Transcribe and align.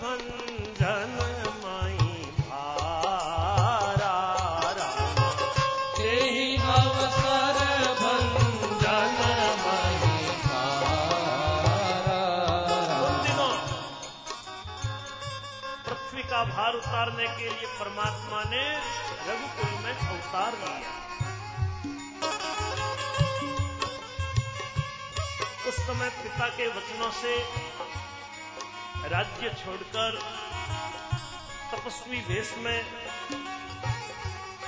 भंजन 0.00 1.16
माई 1.62 1.96
भारा 2.36 4.14
भंजन 8.00 9.18
मही 9.62 10.20
उन 12.98 13.14
दिनों 13.24 13.52
पृथ्वी 15.84 16.22
का 16.22 16.40
भार 16.54 16.72
उतारने 16.74 17.26
के 17.36 17.48
लिए 17.48 17.68
परमात्मा 17.80 18.40
ने 18.50 18.64
रघुकुल 19.28 19.72
में 19.84 19.94
अवतार 19.94 20.52
लिया। 20.62 20.92
उस 25.68 25.76
समय 25.86 26.10
पिता 26.22 26.46
के 26.56 26.66
वचनों 26.68 27.10
से 27.20 27.34
राज्य 29.10 29.48
छोड़कर 29.60 30.18
तपस्वी 31.70 32.18
वेश 32.28 32.50
में 32.58 32.82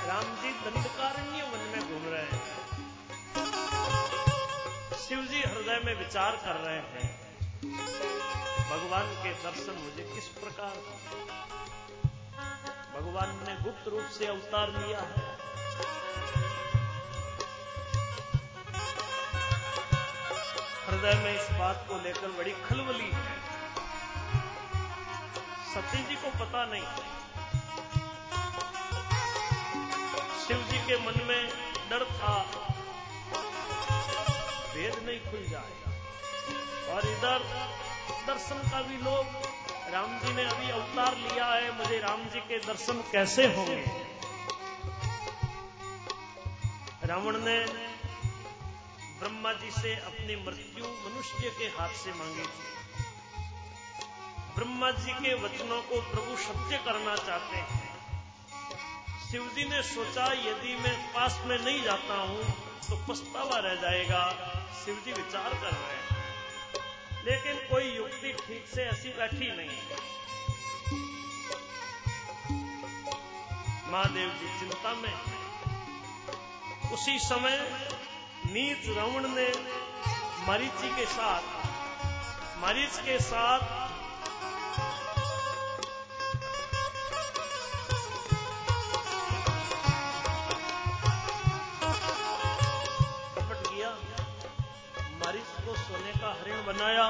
राम 0.07 0.25
जी 0.41 0.49
दंडकारण्य 0.55 1.43
वन 1.43 1.61
में 1.67 1.81
घूम 1.81 2.07
रहे 2.13 2.23
हैं। 2.23 2.41
शिव 4.97 5.21
जी 5.25 5.39
हृदय 5.43 5.79
में 5.85 5.93
विचार 5.95 6.35
कर 6.43 6.59
रहे 6.65 6.81
हैं, 6.95 7.07
भगवान 8.71 9.07
के 9.23 9.31
दर्शन 9.43 9.79
मुझे 9.79 10.03
किस 10.09 10.27
प्रकार? 10.39 10.75
भगवान 12.91 13.31
ने 13.47 13.55
गुप्त 13.63 13.87
रूप 13.87 14.09
से 14.17 14.27
अवतार 14.27 14.67
लिया 14.71 14.99
है। 14.99 15.23
हृदय 20.85 21.15
में 21.23 21.33
इस 21.33 21.47
बात 21.59 21.85
को 21.89 22.01
लेकर 22.03 22.37
बड़ी 22.37 22.55
खलबली 22.67 23.09
है। 23.13 23.52
सती 25.73 26.03
जी 26.03 26.15
को 26.15 26.29
पता 26.29 26.65
नहीं। 26.65 26.83
शिव 30.47 30.57
जी 30.57 30.77
के 30.77 30.97
मन 30.97 31.27
में 31.27 31.49
डर 31.89 32.05
था। 32.05 32.45
वेद 34.75 34.95
नहीं 34.95 35.19
खुल 35.19 35.45
जाएगा। 35.49 35.91
और 36.93 37.07
इधर 37.07 37.39
दर्शन 38.27 38.69
का 38.71 38.81
भी 38.81 38.97
लोग, 38.97 39.25
राम 39.93 40.19
जी 40.19 40.33
ने 40.33 40.45
अभी 40.45 40.69
अवतार 40.69 41.17
लिया 41.17 41.45
है, 41.45 41.77
मुझे 41.77 41.99
राम 41.99 42.23
जी 42.23 42.39
के 42.39 42.59
दर्शन 42.59 43.03
कैसे 43.11 43.55
होंगे? 43.55 43.85
रावण 47.03 47.37
ने 47.37 47.65
ब्रह्मा 49.19 49.53
जी 49.53 49.71
से 49.71 49.95
अपनी 49.95 50.35
मृत्यु 50.35 50.85
मनुष्य 50.85 51.49
के 51.59 51.65
हाथ 51.65 51.89
से 51.89 52.13
मांगी 52.13 52.41
थी। 52.41 52.82
ब्रह्मा 54.55 54.89
जी 54.91 55.11
के 55.11 55.33
वचनों 55.33 55.81
को 55.81 56.01
प्रभु 56.01 56.35
सत्य 56.37 56.77
करना 56.77 57.15
चाहते 57.15 57.57
हैं। 57.57 57.93
शिव 59.31 59.51
जी 59.55 59.63
ने 59.69 59.81
सोचा, 59.83 60.25
यदि 60.25 60.75
मैं 60.75 61.13
पास 61.13 61.39
में 61.45 61.57
नहीं 61.59 61.83
जाता 61.83 62.13
हूँ 62.13 62.43
तो 62.89 62.95
पछतावा 63.07 63.59
रह 63.59 63.75
जाएगा। 63.75 64.21
शिव 64.85 65.01
जी 65.05 65.13
विचार 65.13 65.53
कर 65.53 65.71
रहे 65.71 65.97
हैं। 65.97 66.23
लेकिन 67.25 67.67
कोई 67.69 67.83
युक्ति 67.83 68.33
ठीक 68.33 68.65
से 68.75 68.83
ऐसी 68.83 69.09
बैठी 69.09 69.51
नहीं। 69.51 69.77
महादेव 73.91 74.29
जी, 74.29 74.59
चिंता 74.59 74.93
में 74.93 75.13
उसी 76.91 77.19
समय 77.19 77.57
नीच 78.45 78.97
रावण 78.97 79.27
ने 79.29 79.49
मरीची 80.47 80.89
के 80.95 81.05
साथ, 81.05 81.41
मरीच 82.57 82.99
के 82.99 83.19
साथ 83.19 83.92
बनाया। 96.67 97.07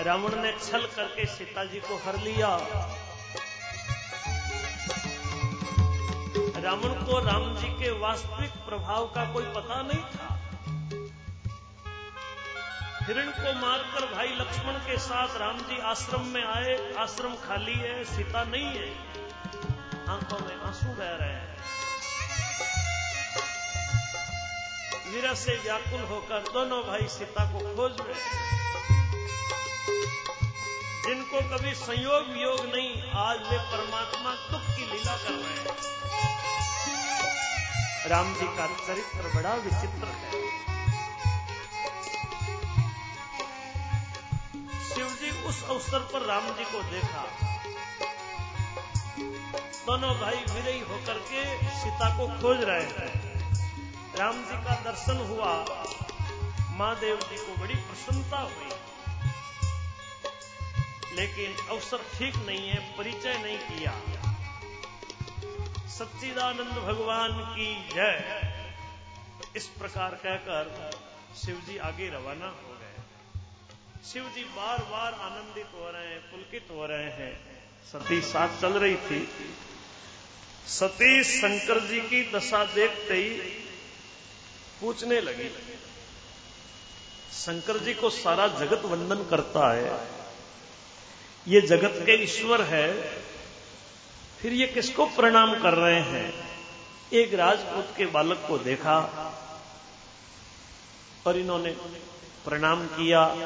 रावण 0.00 0.34
ने 0.34 0.52
छल 0.52 0.86
करके 0.86 1.26
सीता 1.26 1.64
जी 1.64 1.80
को 1.80 1.96
हर 1.96 2.16
लिया। 2.16 2.56
रावण 6.56 7.06
को 7.06 7.18
राम 7.24 7.56
जी 7.56 7.68
के 7.68 7.90
वास्तविक 7.90 8.50
प्रभाव 8.50 9.06
का 9.06 9.32
कोई 9.32 9.44
पता 9.44 9.82
नहीं 9.82 10.04
था। 10.04 10.49
हिरण 13.10 13.30
को 13.30 13.52
मारकर 13.60 14.14
भाई 14.14 14.28
लक्ष्मण 14.28 14.72
के 14.72 14.96
साथ 14.98 15.36
राम 15.36 15.58
जी 15.58 15.78
आश्रम 15.80 16.26
में 16.26 16.44
आए। 16.44 16.94
आश्रम 16.98 17.32
खाली 17.34 17.74
है, 17.74 18.04
सीता 18.04 18.44
नहीं 18.44 18.66
है। 18.66 18.90
आँखों 20.08 20.38
में 20.46 20.60
आँसू 20.60 20.86
बह 20.86 21.16
रहे 21.20 21.32
हैं। 21.32 21.56
वीर 25.10 25.34
से 25.34 25.56
व्याकुल 25.56 26.00
होकर 26.00 26.38
दोनों 26.52 26.82
भाई 26.82 27.08
सीता 27.08 27.44
को 27.52 27.58
खोज 27.58 27.96
रहे 28.00 28.14
जिनको 31.06 31.58
कभी 31.58 31.74
संयोग 31.74 32.28
वियोग 32.28 32.60
नहीं, 32.66 33.10
आज 33.12 33.38
वे 33.38 33.58
परमात्मा 33.58 34.34
दुख 34.34 34.76
की 34.76 34.92
लीला 34.92 35.16
कर 35.16 35.32
रहे 35.32 35.58
हैं। 35.58 35.76
राम 38.06 38.34
जी 38.34 38.46
का 38.46 38.66
चरित्र 38.66 39.34
बड़ा 39.34 39.54
विचित्र 39.54 40.06
है। 40.06 40.79
शिव 44.90 45.06
जी 45.06 45.30
उस 45.30 45.64
अवसर 45.64 45.98
पर 45.98 46.22
राम 46.26 46.46
जी 46.48 46.64
को 46.64 46.82
देखा। 46.82 47.24
दोनों 49.86 50.18
भाई 50.18 50.36
विरही 50.36 50.80
होकर 50.80 51.18
के 51.18 51.44
सीता 51.68 52.16
को 52.16 52.26
खोज 52.26 52.60
रहे 52.60 52.82
हैं। 52.82 53.40
राम 54.16 54.32
जी 54.32 54.64
का 54.64 54.74
दर्शन 54.74 55.16
हुआ। 55.16 55.64
महादेव 56.70 57.16
जी 57.16 57.36
को 57.36 57.60
बड़ी 57.60 57.74
प्रसन्नता 57.74 58.38
हुई। 58.38 58.70
लेकिन 61.16 61.68
अवसर 61.68 61.98
ठीक 62.18 62.36
नहीं 62.36 62.68
है, 62.68 62.96
परिचय 62.98 63.38
नहीं 63.38 63.58
किया। 63.58 63.94
सच्चिदानंद 65.88 66.72
भगवान 66.72 67.32
की 67.32 67.88
जय। 67.88 68.40
इस 69.56 69.66
प्रकार 69.66 70.10
कहकर 70.10 70.90
शिव 71.44 71.62
जी 71.68 71.78
आगे 71.78 72.08
रवाना 72.08 72.46
हो 72.46 72.69
शिव 74.04 74.28
जी 74.34 74.42
बार 74.44 74.78
बार 74.82 75.12
आनंदित 75.14 75.66
हो 75.74 75.90
रहे 75.90 76.06
हैं, 76.06 76.20
पुलकित 76.20 76.66
हो 76.70 76.86
रहे 76.86 77.10
हैं। 77.12 77.32
सती 77.86 78.20
साथ 78.20 78.60
चल 78.60 78.72
रही 78.72 78.96
थी। 78.96 79.28
सती 80.68 81.24
शंकर 81.24 81.80
जी 81.80 82.00
की 82.00 82.22
दशा 82.32 82.64
देखते 82.64 83.14
ही 83.14 83.28
पूछने 84.80 85.20
लगी, 85.20 85.48
शंकर 87.34 87.78
जी 87.78 87.94
को 87.94 88.10
सारा 88.10 88.46
जगत 88.48 88.84
वंदन 88.84 89.24
करता 89.24 89.72
है। 89.72 90.08
ये 91.46 91.60
जगत 91.60 92.02
के 92.06 92.22
ईश्वर 92.24 92.62
है। 92.64 92.88
फिर 94.40 94.52
ये 94.52 94.66
किसको 94.66 95.06
प्रणाम 95.06 95.54
कर 95.60 95.74
रहे 95.74 96.00
हैं? 96.02 96.32
एक 97.12 97.34
राजपूत 97.34 97.94
के 97.96 98.06
बालक 98.08 98.44
को 98.48 98.58
देखा 98.58 98.98
और 101.26 101.36
इन्होंने 101.36 101.76
प्रणाम 102.44 102.86
किया, 102.86 103.36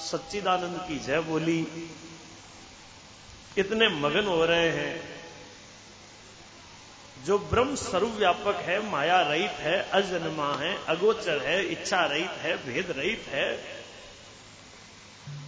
सच्चिदानंद 0.00 0.84
की 0.88 0.98
जय 0.98 1.20
बोली। 1.20 1.90
इतने 3.58 3.88
मगन 3.88 4.24
हो 4.24 4.44
रहे 4.44 4.70
हैं। 4.70 5.22
जो 7.24 7.38
ब्रह्म 7.38 7.74
सर्वव्यापक 7.74 8.56
है, 8.56 8.90
माया 8.90 9.22
रहित 9.22 9.50
है, 9.50 9.90
अजन्मा 9.90 10.54
है, 10.54 10.86
अगोचर 10.86 11.38
है, 11.38 11.64
इच्छा 11.66 12.04
रहित 12.04 12.30
है, 12.30 12.66
भेद 12.66 12.90
रहित 12.90 13.24
है, 13.28 13.76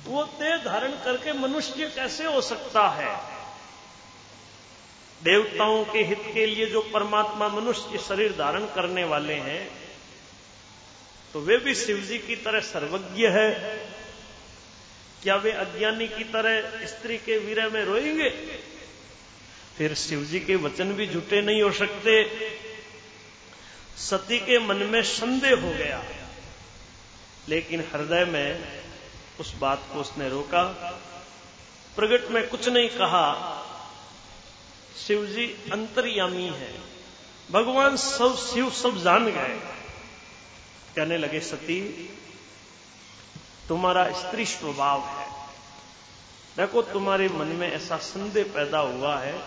वो 0.04 0.25
देह 0.25 0.56
धारण 0.56 0.91
करके 0.91 1.32
मनुष्य 1.32 1.93
कैसे 1.94 2.25
हो 2.25 2.40
सकता 2.40 2.88
है? 2.88 3.34
देवताओं 5.23 5.84
के 5.84 5.99
हित 5.99 6.31
के 6.34 6.46
लिए 6.46 6.67
जो 6.67 6.81
परमात्मा 6.81 7.49
मनुष्य 7.49 7.99
शरीर 7.99 8.32
धारण 8.32 8.67
करने 8.67 9.05
वाले 9.05 9.34
हैं 9.34 9.83
तो 11.34 11.40
वे 11.40 11.56
भी 11.56 11.75
शिव 11.75 11.96
जी 11.96 12.19
की 12.19 12.36
तरह 12.36 12.60
सर्वज्ञ 12.60 13.26
है। 13.26 13.76
क्या 15.22 15.36
वे 15.36 15.52
अज्ञानी 15.52 16.08
की 16.08 16.25
तरह 16.25 16.86
स्त्री 16.86 17.19
के 17.19 17.38
वीर 17.38 17.69
में 17.69 17.84
रोएँगे? 17.84 18.31
फिर 19.78 19.94
शिव 19.94 20.25
जी 20.25 20.40
के 20.40 20.56
वचन 20.56 20.92
भी 20.92 21.06
झूठे 21.06 21.42
नहीं 21.42 21.62
हो 21.62 21.72
सकते। 21.72 22.50
सती 23.96 24.38
के 24.38 24.58
मन 24.58 24.76
में 24.76 25.02
संदेह 25.02 25.60
हो 25.60 25.70
गया। 25.70 26.04
लेकिन 27.48 27.80
हृदय 27.80 28.25
में 28.25 28.82
उस 29.40 29.54
बात 29.54 29.84
को 29.92 30.00
उसने 30.00 30.28
रोका। 30.28 30.64
प्रगट 31.96 32.30
में 32.30 32.48
कुछ 32.48 32.69
नहीं 32.69 32.88
कहा। 32.88 33.60
शिव 35.06 35.26
जी 35.26 35.46
अंतर्यामी 35.72 36.48
है। 36.48 36.80
भगवान 37.50 37.96
सब 37.96 38.37
शिव 38.37 38.70
सब 38.70 39.02
जान 39.02 39.26
गए। 39.26 39.74
कहने 40.96 41.19
लगे, 41.19 41.41
सती, 41.41 41.81
तुम्हारा 43.69 44.12
स्त्री 44.12 44.46
स्वभाव 44.46 45.00
है। 45.00 45.49
देखो, 46.56 46.82
तुम्हारे 46.82 47.29
मन 47.29 47.46
में 47.46 47.73
ऐसा 47.73 47.96
संदेह 47.96 48.44
पैदा 48.44 48.79
हुआ 48.79 49.19
है, 49.19 49.43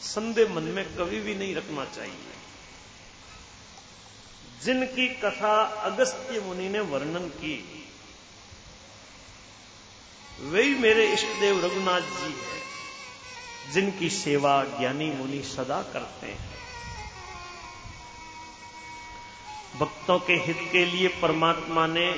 संदेह 0.00 0.54
मन 0.54 0.62
में 0.62 0.84
कभी 0.84 1.20
भी 1.20 1.34
नहीं 1.34 1.54
रखना 1.54 1.84
चाहिए। 1.84 2.32
जिनकी 4.64 5.08
कथा 5.08 5.62
अगस्त्य 5.62 6.40
मुनि 6.40 6.68
ने 6.68 6.80
वर्णन 6.80 7.28
की 7.28 7.84
वही 10.40 10.74
मेरे 10.74 11.12
इष्टदेव 11.12 11.66
रघुनाथ 11.66 12.00
जी 12.00 12.36
है, 12.38 12.62
जिनकी 13.72 14.10
सेवा 14.10 14.64
ज्ञानी 14.64 15.10
मुनि 15.10 15.42
सदा 15.42 15.82
करते 15.82 16.26
हैं। 16.26 16.55
भक्तों 19.74 20.18
के 20.18 20.32
हित 20.32 20.68
के 20.72 20.84
लिए 20.84 21.08
परमात्मा 21.08 21.86
ने 21.86 22.10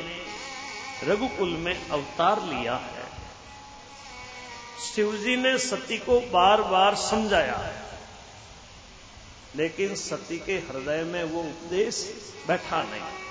रघुकुल 1.05 1.49
में 1.49 1.89
अवतार 1.89 2.43
लिया 2.43 2.75
है। 2.75 3.09
शिवजी 4.95 5.37
ने 5.37 5.59
सती 5.59 5.99
को 5.99 6.21
बार 6.21 6.63
बार 6.63 6.95
समझाया 6.95 7.55
है। 7.55 7.83
लेकिन 9.57 9.95
सती 9.95 10.39
के 10.39 10.53
हृदय 10.53 11.03
में 11.03 11.25
वो 11.25 11.41
उपदेश 11.41 12.25
बैठा 12.49 12.83
नहीं। 12.83 13.29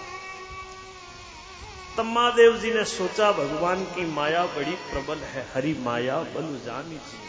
तम्मादेव 1.98 2.58
जी 2.58 2.74
ने 2.74 2.86
सोचा, 2.86 3.32
भगवान 3.32 3.84
की 3.84 4.06
माया 4.06 4.46
बड़ी 4.46 4.72
प्रबल 4.72 5.18
है, 5.18 5.48
हरि 5.54 5.74
माया 5.74 6.20
बलु 6.20 6.66
जानी 6.66 6.96
जी 6.96 7.28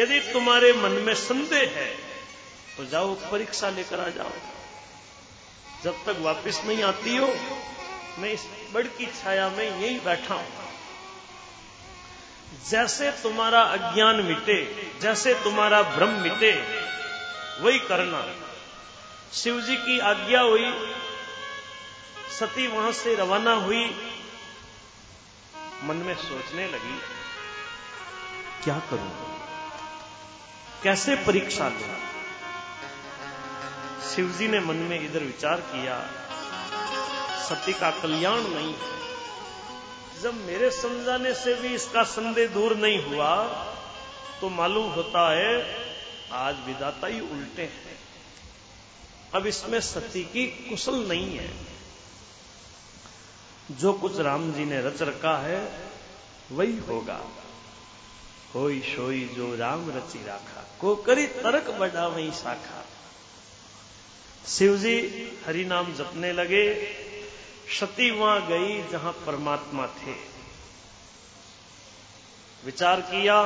यदि 0.00 0.32
तुम्हारे 0.32 0.72
मन 0.72 0.90
में 0.90 1.14
संदेह 1.14 1.72
है 1.76 2.07
तो 2.78 2.84
जाओ, 2.84 3.14
परीक्षा 3.14 3.70
लेकर 3.70 4.00
आ 4.00 4.08
जाओ। 4.08 4.30
जब 5.84 6.04
तक 6.06 6.16
वापस 6.18 6.60
नहीं 6.64 6.82
आती 6.82 7.16
हो, 7.16 7.26
मैं 8.18 8.30
इस 8.30 8.44
बड़ 8.72 8.86
की 8.86 9.06
छाया 9.06 9.48
में 9.48 9.80
यही 9.80 10.00
बैठा 10.00 10.34
हूँ। 10.34 10.52
जैसे 12.68 13.10
तुम्हारा 13.10 13.62
अज्ञान 13.62 14.20
मिटे, 14.20 14.90
जैसे 15.02 15.34
तुम्हारा 15.34 15.82
भ्रम 15.82 16.08
मिटे, 16.08 16.52
वही 17.60 17.78
करना। 17.78 18.34
शिव 19.32 19.60
जी 19.60 19.76
की 19.76 19.98
आज्ञा 19.98 20.40
हुई, 20.40 20.70
सती 22.40 22.66
वहाँ 22.66 22.92
से 22.92 23.14
रवाना 23.14 23.52
हुई, 23.52 23.84
मन 25.82 25.96
में 25.96 26.14
सोचने 26.16 26.66
लगी, 26.66 26.98
क्या 28.64 28.78
करूँ? 28.90 29.12
कैसे 30.82 31.16
परीक्षा 31.16 31.68
लू? 31.68 32.07
शिवजी 34.04 34.48
ने 34.48 34.60
मन 34.60 34.76
में 34.88 35.00
इधर 35.00 35.22
विचार 35.22 35.60
किया, 35.64 35.98
सती 37.44 37.72
का 37.72 37.90
कल्याण 37.92 38.40
नहीं 38.44 38.74
है। 38.74 38.96
जब 40.22 40.34
मेरे 40.46 40.70
समझाने 40.70 41.32
से 41.34 41.54
भी 41.54 41.74
इसका 41.74 42.02
संदेह 42.02 42.48
दूर 42.48 42.76
नहीं 42.76 43.02
हुआ 43.04 43.34
तो 44.40 44.48
मालूम 44.48 44.90
होता 44.92 45.28
है 45.32 45.52
आज 46.38 46.56
विदाता 46.66 47.06
ही 47.06 47.20
उल्टे 47.20 47.62
हैं। 47.62 47.96
अब 49.34 49.46
इसमें 49.46 49.80
सती 49.80 50.22
की 50.24 50.46
कुशल 50.68 50.96
नहीं 51.08 51.38
है। 51.38 51.50
जो 53.70 53.92
कुछ 53.92 54.18
राम 54.20 54.52
जी 54.52 54.64
ने 54.64 54.80
रच 54.82 55.02
रखा 55.02 55.36
है, 55.38 55.60
वही 56.52 56.76
होगा। 56.78 57.20
कोई 58.52 58.80
सोई 58.86 59.24
जो 59.36 59.54
राम 59.56 59.90
रची 59.90 60.24
राखा, 60.26 60.64
को 60.80 60.94
करी 60.96 61.26
तरक 61.26 61.70
बढ़ा 61.70 62.06
वही 62.06 62.30
शाखा। 62.32 62.84
शिवजी 64.48 64.96
हरि 65.46 65.64
नाम 65.64 65.94
जपने 65.94 66.32
लगे। 66.32 66.64
सती 67.80 68.10
वहाँ 68.10 68.46
गई 68.46 68.82
जहाँ 68.88 69.12
परमात्मा 69.12 69.86
थे। 69.86 70.12
विचार 72.64 73.00
किया, 73.00 73.42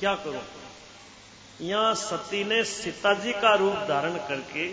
क्या 0.00 0.14
करो? 0.14 0.42
यहाँ 1.60 1.94
सती 1.94 2.44
ने 2.44 2.64
सीताजी 2.64 3.32
का 3.32 3.54
रूप 3.54 3.74
धारण 3.74 4.16
करके 4.16 4.68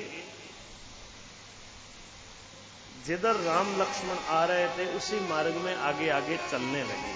जिधर 3.06 3.36
राम 3.36 3.82
लक्ष्मण 3.82 4.18
आ 4.30 4.44
रहे 4.46 4.68
थे, 4.68 4.86
उसी 4.96 5.20
मार्ग 5.20 5.56
में 5.56 5.76
आगे 5.76 6.10
आगे 6.10 6.38
चलने 6.52 6.84
लगे। 6.84 7.16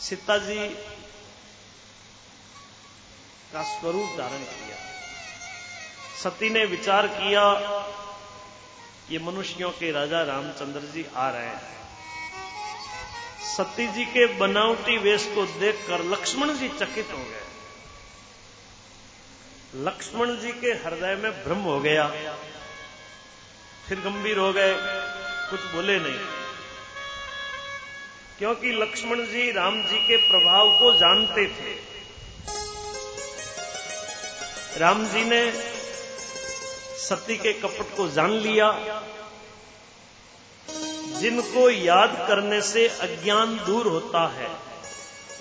सीता 0.00 0.38
जी 0.38 0.58
का 3.52 3.62
स्वरूप 3.62 4.18
धारण 4.18 4.38
किया। 4.38 4.76
सती 6.24 6.50
ने 6.50 6.64
विचार 6.64 7.06
किया, 7.06 7.52
ये 9.10 9.18
मनुष्यों 9.18 9.70
के 9.70 9.92
राजा 9.92 10.22
रामचंद्र 10.22 10.80
जी 10.80 11.06
आ 11.16 11.30
रहे 11.30 11.46
हैं। 11.46 11.76
सती 13.56 13.86
जी 13.86 14.04
के 14.04 14.26
बनावटी 14.26 14.98
वेश 14.98 15.32
को 15.34 15.46
देखकर 15.46 16.04
लक्ष्मण 16.04 16.54
जी 16.54 16.68
चकित 16.68 17.08
हो 17.12 17.18
गए। 17.18 17.42
लक्ष्मण 19.74 20.36
जी 20.36 20.52
के 20.52 20.68
हृदय 20.68 21.14
में 21.14 21.44
भ्रम 21.44 21.58
हो 21.58 21.80
गया। 21.80 22.08
फिर 23.88 24.00
गंभीर 24.00 24.38
हो 24.38 24.52
गए, 24.52 24.74
कुछ 25.50 25.60
बोले 25.60 25.98
नहीं। 25.98 26.18
क्योंकि 28.38 28.72
लक्ष्मण 28.72 29.26
जी 29.26 29.52
राम 29.52 29.86
जी 29.86 29.98
के 29.98 30.16
प्रभाव 30.16 30.78
को 30.80 30.92
जानते 30.92 31.46
थे। 31.46 31.85
राम 34.78 35.06
जी 35.06 35.24
ने 35.24 35.40
सती 36.98 37.36
के 37.36 37.52
कपट 37.52 37.96
को 37.96 38.08
जान 38.08 38.30
लिया। 38.30 38.70
जिनको 41.20 41.68
याद 41.70 42.16
करने 42.28 42.60
से 42.62 42.86
अज्ञान 42.88 43.56
दूर 43.66 43.86
होता 43.86 44.26
है, 44.28 44.48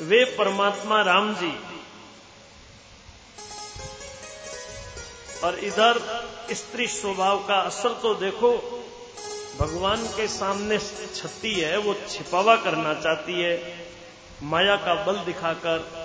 वे 0.02 0.24
परमात्मा 0.38 1.02
राम 1.02 1.34
जी 1.36 1.52
और 5.44 5.60
इधर 5.60 6.00
स्त्री 6.54 6.88
स्वभाव 6.88 7.40
का 7.40 7.60
असर 7.62 7.94
तो 7.94 8.14
देखो, 8.16 8.52
भगवान 9.60 10.08
के 10.08 10.28
सामने 10.28 10.78
छत्ती 11.16 11.54
है, 11.54 11.78
वो 11.78 11.94
छिपावा 12.10 12.56
करना 12.56 12.94
चाहती 12.94 13.42
है, 13.42 13.56
माया 14.44 14.76
का 14.76 14.96
बल 15.04 15.18
दिखाकर 15.18 16.05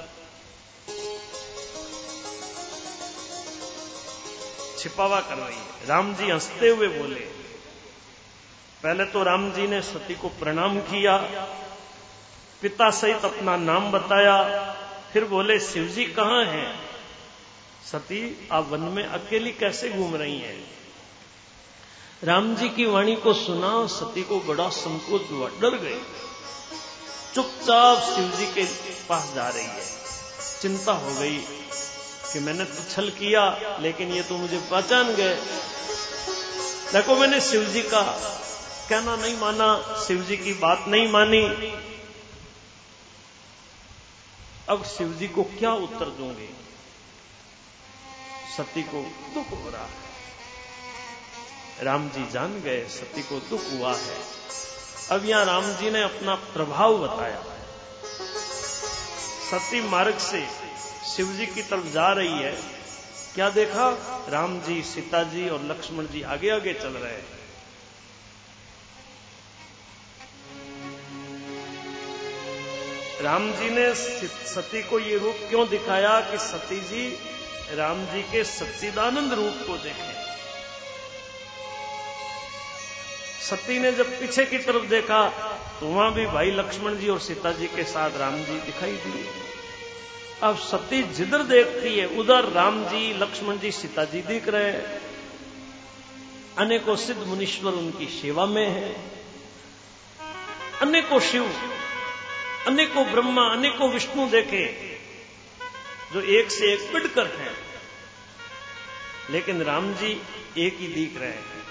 छिपावा 4.80 5.20
कर 5.20 5.34
रही 5.34 5.56
है 5.56 5.86
राम 5.86 6.14
जी 6.14 6.30
हँसते 6.30 6.68
हुए 6.68 6.88
बोले, 6.88 7.20
पहले 8.82 9.04
तो 9.04 9.22
राम 9.22 9.52
जी 9.52 9.66
ने 9.66 9.82
सती 9.82 10.14
को 10.14 10.28
प्रणाम 10.28 10.80
किया, 10.80 11.16
पिता 12.62 12.90
सहित 12.90 13.24
अपना 13.24 13.56
नाम 13.56 13.90
बताया, 13.92 14.36
फिर 15.12 15.24
बोले, 15.24 15.60
शिवजी 15.60 16.04
कहाँ 16.04 16.44
हैं? 16.44 16.80
सती, 17.92 18.48
आप 18.52 18.68
वन 18.68 18.80
में 18.80 19.04
अकेली 19.06 19.52
कैसे 19.52 19.90
घूम 19.90 20.16
रही 20.16 20.38
हैं? 20.38 20.70
राम 22.24 22.54
जी 22.54 22.68
की 22.68 22.84
वाणी 22.84 23.16
को 23.16 23.34
सुना, 23.34 23.86
सती 23.86 24.22
को 24.22 24.40
बड़ा 24.40 24.68
संकोच 24.68 25.30
हुआ, 25.30 25.48
डर 25.48 25.76
गई 25.76 26.00
चुपचाप 27.34 27.98
शिव 27.98 28.28
जी 28.30 28.46
के 28.46 28.64
पास 29.04 29.32
जा 29.34 29.48
रही 29.48 29.66
है। 29.66 29.86
चिंता 30.62 30.92
हो 30.92 31.14
गई। 31.14 31.59
कि 32.32 32.40
मैंने 32.40 32.64
तो 32.64 32.90
छल 32.90 33.10
किया, 33.10 33.76
लेकिन 33.80 34.12
ये 34.12 34.22
तो 34.22 34.36
मुझे 34.36 34.58
पहचान 34.70 35.14
गए। 35.14 35.34
देखो, 36.92 37.16
मैंने 37.16 37.40
शिव 37.40 37.64
जी 37.64 37.82
का 37.82 38.02
कहना 38.90 39.16
नहीं 39.16 39.38
माना 39.38 39.98
शिव 40.06 40.22
जी 40.22 40.36
की 40.36 40.52
बात 40.52 40.84
नहीं 40.88 41.08
मानी। 41.08 41.44
अब 44.68 44.84
शिव 44.84 45.12
जी 45.12 45.28
को 45.28 45.42
क्या 45.42 45.72
उत्तर 45.72 46.04
दूँगे? 46.04 46.48
सती 48.56 48.82
को 48.82 49.02
दुख 49.34 49.64
हो 49.64 49.70
रहा 49.70 49.82
है। 49.82 50.10
राम 51.82 52.08
जी 52.08 52.30
जान 52.30 52.60
गए, 52.60 52.88
सती 52.88 53.22
को 53.22 53.38
दुख 53.40 53.60
हुआ 53.72 53.94
है। 53.96 54.18
अब 55.10 55.24
यहाँ 55.24 55.44
राम 55.44 55.72
जी 55.74 55.90
ने 55.90 56.02
अपना 56.02 56.34
प्रभाव 56.34 56.98
बताया। 56.98 57.42
सती 59.50 59.80
मार्ग 59.80 60.18
से 60.18 60.69
शिव 61.10 61.32
जी 61.32 61.46
की 61.46 61.62
तरफ़ 61.62 61.86
जा 61.86 62.12
रही 62.12 62.32
है। 62.32 62.52
क्या 63.34 63.48
देखा? 63.50 63.88
राम 64.28 64.60
जी, 64.60 64.82
सीता 64.82 65.22
जी 65.24 65.48
और 65.48 65.62
लक्ष्मण 65.64 66.06
जी 66.06 66.22
आगे 66.28 66.50
आगे 66.50 66.74
चल 66.74 66.92
रहे 66.94 67.12
हैं। 67.12 67.38
राम 73.22 73.50
जी 73.52 73.70
ने 73.70 73.94
सती 73.94 74.82
को 74.82 74.98
ये 74.98 75.18
रूप 75.18 75.36
क्यों 75.48 75.68
दिखाया 75.68 76.20
कि 76.20 76.38
सती 76.38 76.80
जी 76.80 77.08
राम 77.74 78.04
जी 78.06 78.22
के 78.22 78.44
सच्चिदानंद 78.44 79.32
रूप 79.32 79.66
को 79.66 79.76
देखें? 79.78 80.14
सती 83.42 83.78
ने 83.78 83.92
जब 83.92 84.18
पीछे 84.20 84.46
की 84.46 84.58
तरफ़ 84.60 84.84
देखा 84.86 85.28
तो 85.80 85.86
वहाँ 85.86 86.12
भी 86.14 86.26
भाई 86.28 86.50
लक्ष्मण 86.52 86.96
जी 86.96 87.08
और 87.08 87.20
सीता 87.20 87.52
जी 87.52 87.66
के 87.66 87.84
साथ 87.84 88.18
राम 88.18 88.36
जी 88.36 88.58
दिखाई 88.62 88.92
दिए। 88.96 89.28
अब 90.42 90.58
सती 90.58 91.02
जिधर 91.02 91.42
देखती 91.42 91.98
है, 91.98 92.06
उधर 92.06 92.44
राम 92.44 92.84
जी, 92.84 93.18
लक्ष्मण 93.18 93.58
जी, 93.58 93.72
सीता 93.72 94.04
जी 94.04 94.22
दिख 94.22 94.48
रहे 94.48 94.70
हैं। 94.70 95.02
अनेकों 96.58 96.96
सिद्ध 96.96 97.22
मुनीश्वर 97.22 97.72
उनकी 97.72 98.06
सेवा 98.06 98.46
में 98.46 98.68
है। 98.68 99.10
अनेकों 100.82 101.20
शिव, 101.20 101.52
अनेकों 102.66 103.06
ब्रह्मा, 103.06 103.42
अनेकों 103.42 103.90
विष्णु 103.90 104.30
देखे, 104.30 104.98
जो 106.12 106.20
एक 106.20 106.50
से 106.50 106.72
एक 106.72 106.92
बढ़कर 106.92 107.26
हैं। 107.26 107.56
लेकिन 109.30 109.62
राम 109.62 109.94
जी 109.94 110.22
एक 110.58 110.76
ही 110.78 110.88
दिख 110.88 111.20
रहे 111.20 111.30
हैं। 111.30 111.62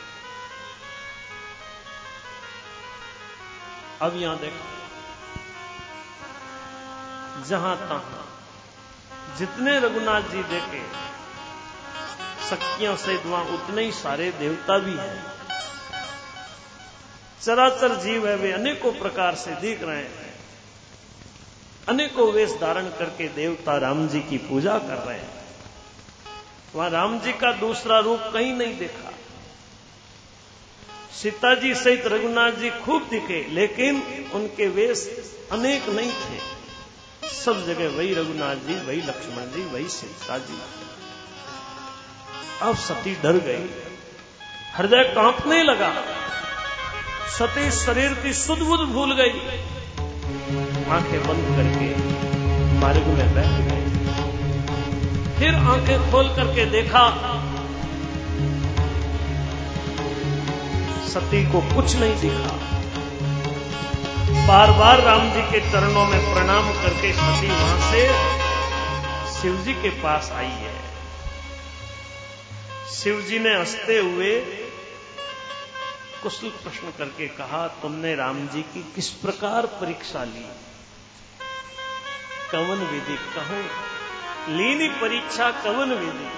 अब 4.01 4.21
यहाँ 4.21 4.39
देखो, 4.39 4.79
जहाँ 7.45 7.77
तहां 7.77 8.28
जितने 9.37 9.79
रघुनाथ 9.79 10.21
जी 10.21 10.43
देखे 10.43 11.09
शक्तियाँ 12.49 12.95
से 12.95 13.15
वहाँ 13.15 13.45
उतने 13.45 13.83
ही 13.83 13.91
सारे 13.91 14.31
देवता 14.31 14.77
भी 14.77 14.93
हैं। 14.93 15.23
चराचर 17.43 17.95
जीव 17.95 18.27
है, 18.27 18.35
वे 18.35 18.51
अनेकों 18.51 18.91
प्रकार 18.91 19.35
से 19.35 19.51
दिख 19.55 19.83
रहे 19.83 19.97
हैं। 19.97 20.33
अनेकों 21.87 22.31
वेश 22.31 22.51
धारण 22.51 22.89
करके 22.89 23.27
देवता 23.27 23.77
राम 23.77 24.07
जी 24.07 24.19
की 24.19 24.37
पूजा 24.37 24.77
कर 24.77 24.97
रहे 24.97 25.17
हैं। 25.17 25.29
वहाँ 26.75 26.89
राम 26.89 27.19
जी 27.19 27.33
का 27.33 27.51
दूसरा 27.51 27.99
रूप 27.99 28.19
कहीं 28.33 28.53
नहीं 28.53 28.77
देखा। 28.77 29.11
सीता 31.21 31.55
जी 31.55 31.75
सहित 31.75 32.07
रघुनाथ 32.07 32.51
जी 32.51 32.69
खूब 32.69 33.07
दिखे, 33.09 33.47
लेकिन 33.49 33.95
उनके 34.33 34.67
वेश 34.67 35.09
अनेक 35.51 35.89
नहीं 35.89 36.11
थे। 36.11 36.58
सब 37.23 37.65
जगह 37.65 37.97
वही 37.97 38.13
रघुनाथ 38.13 38.55
जी, 38.55 38.87
वही 38.87 39.01
लक्ष्मण 39.01 39.45
जी, 39.45 39.73
वही 39.73 39.87
सीता 39.87 40.37
जी। 40.37 40.59
अब 42.61 42.75
सती 42.75 43.15
डर 43.15 43.31
गई। 43.31 43.69
हृदय 44.75 45.03
कांपने 45.03 45.63
लगा। 45.63 45.93
सती 47.39 47.71
शरीर 47.71 48.13
की 48.13 48.33
सुध 48.33 48.59
बुध 48.59 48.79
भूल 48.79 49.13
गई। 49.13 49.29
आँखें 50.89 51.27
बंद 51.27 51.45
करके 51.57 51.95
मार्ग 52.79 53.03
में 53.03 53.35
बैठ 53.35 53.45
गए। 53.45 53.79
फिर 55.39 55.55
आँखें 55.55 56.11
खोल 56.11 56.27
करके 56.27 56.65
देखा। 56.65 57.35
सती 61.07 61.51
को 61.51 61.61
कुछ 61.61 61.95
नहीं 61.95 62.19
दिखा। 62.19 62.58
बार 64.47 64.71
बार 64.71 65.01
राम 65.01 65.29
जी 65.33 65.41
के 65.41 65.59
चरणों 65.71 66.05
में 66.05 66.33
प्रणाम 66.33 66.71
करके 66.73 67.11
सती 67.13 67.47
वहाँ 67.47 67.91
से 67.91 68.07
शिव 69.33 69.57
जी 69.57 69.73
के 69.73 69.89
पास 69.89 70.31
आई 70.31 70.45
है। 70.45 70.73
शिव 72.95 73.21
जी 73.21 73.39
ने 73.39 73.55
हँसते 73.55 73.97
हुए 73.99 74.39
कुशल 76.23 76.49
प्रश्न 76.49 76.91
करके 76.97 77.27
कहा, 77.27 77.67
तुमने 77.67 78.15
राम 78.15 78.47
जी 78.47 78.61
की 78.61 78.91
किस 78.95 79.09
प्रकार 79.09 79.65
परीक्षा 79.65 80.23
ली? 80.23 80.45
कवन 82.51 82.85
विधि 82.85 83.17
कहूँ, 83.35 83.63
लीनी 84.57 84.89
परीक्षा 84.89 85.51
कवन 85.51 85.93
विधि? 85.93 86.29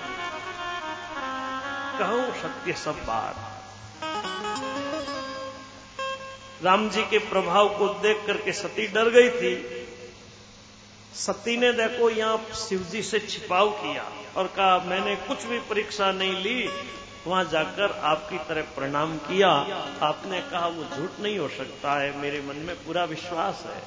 कहूँ, 1.99 2.25
सत्य 2.33 2.73
सब 2.73 3.03
बार। 3.07 3.33
राम 6.63 6.89
जी 6.89 7.03
के 7.03 7.17
प्रभाव 7.19 7.69
को 7.77 7.87
देख 8.01 8.25
करके 8.27 8.53
सती 8.53 8.87
डर 8.87 9.09
गई 9.09 9.29
थी। 9.29 9.53
सती 11.15 11.55
ने 11.57 11.71
देखो 11.73 12.09
यहाँ 12.09 12.37
शिव 12.55 12.83
जी 12.91 13.01
से 13.01 13.19
छिपाव 13.19 13.69
किया 13.71 14.03
और 14.37 14.47
कहा, 14.47 14.77
मैंने 14.79 15.15
कुछ 15.27 15.45
भी 15.45 15.59
परीक्षा 15.59 16.11
नहीं 16.11 16.35
ली, 16.43 16.69
वहाँ 17.27 17.43
जाकर 17.45 17.91
आपकी 18.03 18.37
तरह 18.37 18.61
प्रणाम 18.75 19.17
किया। 19.17 19.49
आपने 20.01 20.41
कहा, 20.41 20.67
वो 20.67 20.83
झूठ 20.83 21.19
नहीं 21.19 21.37
हो 21.39 21.47
सकता 21.47 21.99
है, 21.99 22.17
मेरे 22.17 22.41
मन 22.41 22.55
में 22.57 22.75
पूरा 22.75 23.03
विश्वास 23.05 23.63
है। 23.65 23.81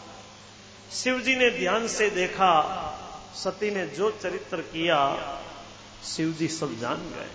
शिव 0.93 1.21
जी 1.21 1.37
ने 1.37 1.51
ध्यान 1.51 1.89
से 1.89 2.11
देखा, 2.11 2.53
सती 3.35 3.71
ने 3.71 3.87
जो 3.87 4.11
चरित्र 4.23 4.57
किया 4.57 5.01
शिव 6.05 6.33
जी 6.33 6.49
सब 6.49 6.79
जान 6.81 7.09
गए। 7.17 7.31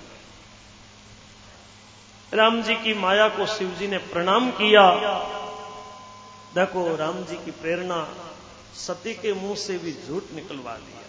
राम 2.33 2.62
जी 2.62 2.75
की 2.75 2.93
माया 2.93 3.27
को 3.29 3.45
शिव 3.45 3.69
जी 3.69 3.88
ने 3.88 3.98
प्रणाम 3.98 4.50
किया। 4.51 4.83
देखो, 6.55 6.95
राम 6.95 7.24
जी 7.24 7.36
की 7.36 7.51
प्रेरणा 7.51 8.07
सती 8.75 9.13
के 9.13 9.33
मुँह 9.33 9.55
से 9.55 9.77
भी 9.77 9.91
झूठ 10.07 10.24
निकलवा 10.36 10.75
लिया 10.75 11.07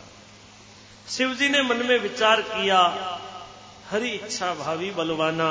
शिव 1.09 1.35
जी 1.35 1.49
ने 1.49 1.62
मन 1.62 1.77
में 1.77 1.99
विचार 1.99 2.41
किया, 2.43 2.79
हरी 3.91 4.09
इच्छा 4.09 4.55
भावी 4.55 4.91
बलवाना। 4.91 5.50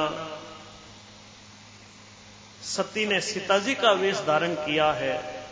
सती 2.64 3.06
ने 3.06 3.22
सीता 3.22 3.60
जी 3.60 3.76
का 3.76 3.92
वेश 3.92 4.18
धारण 4.18 4.54
किया 4.56 4.92
है। 4.92 5.46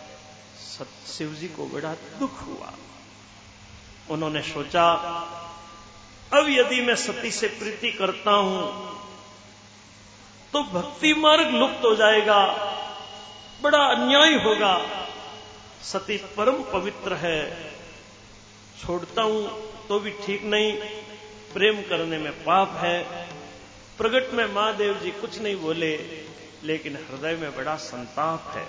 शिव 1.08 1.34
जी 1.34 1.48
को 1.48 1.66
बड़ा 1.66 1.94
दुख 2.20 2.42
हुआ। 2.42 2.74
उन्होंने 4.10 4.42
सोचा, 4.42 4.94
अब 6.34 6.46
यदि 6.50 6.82
मैं 6.82 6.96
सती 6.96 7.32
से 7.32 7.48
प्रीति 7.48 7.92
करता 7.92 8.32
हूँ 8.32 9.07
तो 10.54 10.64
भक्ति 10.64 11.14
मार्ग 11.14 11.50
लुप्त 11.52 11.86
हो 11.86 11.96
जाएगा। 11.96 12.40
बड़ा 13.62 13.80
अन्याय 13.86 14.34
होगा। 14.34 14.74
सती 15.84 16.18
परम 16.38 16.62
पवित्र 16.74 17.14
है। 17.14 17.72
छोड़ता 18.82 19.22
हूँ 19.22 19.50
तो 19.88 20.00
भी 20.00 20.12
ठीक 20.26 20.44
नहीं। 20.44 20.74
प्रेम 21.54 21.82
करने 21.82 22.18
में 22.18 22.32
पाप 22.32 22.74
है। 22.78 23.28
प्रगट 23.98 24.34
में 24.34 24.46
महादेव 24.46 24.94
जी 24.94 25.12
कुछ 25.12 25.40
नहीं 25.40 25.56
बोले, 25.56 25.96
लेकिन 26.64 26.96
हृदय 26.96 27.36
में 27.36 27.56
बड़ा 27.56 27.76
संताप 27.76 28.52
है। 28.56 28.66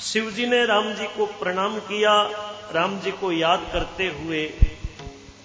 शिव 0.00 0.30
जी 0.30 0.46
ने 0.46 0.64
राम 0.66 0.92
जी 0.94 1.06
को 1.06 1.26
प्रणाम 1.26 1.78
किया। 1.78 2.12
राम 2.72 2.98
जी 3.00 3.10
को 3.10 3.32
याद 3.32 3.68
करते 3.72 4.06
हुए 4.08 4.44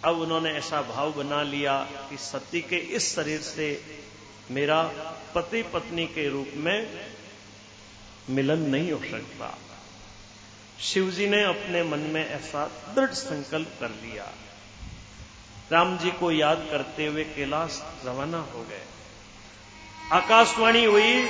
अब 0.05 0.19
उन्होंने 0.21 0.51
ऐसा 0.51 0.81
भाव 0.81 1.12
बना 1.13 1.41
लिया 1.43 1.77
कि 2.09 2.17
सती 2.17 2.62
के 2.62 2.75
इस 2.75 3.15
शरीर 3.15 3.39
से 3.41 3.69
मेरा 4.51 4.83
पति 5.35 5.63
पत्नी 5.63 6.05
के 6.05 6.29
रूप 6.29 6.47
में 6.55 7.07
मिलन 8.29 8.59
नहीं 8.59 8.91
हो 8.91 8.99
सकता। 8.99 9.57
शिव 10.79 11.11
जी 11.11 11.27
ने 11.27 11.43
अपने 11.43 11.83
मन 11.83 11.99
में 11.99 12.29
ऐसा 12.29 12.65
दृढ़ 12.95 13.09
संकल्प 13.09 13.77
कर 13.79 13.89
लिया। 13.89 14.31
राम 15.71 15.97
जी 15.97 16.11
को 16.11 16.31
याद 16.31 16.67
करते 16.71 17.05
हुए 17.05 17.23
कैलाश 17.23 17.83
रवाना 18.05 18.37
हो 18.37 18.63
गए। 18.63 18.81
आकाशवाणी 20.11 20.85
हुई, 20.85 21.23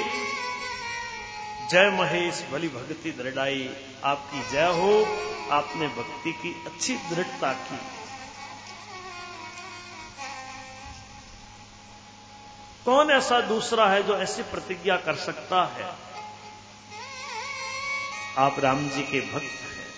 जय 1.71 1.89
महेश 1.89 2.45
भली 2.51 2.67
भक्ति 2.67 3.11
दृढ़ाई, 3.11 3.69
आपकी 4.03 4.51
जय 4.51 4.67
हो। 4.67 5.05
आपने 5.51 5.87
भक्ति 5.87 6.31
की 6.31 6.63
अच्छी 6.65 6.95
दृढ़ता 6.95 7.53
की। 7.53 8.04
कौन 12.85 13.11
ऐसा 13.11 13.39
दूसरा 13.41 13.87
है 13.89 14.03
जो 14.03 14.17
ऐसी 14.17 14.43
प्रतिज्ञा 14.43 14.97
कर 14.97 15.15
सकता 15.15 15.63
है? 15.65 15.85
आप 18.37 18.59
राम 18.59 18.89
जी 18.89 19.03
के 19.03 19.21
भक्त 19.21 19.61
हैं, 19.67 19.93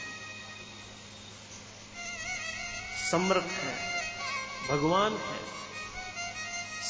समर्थ 3.12 3.51
हैं, 3.63 3.77
भगवान 4.70 5.13
हैं। 5.13 5.46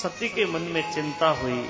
सती 0.02 0.30
के 0.30 0.46
मन 0.46 0.62
में 0.62 0.94
चिंता 0.94 1.30
हुई। 1.30 1.62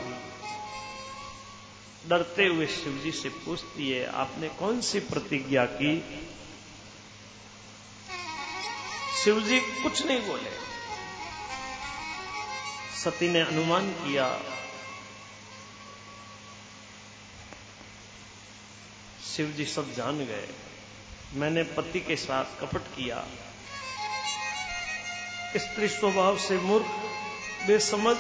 डरते 2.08 2.46
हुए 2.46 2.68
शिव 2.68 3.02
जी 3.04 3.12
से 3.12 3.30
पूछती 3.30 3.90
है, 3.92 4.06
आपने 4.14 4.50
कौन 4.50 4.82
सी 4.82 5.00
प्रतिज्ञा 5.00 5.66
की? 5.66 5.94
शिव 9.24 9.40
जी 9.42 9.60
कुछ 9.60 10.06
नहीं 10.06 10.22
बोले। 10.22 10.67
सती 13.04 13.30
ने 13.30 13.42
अनुमान 13.42 13.92
किया। 13.92 14.42
शिव 19.36 19.48
जी 19.48 19.66
सब 19.66 19.94
जान 19.94 20.18
गए। 20.18 20.50
मैंने 21.34 21.64
पति 21.64 22.00
के 22.00 22.16
साथ 22.16 22.46
कपट 22.62 22.80
किया। 22.80 23.28
स्त्री 25.58 25.88
स्वभाव 25.88 26.38
से 26.38 26.58
मूर्ख, 26.58 26.86
बेसमझ 27.68 28.18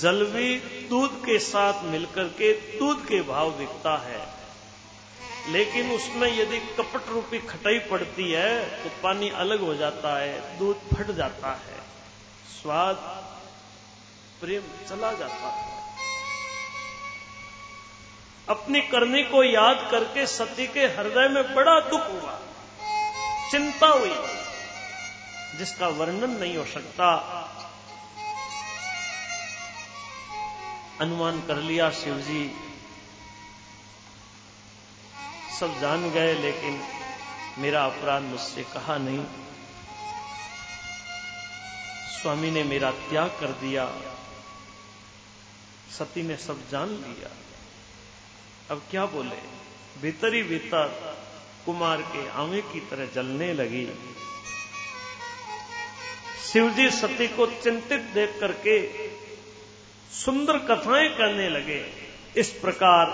जल 0.00 0.24
भी 0.26 0.58
दूध 0.88 1.20
के 1.26 1.38
साथ 1.38 1.84
मिलकर 1.84 2.24
के 2.24 2.78
दूध 2.78 3.08
के 3.08 3.22
भाव 3.22 3.58
दिखता 3.58 3.96
है। 3.96 4.33
लेकिन 5.48 5.90
उसमें 5.90 6.28
यदि 6.30 6.58
कपट 6.76 7.08
रूपी 7.08 7.38
खटाई 7.40 7.78
पड़ती 7.88 8.30
है 8.30 8.82
तो 8.82 8.90
पानी 9.02 9.28
अलग 9.36 9.60
हो 9.60 9.74
जाता 9.74 10.16
है, 10.18 10.58
दूध 10.58 10.76
फट 10.92 11.10
जाता 11.16 11.52
है, 11.54 11.78
स्वाद, 12.52 12.96
प्रेम 14.40 14.62
चला 14.88 15.12
जाता 15.12 15.48
है। 15.48 15.72
अपनी 18.48 18.80
करनी 18.84 19.22
को 19.24 19.42
याद 19.44 19.88
करके 19.90 20.26
सती 20.28 20.66
के 20.68 20.86
हृदय 20.88 21.28
में 21.28 21.54
बड़ा 21.54 21.78
दुख 21.80 22.08
हुआ, 22.08 22.38
चिंता 23.50 23.86
हुई, 23.88 24.14
जिसका 25.58 25.88
वर्णन 25.94 26.30
नहीं 26.32 26.56
हो 26.56 26.64
सकता। 26.64 27.06
अनुमान 31.00 31.40
कर 31.40 31.56
लिया 31.62 31.90
शिव 31.94 32.16
जी 32.20 32.44
सब 35.60 35.80
जान 35.80 36.10
गए, 36.10 36.34
लेकिन 36.34 36.82
मेरा 37.58 37.84
अपराध 37.84 38.22
मुझसे 38.22 38.62
कहा 38.62 38.96
नहीं। 38.98 39.24
स्वामी 42.22 42.50
ने 42.50 42.64
मेरा 42.64 42.90
त्याग 42.90 43.28
कर 43.28 43.46
दिया। 43.46 43.92
सती 45.98 46.22
ने 46.22 46.36
सब 46.36 46.70
जान 46.70 46.88
लिया। 46.88 47.30
अब 48.70 48.82
क्या 48.90 49.06
बोले? 49.06 49.64
भीतरी 50.02 50.42
भीतर 50.42 51.16
कुमार 51.66 52.02
के 52.02 52.28
आवे 52.28 52.62
की 52.62 52.80
तरह 52.80 53.06
जलने 53.06 53.52
लगी। 53.52 53.88
शिवजी 56.52 56.90
सती 56.90 57.28
को 57.28 57.46
चिंतित 57.46 58.00
देख 58.00 58.40
करके 58.40 59.08
सुंदर 60.14 60.58
कथाएँ 60.58 61.08
करने 61.08 61.48
लगे। 61.48 61.92
इस 62.36 62.50
प्रकार 62.50 63.06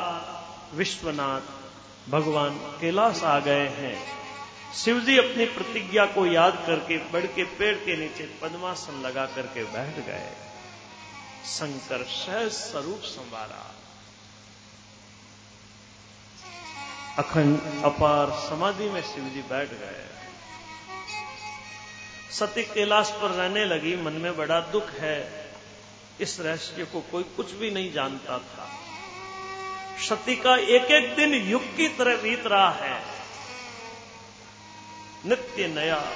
विश्वनाथ 0.76 1.59
भगवान 2.08 2.58
कैलाश 2.80 3.22
आ 3.22 3.38
गए 3.38 3.68
हैं। 3.68 4.20
शिवजी 4.74 5.18
अपनी 5.18 5.44
प्रतिज्ञा 5.44 6.06
को 6.06 6.26
याद 6.26 6.64
करके 6.66 6.98
बड़ 6.98 7.26
के 7.26 7.44
पेड़ 7.44 7.76
के 7.76 7.96
नीचे 7.96 8.38
पद्मासन 8.42 9.00
लगा 9.00 9.26
करके 9.26 9.64
बैठ 9.64 10.06
गए। 10.06 10.32
शंकर 11.46 12.04
सहज 12.04 12.50
स्वरूप 12.50 13.00
संवारा। 13.00 13.74
अखंड, 17.18 17.84
अपार 17.84 18.30
समाधि 18.30 18.84
में 18.84 19.02
शिव 19.02 19.24
जी 19.24 19.42
बैठ 19.42 19.68
गए। 19.68 20.06
सती 22.30 22.64
कैलाश 22.64 23.10
पर 23.10 23.30
रहने 23.30 23.64
लगी, 23.64 23.96
मन 23.96 24.12
में 24.12 24.36
बड़ा 24.36 24.60
दुख 24.60 24.90
है। 24.90 25.50
इस 26.20 26.40
रहस्य 26.40 26.84
को 26.84 27.00
कोई 27.00 27.22
कुछ 27.22 27.50
भी 27.50 27.70
नहीं 27.70 27.92
जानता 27.92 28.38
था। 28.38 28.79
सती 30.08 30.36
का 30.36 30.56
एक 30.56 30.82
एक 30.82 31.16
दिन 31.16 31.34
युग 31.34 31.76
की 31.76 31.88
तरह 31.88 32.16
बीत 32.16 32.46
रहा 32.46 32.70
है। 32.70 33.04
नित्य 35.26 35.68
नया 35.68 36.12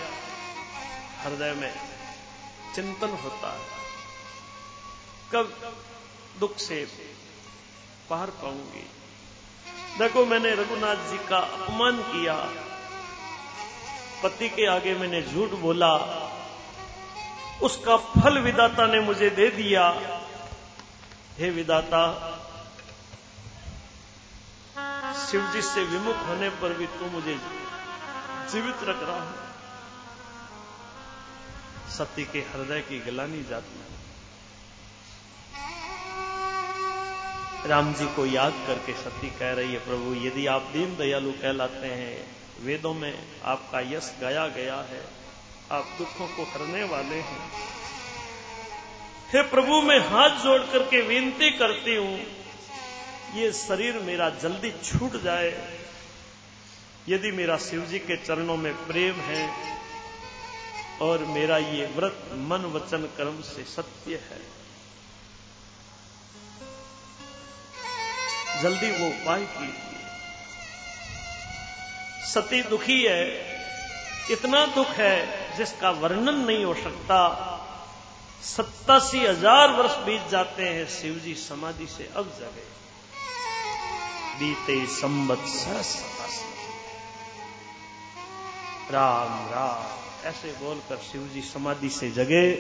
हृदय 1.21 1.53
में 1.53 1.75
चिंतन 2.75 3.09
होता 3.09 3.53
है। 3.53 3.67
कब 5.33 5.77
दुख 6.41 6.57
से 6.57 6.85
पार 8.11 8.27
पाऊँगी। 8.27 8.91
देखो, 9.99 10.25
मैंने 10.25 10.51
रघुनाथ 10.51 10.97
जी 10.97 11.19
का 11.29 11.39
अपमान 11.39 12.03
किया। 12.03 12.37
पति 14.23 14.49
के 14.49 14.67
आगे 14.67 14.95
मैंने 14.95 15.23
झूठ 15.23 15.51
बोला। 15.51 15.95
उसका 17.63 17.97
फल 17.97 18.39
विदाता 18.39 18.87
ने 18.87 19.01
मुझे 19.01 19.31
दे 19.31 19.49
दिया। 19.49 19.91
हे 21.39 21.51
विदाता 21.51 22.31
शिव 25.31 25.51
जी 25.53 25.63
से 25.63 25.83
विमुख 25.85 26.17
होने 26.27 26.49
पर 26.49 26.73
भी 26.73 26.87
तू 26.87 27.07
मुझे 27.07 27.35
जीवित 28.51 28.83
रख 28.83 29.03
रहा 29.03 29.23
है। 29.23 29.37
सती 31.91 32.25
के 32.25 32.39
हृदय 32.39 32.81
की 32.81 32.99
गलानी 33.01 33.43
जाती 33.45 33.79
है। 33.79 33.93
राम 37.67 37.93
जी 37.95 38.07
को 38.07 38.27
याद 38.27 38.55
करके 38.67 38.93
सती 38.93 39.31
कह 39.31 39.53
रही 39.53 39.73
है, 39.73 39.79
प्रभु, 39.79 40.15
यदि 40.15 40.47
आप 40.47 40.63
दीन 40.73 40.97
दयालु 40.97 41.33
कहलाते 41.33 41.87
हैं, 41.87 42.17
वेदों 42.61 42.95
में 42.95 43.15
आपका 43.45 43.81
यश 43.81 44.13
गाया 44.21 44.47
गया 44.49 44.77
है, 44.77 45.03
आप 45.73 45.85
दुखों 45.99 46.27
को 46.27 46.43
हरने 46.45 46.85
वाले 46.85 47.21
हैं। 47.21 47.51
हे 49.33 49.43
प्रभु, 49.43 49.81
मैं 49.83 49.99
हाथ 50.01 50.31
जोड़ 50.31 50.63
करके 50.63 51.01
विनती 51.01 51.51
करती 51.51 51.95
हूँ 51.97 52.44
ये 53.35 53.53
शरीर 53.55 53.99
मेरा 54.01 54.29
जल्दी 54.43 54.71
छूट 54.83 55.23
जाए। 55.23 55.53
यदि 57.09 57.31
मेरा 57.33 57.57
शिव 57.61 57.85
जी 57.87 57.99
के 58.01 58.17
चरणों 58.19 58.57
में 58.57 58.75
प्रेम 58.87 59.15
है 59.23 59.49
और 61.03 61.25
मेरा 61.29 61.57
ये 61.59 61.87
व्रत 61.97 62.29
मन 62.49 62.65
वचन 62.75 63.03
कर्म 63.17 63.41
से 63.45 63.65
सत्य 63.67 64.21
है, 64.25 64.41
जल्दी 68.63 68.91
वो 68.93 69.09
उपाय 69.09 69.45
कीजिए। 69.49 70.03
सती 72.27 72.63
दुखी 72.65 73.03
है, 73.03 73.25
इतना 74.31 74.65
दुख 74.75 74.91
है 74.99 75.57
जिसका 75.57 75.91
वर्णन 75.97 76.39
नहीं 76.43 76.65
हो 76.65 76.75
सकता। 76.77 77.19
सत्तासी 78.45 79.19
हज़ार 79.19 79.71
वर्ष 79.73 79.97
बीत 80.07 80.31
जाते 80.31 80.69
हैं 80.69 80.87
शिवजी 80.91 81.35
समाधि 81.41 81.87
से 81.89 82.09
अब 82.17 82.33
जगे। 82.39 82.67
बीते 84.35 84.87
संबत 84.87 85.39
सतासी 85.39 86.55
राम 88.93 89.49
राम। 89.49 90.05
ऐसे 90.27 90.53
बोलकर 90.53 90.97
शिवजी 90.97 91.43
समाधि 91.43 91.89
से 91.91 92.11
जगे। 92.11 92.53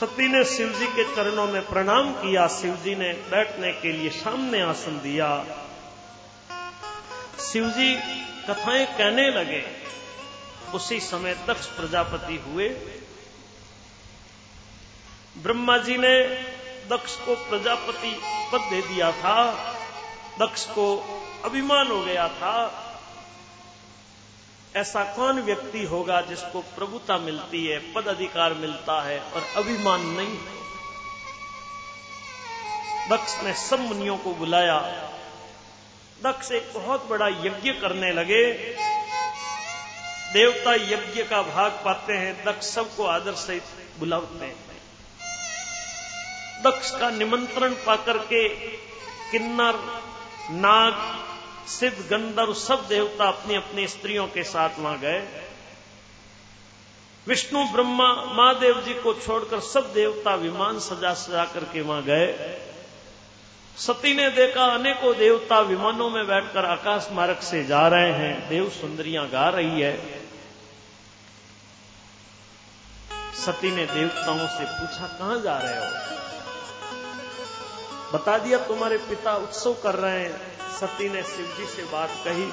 सती 0.00 0.28
ने 0.28 0.44
शिव 0.44 0.72
जी 0.78 0.86
के 0.86 1.04
चरणों 1.04 1.46
में 1.46 1.66
प्रणाम 1.66 2.12
किया। 2.12 2.48
शिव 2.48 2.76
जी 2.76 2.94
ने 2.94 3.12
बैठने 3.12 3.72
के 3.72 3.92
लिए 3.92 4.10
सामने 4.10 4.60
आसन 4.60 5.00
दिया। 5.02 5.44
शिव 7.52 7.68
जी 7.68 7.94
कथाएँ 8.50 8.86
कहने 8.86 9.30
लगे। 9.30 9.64
उसी 10.74 11.00
समय 11.00 11.34
दक्ष 11.34 11.66
प्रजापति 11.66 12.44
हुए। 12.46 12.68
ब्रह्मा 15.38 15.78
जी 15.78 15.96
ने 15.96 16.47
दक्ष 16.90 17.16
को 17.16 17.34
प्रजापति 17.34 18.20
पद 18.52 18.60
दे 18.60 18.82
दिया 18.82 19.12
था। 19.12 19.52
दक्ष 20.38 20.66
को 20.66 20.96
अभिमान 21.44 21.88
हो 21.88 22.00
गया 22.00 22.28
था। 22.28 22.84
ऐसा 24.76 25.04
कौन 25.04 25.40
व्यक्ति 25.40 25.84
होगा 25.84 26.20
जिसको 26.20 26.60
प्रभुता 26.60 27.18
मिलती 27.18 27.66
है, 27.66 27.92
पद 27.92 28.08
अधिकार 28.08 28.54
मिलता 28.54 29.02
है 29.02 29.20
और 29.20 29.46
अभिमान 29.56 30.00
नहीं 30.00 30.38
दक्ष 33.08 33.42
ने 33.42 33.54
सब 33.54 33.80
मुनियों 33.80 34.18
को 34.18 34.34
बुलाया। 34.34 34.78
दक्ष 36.22 36.52
एक 36.52 36.72
बहुत 36.74 37.04
बड़ा 37.04 37.28
यज्ञ 37.28 37.72
करने 37.72 38.12
लगे। 38.12 38.52
देवता 40.32 40.74
यज्ञ 40.74 41.24
का 41.24 41.42
भाग 41.42 41.70
पाते 41.70 42.12
हैं, 42.12 42.44
दक्ष 42.44 42.66
सबको 42.66 43.04
आदर 43.04 43.34
से 43.34 43.62
बुलाते 43.98 44.44
हैं। 44.44 44.67
दक्ष 46.64 46.90
का 46.90 47.10
निमंत्रण 47.10 47.74
पाकर 47.74 48.18
के 48.18 48.48
किन्नर, 49.30 49.74
नाग, 50.50 50.94
सिद्ध, 51.68 51.98
गंधर्व 52.10 52.54
सब 52.54 52.86
देवता 52.88 53.28
अपनी 53.28 53.54
अपनी 53.54 53.88
स्त्रियों 53.88 54.26
के 54.26 54.44
साथ 54.44 54.70
वहाँ 54.78 54.98
गए। 54.98 55.44
विष्णु, 57.26 57.64
ब्रह्मा, 57.64 58.14
महादेव 58.14 58.80
जी 58.80 58.94
को 58.94 59.14
छोड़कर 59.14 59.60
सब 59.60 59.92
देवता 59.92 60.34
विमान 60.34 60.78
सजा 60.78 61.14
सजा 61.14 61.44
करके 61.44 61.80
वहाँ 61.80 62.02
गए। 62.02 62.58
सती 63.76 64.14
ने 64.14 64.30
देखा 64.30 64.64
अनेकों 64.64 65.16
देवता 65.16 65.60
विमानों 65.60 66.10
में 66.10 66.26
बैठकर 66.26 66.64
आकाश 66.64 67.08
मार्ग 67.12 67.38
से 67.38 67.64
जा 67.64 67.88
रहे 67.88 68.12
हैं। 68.12 68.48
देव 68.48 68.70
सुंदरियाँ 68.70 69.28
गा 69.28 69.48
रही 69.48 69.80
है। 69.80 70.20
सती 73.34 73.70
ने 73.70 73.86
देवताओं 73.86 74.46
से 74.46 74.64
पूछा, 74.64 75.06
कहाँ 75.18 75.40
जा 75.40 75.58
रहे 75.58 75.76
हो? 75.76 76.27
बता 78.12 78.38
दिया, 78.38 78.58
तुम्हारे 78.58 78.98
पिता 78.98 79.36
उत्सव 79.36 79.72
कर 79.74 79.94
रहे 79.94 80.20
हैं। 80.20 80.58
सती 80.76 81.08
ने 81.08 81.22
शिव 81.22 81.46
जी 81.58 81.66
से 81.66 81.82
बात 81.82 82.10
कही। 82.24 82.46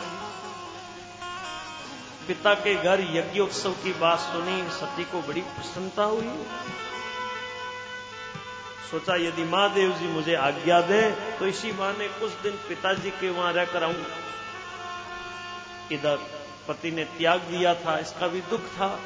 पिता 2.27 2.53
के 2.53 2.75
घर 2.75 2.99
यज्ञ 3.01 3.39
उत्सव 3.39 3.71
की 3.71 3.93
बात 3.93 4.19
सुनी, 4.19 4.69
सती 4.69 5.03
को 5.03 5.21
बड़ी 5.21 5.41
प्रसन्नता 5.41 6.03
हुई। 6.03 6.45
सोचा, 8.91 9.15
यदि 9.15 9.43
महादेव 9.43 9.91
जी 9.91 10.07
मुझे 10.07 10.35
आज्ञा 10.35 10.81
दे 10.81 11.11
तो 11.11 11.47
इसी 11.47 11.71
ने 11.71 12.07
कुछ 12.07 12.31
दिन 12.31 12.51
पिताजी 12.51 13.09
के 13.11 13.29
वहाँ 13.29 13.53
रहकर 13.53 13.83
आऊँ। 13.83 14.05
इधर 15.91 16.19
पति 16.67 16.91
ने 16.91 17.03
त्याग 17.05 17.39
दिया 17.39 17.73
था, 17.75 17.97
इसका 17.99 18.27
भी 18.27 18.41
दुख 18.41 18.61
था। 18.61 18.99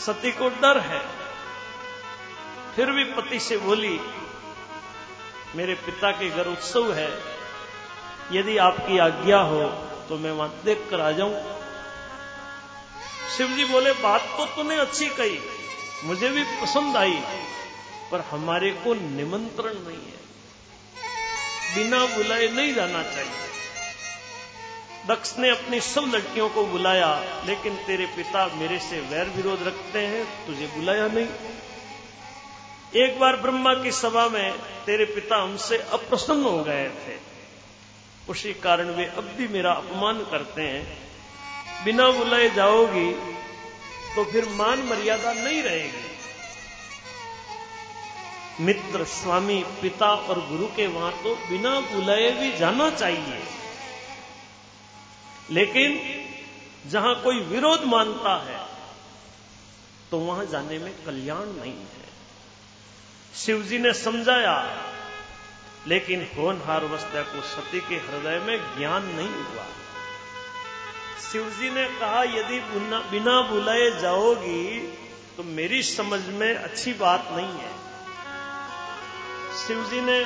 सती 0.00 0.32
को 0.32 0.48
डर 0.48 0.78
है। 0.80 1.21
फिर 2.76 2.90
भी 2.90 3.04
पति 3.04 3.38
से 3.40 3.56
बोली, 3.58 3.98
मेरे 5.56 5.74
पिता 5.76 6.10
के 6.10 6.28
घर 6.30 6.46
उत्सव 6.46 6.92
है। 6.92 7.10
यदि 8.32 8.56
आपकी 8.58 8.98
आज्ञा 8.98 9.38
हो 9.42 9.62
तो 10.08 10.18
मैं 10.18 10.30
वहाँ 10.30 10.60
देख 10.64 10.86
कर 10.90 11.00
आ 11.00 11.10
जाऊँ। 11.10 11.34
शिव 13.36 13.48
जी 13.48 13.64
बोले, 13.64 13.92
बात 13.92 14.20
तो 14.38 14.46
तूने 14.46 14.76
अच्छी 14.76 15.08
कही। 15.10 15.38
मुझे 16.04 16.28
भी 16.28 16.42
पसंद 16.60 16.96
आई, 16.96 17.18
पर 18.10 18.20
हमारे 18.20 18.70
को 18.84 18.94
निमंत्रण 18.94 19.74
नहीं 19.78 20.04
है। 20.06 20.20
बिना 21.74 22.04
बुलाए 22.06 22.48
नहीं 22.48 22.74
जाना 22.74 23.02
चाहिए। 23.02 23.50
दक्ष 25.06 25.34
ने 25.38 25.50
अपनी 25.50 25.80
सब 25.80 26.10
लड़कियों 26.14 26.48
को 26.48 26.64
बुलाया, 26.66 27.08
लेकिन 27.46 27.76
तेरे 27.76 28.06
पिता 28.06 28.46
मेरे 28.54 28.78
से 28.78 29.00
वैर 29.10 29.28
विरोध 29.28 29.62
रखते 29.62 30.06
हैं, 30.06 30.24
तुझे 30.46 30.66
बुलाया 30.66 31.06
नहीं। 31.08 31.28
एक 32.94 33.18
बार 33.20 33.36
ब्रह्मा 33.36 33.72
की 33.74 33.90
सभा 33.92 34.26
में 34.28 34.52
तेरे 34.86 35.04
पिता 35.04 35.36
हमसे 35.36 35.76
अप्रसन्न 35.92 36.42
हो 36.42 36.62
गए 36.64 36.88
थे। 36.96 37.14
उसी 38.28 38.52
कारण 38.54 38.90
वे 38.90 39.04
अब 39.06 39.24
भी 39.36 39.46
मेरा 39.48 39.72
अपमान 39.72 40.18
करते 40.24 40.62
हैं। 40.62 40.82
बिना 41.84 42.10
बुलाए 42.10 42.48
जाओगी 42.50 43.10
तो 44.14 44.24
फिर 44.24 44.48
मान 44.50 44.82
मर्यादा 44.82 45.32
नहीं 45.32 45.62
रहेगी। 45.62 46.10
मित्र, 48.60 49.04
स्वामी, 49.04 49.62
पिता 49.82 50.06
और 50.06 50.40
गुरु 50.48 50.66
के 50.66 50.86
वहाँ 50.88 51.12
तो 51.22 51.34
बिना 51.48 51.80
बुलाए 51.80 52.30
भी 52.30 52.52
जाना 52.58 52.90
चाहिए। 52.90 53.40
लेकिन 55.50 55.90
जहाँ 56.90 57.14
कोई 57.22 57.40
विरोध 57.46 57.84
मानता 57.86 58.34
है 58.44 58.60
तो 60.10 60.18
वहाँ 60.18 60.46
जाने 60.46 60.78
में 60.78 60.92
कल्याण 61.06 61.46
नहीं 61.54 61.72
है। 61.72 62.01
शिवजी 63.34 63.78
ने 63.78 63.92
समझाया, 63.94 64.56
लेकिन 65.86 66.26
होनहार 66.36 66.84
वस्त्या 66.84 67.22
को 67.22 67.40
सती 67.42 67.80
के 67.80 67.94
हृदय 67.98 68.38
में 68.38 68.58
ज्ञान 68.78 69.04
नहीं 69.06 69.28
हुआ। 69.28 69.64
शिवजी 71.22 71.70
ने 71.70 71.84
कहा, 71.90 72.22
यदि 72.22 72.58
बिना 73.10 73.40
बुलाए 73.42 73.90
जाओगी 74.00 74.78
तो 75.36 75.42
मेरी 75.42 75.82
समझ 75.82 76.20
में 76.30 76.54
अच्छी 76.54 76.92
बात 76.94 77.28
नहीं 77.32 77.54
है। 77.58 77.72
शिवजी 79.58 80.00
ने 80.00 80.18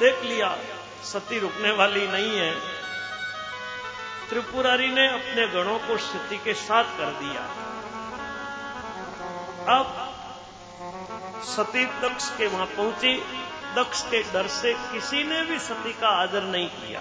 देख 0.00 0.22
लिया, 0.22 0.56
सती 1.04 1.38
रुकने 1.38 1.70
वाली 1.72 2.06
नहीं 2.08 2.36
है। 2.38 2.52
त्रिपुरारी 4.28 4.88
ने 4.88 5.06
अपने 5.10 5.46
गणों 5.48 5.78
को 5.78 5.96
सती 6.00 6.38
के 6.38 6.54
साथ 6.60 6.98
कर 6.98 7.10
दिया। 7.20 7.48
अब 9.68 10.10
सती 11.44 11.86
दक्ष 11.86 12.28
के 12.28 12.46
वहाँ 12.46 12.66
पहुँची। 12.66 13.16
दक्ष 13.76 14.02
के 14.02 14.22
डर 14.22 14.46
से 14.46 14.74
किसी 14.74 15.24
ने 15.24 15.42
भी 15.42 15.58
सती 15.58 15.92
का 15.92 16.08
आदर 16.08 16.42
नहीं 16.42 16.68
किया। 16.68 17.00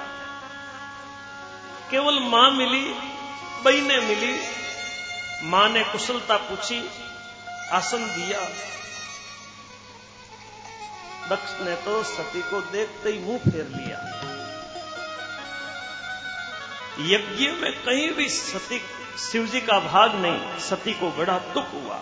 केवल 1.91 2.19
माँ 2.19 2.51
मिली, 2.51 2.93
बहने 3.63 3.99
मिली, 3.99 4.39
माँ 5.43 5.69
ने 5.69 5.83
कुशलता 5.83 6.37
पूछी, 6.37 6.89
आसन 7.71 7.97
दिया। 7.97 8.39
दक्ष 11.29 11.61
ने 11.61 11.75
तो 11.75 12.03
सती 12.03 12.41
को 12.41 12.61
देखते 12.61 13.09
ही 13.09 13.19
मुँह 13.19 13.37
फेर 13.37 13.67
लिया। 13.67 13.99
यज्ञ 16.99 17.51
में 17.51 17.73
कहीं 17.85 18.11
भी 18.11 18.29
सती, 18.29 18.81
शिवजी 19.31 19.61
का 19.61 19.79
भाग 19.79 20.15
नहीं, 20.15 20.59
सती 20.59 20.93
को 20.93 21.09
बड़ा 21.09 21.37
दुख 21.39 21.73
हुआ। 21.73 22.01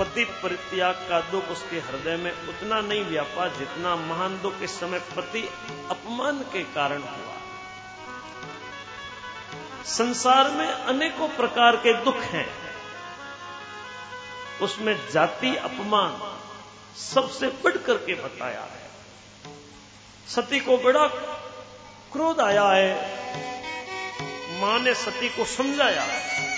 पति 0.00 0.24
परित्याग 0.24 0.94
का 0.94 1.20
दुख 1.20 1.44
उसके 1.44 1.76
हृदय 1.76 2.16
में 2.16 2.48
उतना 2.48 2.80
नहीं 2.80 3.04
व्यापा 3.04 3.48
जितना 3.48 3.96
महान 3.96 4.40
दुख 4.42 4.62
इस 4.62 4.80
समय 4.80 4.98
पति 4.98 5.50
अपमान 5.90 6.38
के 6.38 6.62
कारण 6.62 7.02
हुआ। 7.02 7.34
संसार 9.84 10.50
में 10.50 10.66
अनेकों 10.66 11.28
प्रकार 11.28 11.76
के 11.76 11.92
दुख 11.92 12.16
हैं। 12.16 12.50
उसमें 14.62 15.10
जाति 15.12 15.56
अपमान 15.56 16.40
सबसे 16.96 17.46
बढ़ 17.46 17.76
करके 17.76 18.14
बताया 18.14 18.60
है। 18.60 18.90
सती 20.28 20.60
को 20.60 20.78
बड़ा 20.78 21.06
क्रोध 22.12 22.40
आया 22.40 22.68
है। 22.68 22.94
माँ 24.60 24.78
ने 24.78 24.94
सती 24.94 25.28
को 25.28 25.44
समझाया 25.44 26.02
है। 26.02 26.50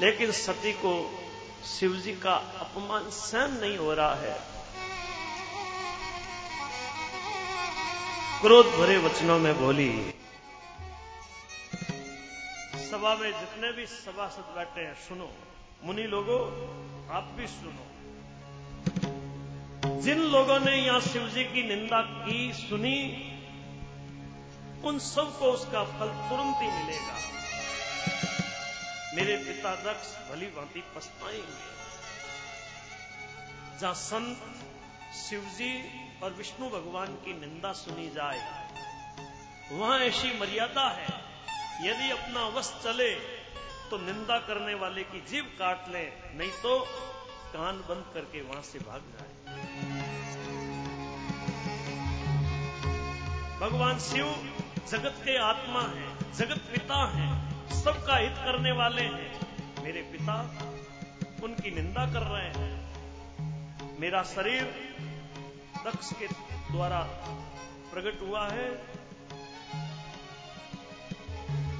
लेकिन 0.00 0.32
सती 0.32 0.72
को 0.72 1.19
शिवजी 1.64 2.12
का 2.12 2.34
अपमान 2.60 3.10
सहन 3.10 3.52
नहीं 3.60 3.76
हो 3.78 3.94
रहा 3.94 4.14
है। 4.14 4.34
क्रोध 8.42 8.66
भरे 8.66 8.96
वचनों 8.98 9.38
में 9.38 9.54
बोली, 9.60 9.90
सभा 12.90 13.14
में 13.14 13.30
जितने 13.40 13.72
भी 13.72 13.86
सभासद 13.86 14.52
बैठे 14.56 14.80
हैं, 14.80 14.94
सुनो। 14.94 15.30
मुनि 15.84 16.02
लोगों, 16.02 16.40
आप 17.16 17.24
भी 17.36 17.46
सुनो। 17.46 17.84
जिन 20.00 20.18
लोगों 20.18 20.58
ने 20.60 20.76
यहाँ 20.76 21.00
शिव 21.00 21.28
जी 21.28 21.44
की 21.44 21.62
निंदा 21.68 22.00
की, 22.00 22.52
सुनी, 22.52 22.98
उन 24.84 24.98
सबको 24.98 25.44
उसका 25.44 25.82
फल 25.84 26.08
तुरंत 26.28 26.56
ही 26.62 26.68
मिलेगा। 26.68 27.16
मेरे 29.14 29.36
पिता 29.36 29.74
दक्ष 29.76 30.08
भली 30.30 30.46
भांति 30.56 30.82
पछताएँगे 30.96 31.68
जहाँ 33.80 33.94
संत 33.96 34.38
शिवजी 35.16 35.72
और 36.22 36.32
विष्णु 36.32 36.68
भगवान 36.70 37.14
की 37.24 37.32
निंदा 37.40 37.72
सुनी 37.72 38.08
जाए, 38.10 38.40
वहाँ 39.72 39.98
ऐसी 40.00 40.38
मर्यादा 40.40 40.88
है, 40.90 41.08
यदि 41.82 42.10
अपना 42.10 42.46
वश 42.48 42.72
चले 42.84 43.10
तो 43.90 43.98
निंदा 43.98 44.38
करने 44.38 44.74
वाले 44.76 45.02
की 45.04 45.20
जीव 45.30 45.44
काट 45.58 45.88
ले, 45.88 46.04
नहीं 46.36 46.50
तो 46.62 46.78
कान 47.52 47.80
बंद 47.88 48.04
करके 48.14 48.42
वहाँ 48.42 48.62
से 48.62 48.78
भाग 48.78 49.02
जाए। 49.12 49.30
भगवान 53.60 53.98
शिव 54.00 54.34
जगत 54.90 55.22
के 55.24 55.38
आत्मा 55.40 55.82
है, 55.88 56.34
जगत 56.34 56.60
पिता 56.72 57.06
है। 57.10 57.49
सबका 57.72 58.16
हित 58.16 58.32
करने 58.32 58.72
वाले 58.72 59.02
हैं। 59.02 59.40
मेरे 59.84 60.02
पिता 60.02 60.54
उनकी 61.44 61.70
निंदा 61.70 62.06
कर 62.06 62.20
रहे 62.20 62.48
हैं। 62.48 62.90
मेरा 64.00 64.22
शरीर 64.22 64.62
दक्ष 65.86 66.12
के 66.12 66.26
द्वारा 66.72 67.00
प्रकट 67.92 68.28
हुआ 68.28 68.48
है। 68.48 68.70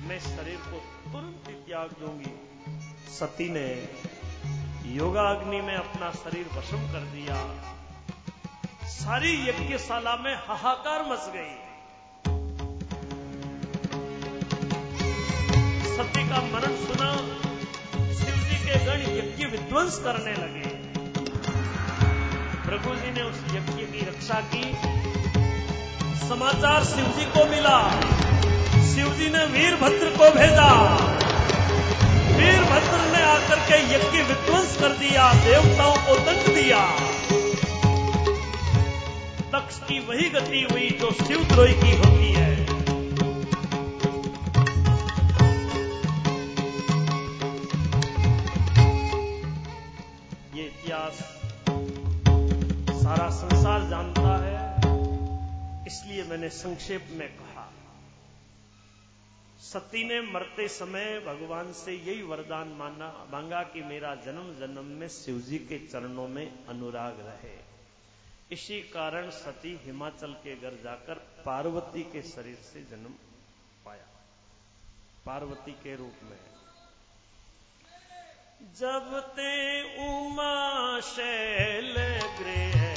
मैं 0.08 0.20
शरीर 0.20 0.56
को 0.56 0.78
तुरंत 1.12 1.44
ही 1.48 1.54
त्याग 1.54 1.90
दूँगी। 1.90 2.50
सती 3.10 3.48
ने 3.48 3.88
योगाग्नि 4.96 5.60
में 5.60 5.74
अपना 5.74 6.10
शरीर 6.10 6.46
वशम 6.46 6.92
कर 6.92 7.00
दिया। 7.00 7.64
सारी 8.88 9.48
यज्ञशाला 9.48 10.16
में 10.16 10.34
हाहाकार 10.34 11.04
मच 11.04 11.20
गई। 11.20 11.69
सती 16.00 16.28
का 16.28 16.36
मरण 16.36 16.74
सुना, 16.74 17.16
शिव 18.14 18.34
जी 18.34 18.56
के 18.56 18.84
गण 18.84 19.00
यज्ञ 19.00 19.44
विध्वंस 19.44 19.98
करने 19.98 20.32
लगे। 20.32 20.68
प्रभु 22.68 22.94
जी 22.94 23.10
ने 23.12 23.22
उस 23.22 23.36
यज्ञ 23.48 23.82
की 23.82 24.00
रक्षा 24.00 24.42
की। 24.54 24.62
समाचार 26.28 26.84
शिव 26.84 27.04
जी 27.04 27.24
को 27.24 27.50
मिला। 27.50 27.90
शिव 28.94 29.14
जी 29.14 29.30
ने 29.30 29.46
वीरभद्र 29.46 30.10
को 30.18 30.38
भेजा। 30.38 30.96
वीरभद्र 32.36 33.18
ने 33.18 33.22
आकर 33.22 33.56
के 33.56 33.94
यज्ञ 33.94 34.22
विध्वंस 34.22 34.76
कर 34.80 34.88
दिया, 34.88 35.32
देवताओं 35.32 35.96
को 35.96 36.16
दंड 36.16 36.54
दिया। 36.54 36.90
दक्ष 39.58 39.78
की 39.78 39.98
वही 39.98 40.30
गति 40.30 40.68
हुई 40.72 40.98
जो 41.00 41.10
शिवद्रोही 41.10 41.74
की 41.74 41.96
होती 41.96 42.19
संक्षेप 56.50 57.08
में 57.10 57.28
कहा, 57.36 57.66
सती 59.62 60.02
ने 60.04 60.20
मरते 60.22 60.66
समय 60.68 61.18
भगवान 61.20 61.72
से 61.72 61.92
यही 61.94 62.22
वरदान 62.22 62.68
माना, 62.74 63.08
मांगा 63.32 63.62
कि 63.62 63.82
मेरा 63.82 64.14
जन्म 64.24 64.52
जन्म 64.58 64.84
में 64.92 65.08
शिवजी 65.08 65.58
के 65.64 65.78
चरणों 65.86 66.26
में 66.28 66.66
अनुराग 66.66 67.20
रहे। 67.20 67.56
इसी 68.52 68.80
कारण 68.90 69.30
सती 69.30 69.78
हिमाचल 69.84 70.32
के 70.44 70.54
घर 70.56 70.78
जाकर 70.84 71.14
पार्वती 71.44 72.02
के 72.02 72.22
शरीर 72.22 72.58
से 72.64 72.80
जन्म 72.90 73.14
पाया। 73.84 74.06
पार्वती 75.26 75.72
के 75.82 75.96
रूप 75.96 76.24
में, 76.24 76.38
जब 78.78 79.18
ते 79.36 79.82
उमा 80.06 81.00
शैल 81.06 81.94
गृह 82.38 82.89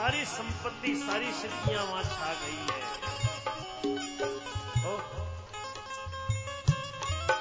सारी 0.00 0.24
संपत्ति, 0.24 0.94
सारी 0.98 1.32
सिद्धियाँ 1.32 1.82
वहाँ 1.86 2.02
छा 2.02 2.28
गई 2.34 2.60
है। 2.68 2.80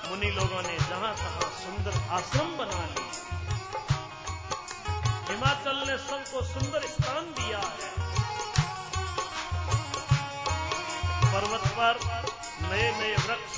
मुनि 0.10 0.32
लोगों 0.32 0.62
ने 0.63 0.76
जहाँ 0.80 1.13
तहां 1.15 1.48
सुंदर 1.60 2.00
आश्रम 2.17 2.50
बना 2.58 2.82
लिए, 2.88 3.13
हिमाचल 5.30 5.78
ने 5.88 5.98
सबको 6.00 6.41
सुंदर 6.50 6.88
स्थान 6.89 7.32
दिया 7.39 7.62
है। 7.78 7.89
पर्वत 11.32 11.72
पर 11.80 12.04
नए 12.63 12.91
नए 13.00 13.15
वृक्ष, 13.17 13.58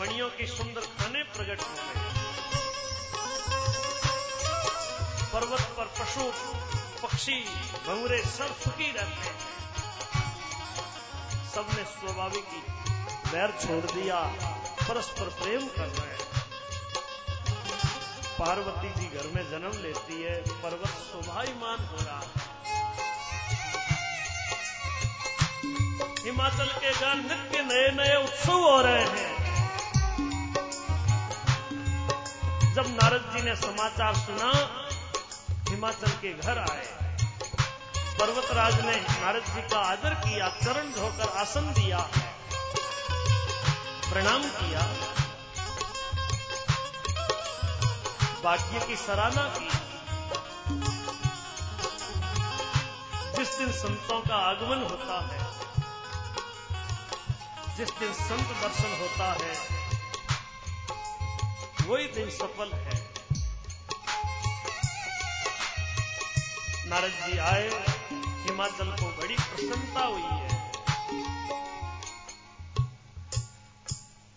मणियों 0.00 0.30
की 0.30 0.46
सुंदर 0.48 0.90
खाने 0.94 1.22
प्रकट 1.34 1.60
हो 1.60 1.74
गए। 1.74 2.11
पर्वत 5.32 5.60
पर 5.60 5.84
पशु, 5.84 6.22
पक्षी 7.02 7.34
भंगुरे 7.86 8.22
सब 8.22 8.56
सुखी 8.60 8.92
रहते 8.92 9.28
हैं। 9.28 9.38
सबने 11.54 11.84
स्वाभाविक 11.84 12.44
ही 12.48 12.60
वैर 13.32 13.50
छोड़ 13.60 13.84
दिया, 13.92 14.20
परस्पर 14.88 15.24
प्रेम 15.24 15.66
कर 15.66 15.86
रहे 15.86 16.10
हैं। 16.10 16.18
पार्वती 18.38 19.00
जी 19.00 19.06
घर 19.06 19.26
में 19.34 19.50
जन्म 19.50 19.82
लेती 19.82 20.22
है, 20.22 20.40
पर्वत 20.62 20.88
शोभायमान 20.88 21.84
हो 21.84 21.96
रहा 21.96 22.18
है। 22.18 22.52
हिमाचल 26.24 26.66
के 26.66 26.92
घर 26.92 27.14
नित्य 27.14 27.62
नए 27.62 27.90
नए 27.90 28.24
उत्सव 28.24 28.52
हो 28.52 28.80
रहे 28.80 29.04
हैं। 29.04 29.42
जब 32.74 32.86
नारद 32.86 33.32
जी 33.36 33.42
ने 33.42 33.56
समाचार 33.56 34.14
सुना 34.14 34.78
हिमाचल 35.72 36.10
के 36.12 36.32
घर 36.34 36.58
आए। 36.60 36.86
पर्वतराज 38.18 38.74
ने 38.80 38.94
नारद 39.00 39.44
जी 39.44 39.62
का 39.62 39.78
आदर 39.82 40.14
किया 40.14 40.48
चरण 40.56 40.90
धोकर 40.92 41.28
आसन 41.38 41.72
दिया, 41.72 41.98
प्रणाम 44.08 44.42
किया। 44.48 44.82
भाग्य 48.42 48.86
की 48.86 48.96
सराहना 48.96 49.44
की। 49.48 49.68
जिस 53.36 53.58
दिन 53.58 53.72
संतों 53.72 54.20
का 54.20 54.36
आगमन 54.42 54.82
होता 54.82 55.16
है, 55.26 55.40
जिस 57.76 57.90
दिन 57.98 58.12
संत 58.14 58.48
दर्शन 58.60 58.92
होता 59.00 59.32
है, 59.40 59.54
वही 61.86 62.06
दिन 62.08 62.30
सफल 62.30 62.72
है। 62.74 63.01
नारद 66.92 67.12
जी 67.26 67.38
आए, 67.38 67.68
हिमाचल 68.46 68.88
को 68.90 69.06
बड़ी 69.18 69.34
प्रसन्नता 69.34 70.04
हुई 70.04 70.22
है। 70.22 70.48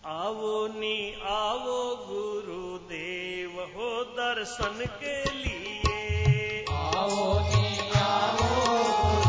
आवो 0.05 0.67
नी 0.67 1.21
आवो 1.25 1.79
गुरुदेव, 2.05 3.59
हो 3.75 3.89
दर्शन 4.13 4.85
के 5.03 5.17
लिए। 5.31 6.65
आवो 6.71 7.27
नी, 7.49 7.91
आओ 7.99 9.24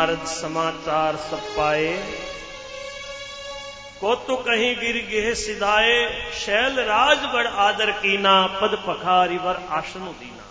नारद 0.00 0.26
समाचार 0.26 1.16
सब 1.20 1.40
पाए। 1.56 1.88
को 4.00 4.14
तो 4.16 4.36
कहीं 4.36 4.68
गिर 4.76 4.96
गिह 5.08 5.32
सिधाए, 5.34 5.96
शैल 6.34 6.78
राज 6.80 7.24
बड़ 7.34 7.46
आदर 7.46 7.90
कीना, 7.92 8.34
पद 8.46 8.76
पखारी 8.86 9.36
वर 9.38 9.56
आसन 9.70 10.06
दीना 10.20 10.46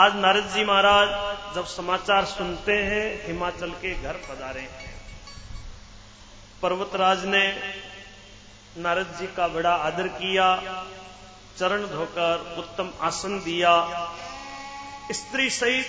आज 0.00 0.16
नारद 0.16 0.48
जी 0.48 0.64
महाराज 0.64 1.54
जब 1.54 1.66
समाचार 1.66 2.24
सुनते 2.24 2.72
हैं, 2.72 3.26
हिमाचल 3.26 3.70
के 3.70 3.94
घर 3.94 4.18
पधारे 4.24 4.60
हैं। 4.60 4.94
पर्वतराज 6.62 7.24
ने 7.24 7.46
नारद 8.78 9.16
जी 9.20 9.26
का 9.26 9.48
बड़ा 9.48 9.74
आदर 9.84 10.08
किया, 10.16 10.48
चरण 11.58 11.86
धोकर 11.86 12.56
उत्तम 12.58 12.90
आसन 13.00 13.38
दिया। 13.38 13.76
स्त्री 15.12 15.50
सहित 15.50 15.88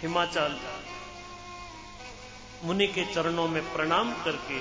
हिमाचल 0.00 0.56
मुनि 2.64 2.86
के 2.86 3.04
चरणों 3.14 3.48
में 3.48 3.74
प्रणाम 3.74 4.12
करके 4.12 4.58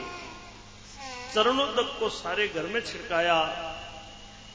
चरणों 1.34 1.68
तक 1.68 1.98
को 2.00 2.10
सारे 2.10 2.48
घर 2.48 2.64
में 2.64 2.82
छिड़काया। 2.82 3.38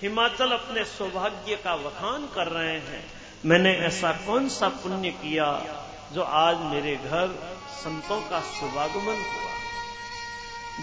हिमाचल 0.02 0.50
अपने 0.52 0.84
सौभाग्य 0.84 1.56
का 1.56 1.74
वखान 1.74 2.26
कर 2.26 2.46
रहे 2.46 2.78
हैं। 2.78 3.12
मैंने 3.46 3.72
ऐसा 3.76 4.12
कौन 4.12 4.48
सा 4.48 4.68
पुण्य 4.68 5.10
किया 5.10 5.48
जो 6.12 6.22
आज 6.22 6.56
मेरे 6.58 6.96
घर 6.96 7.56
संतों 7.70 8.20
का 8.20 8.40
शुभागमन 8.40 9.24
हुआ? 9.24 9.50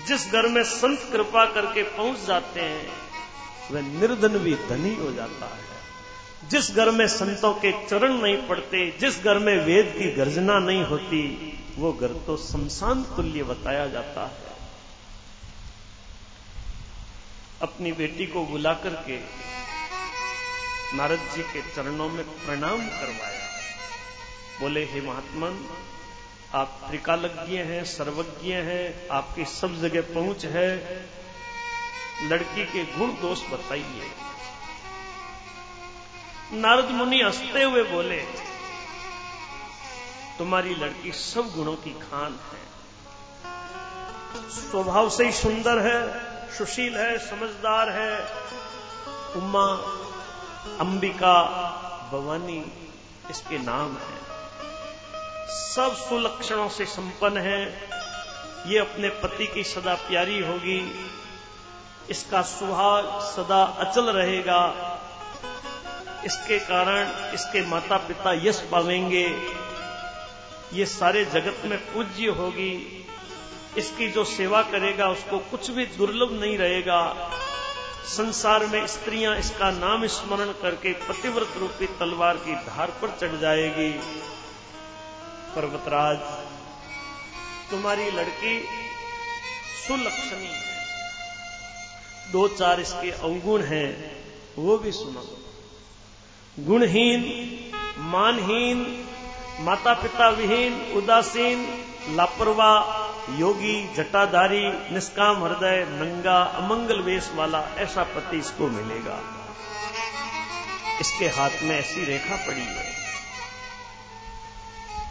जिस 0.06 0.32
घर 0.32 0.48
में 0.48 0.64
संत 0.64 1.10
कृपा 1.12 1.46
करके 1.46 1.84
पहुँच 1.84 2.20
जाते 2.20 2.62
हैं, 2.62 2.92
वह 3.72 3.82
निर्धन 3.82 4.38
भी 4.38 4.56
धनी 4.56 4.96
हो 4.96 5.12
जाता 5.12 5.46
है। 5.46 5.67
जिस 6.44 6.76
घर 6.76 6.92
में 6.92 7.08
संतों 7.08 7.54
के 7.54 7.88
चरण 7.88 8.14
नहीं 8.14 8.48
पड़ते, 8.48 8.98
जिस 9.00 9.24
घर 9.24 9.40
में 9.40 9.66
वेद 9.66 9.96
की 9.98 10.12
गर्जना 10.12 10.60
नहीं 10.60 10.84
होती, 10.84 11.54
वो 11.78 11.94
घर 11.94 12.08
तो 12.08 12.38
शमशान 12.38 13.04
तुल्य 13.04 13.44
बताया 13.44 13.88
जाता 13.88 14.26
है। 14.26 14.58
अपनी 17.62 17.92
बेटी 17.92 18.26
को 18.26 18.46
बुला 18.46 18.74
करके 18.74 19.20
नारद 20.98 21.20
जी 21.20 21.44
के 21.44 21.62
चरणों 21.62 22.10
में 22.10 22.26
प्रणाम 22.26 22.78
करवाया। 22.78 23.48
बोले, 24.60 24.84
हे 24.84 25.02
महात्मन 25.02 25.70
आप 26.54 26.82
त्रिकालज्ञ 26.88 27.58
हैं, 27.58 27.84
सर्वज्ञ 27.84 28.54
हैं, 28.54 29.08
आपकी 29.08 29.46
सब 29.46 29.82
जगह 29.82 30.02
पहुँच 30.02 30.46
है। 30.46 30.78
लड़की 32.24 32.66
के 32.66 32.84
गुण 32.84 33.10
दोष 33.10 33.42
बताइए। 33.50 34.12
नारद 36.54 36.86
मुनि 36.86 37.22
हँसते 37.22 37.64
हुए 37.64 37.84
बोले, 37.84 38.18
तुम्हारी 40.38 40.76
लड़की 40.76 41.12
सब 41.12 41.52
गुणों 41.56 41.76
की 41.76 41.92
खान 41.92 42.40
है। 42.54 42.68
स्वभाव 44.50 45.10
से 45.10 45.26
ही 45.26 45.32
सुंदर 45.32 45.80
है, 45.80 46.28
सुशील 46.58 46.98
है, 46.98 47.18
समझदार 47.18 47.90
है। 47.90 48.26
उमा 49.36 49.66
अंबिका 50.80 51.44
भवानी 52.12 52.90
इसके 53.32 53.58
नाम 53.58 53.98
है। 53.98 54.18
सब 55.48 55.96
सुलक्षणों 55.96 56.70
से 56.70 56.86
संपन्न 56.86 57.38
है। 57.38 57.90
ये 58.68 58.80
अपने 58.80 59.10
पति 59.10 59.48
की 59.48 59.64
सदा 59.64 59.96
प्यारी 59.96 60.40
होगी। 60.40 61.10
इसका 62.10 62.42
सुहाग 62.42 63.22
सदा 63.22 63.64
अचल 63.64 64.10
रहेगा। 64.10 64.94
इसके 66.28 66.60
कारण 66.60 67.34
इसके 67.34 67.62
माता 67.66 67.98
पिता 67.98 68.34
यश 68.34 68.60
पावेंगे। 68.72 69.26
ये 70.74 70.86
सारे 70.86 71.26
जगत 71.26 71.62
में 71.66 71.78
पूज्य 71.94 72.28
होगी। 72.30 72.74
इसकी 73.78 74.08
जो 74.08 74.24
सेवा 74.24 74.62
करेगा, 74.62 75.08
उसको 75.10 75.38
कुछ 75.40 75.70
भी 75.72 75.86
दुर्लभ 75.86 76.32
नहीं 76.32 76.58
रहेगा। 76.58 77.32
संसार 78.08 78.66
में 78.66 78.88
स्त्रियाँ 78.88 79.38
इसका 79.38 79.72
नाम 79.72 80.06
स्मरण 80.08 80.52
करके 80.52 80.94
पतिव्रत 80.94 81.58
रूपी 81.58 81.86
तलवार 81.86 82.38
की 82.38 82.56
धार 82.56 82.92
पर 83.02 83.18
चढ़ 83.22 83.40
जाएगी। 83.40 83.90
पर्वतराज, 85.56 86.20
तुम्हारी 87.72 88.12
लड़की 88.12 88.60
सुलक्षणी 89.88 90.48
है। 90.48 92.32
दो 92.32 92.48
चार 92.48 92.80
इसके 92.80 93.12
अवगुण 93.12 93.62
हैं, 93.62 93.92
वो 94.58 94.78
भी 94.78 94.92
सुनो। 94.92 95.47
गुणहीन, 96.60 97.22
मानहीन 97.98 99.06
माता 99.60 99.94
पिता 99.94 100.30
विहीन, 100.30 100.94
उदासीन, 100.96 101.84
लापरवाह, 102.10 103.08
योगी, 103.40 103.94
जटाधारी, 103.94 104.94
निष्काम 104.94 105.44
हृदय, 105.44 105.86
नंगा, 105.90 106.44
अमंगल 106.44 107.00
वेश 107.00 107.32
वाला 107.36 107.60
ऐसा 107.60 108.04
पति 108.04 108.38
इसको 108.38 108.68
मिलेगा। 108.68 109.22
इसके 111.02 111.26
हाथ 111.26 111.50
में 111.64 111.80
ऐसी 111.80 112.06
रेखा 112.06 112.36
पड़ी 112.36 112.62
है। 112.62 112.94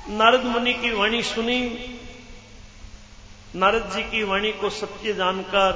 नारद 0.09 0.45
मुनि 0.45 0.75
की 0.75 0.91
वाणी 0.91 1.23
सुनी। 1.23 1.61
नारद 3.57 3.93
जी 3.95 4.03
की 4.03 4.23
वाणी 4.23 4.53
को 4.53 4.71
सत्य 4.71 5.13
जानकर 5.13 5.73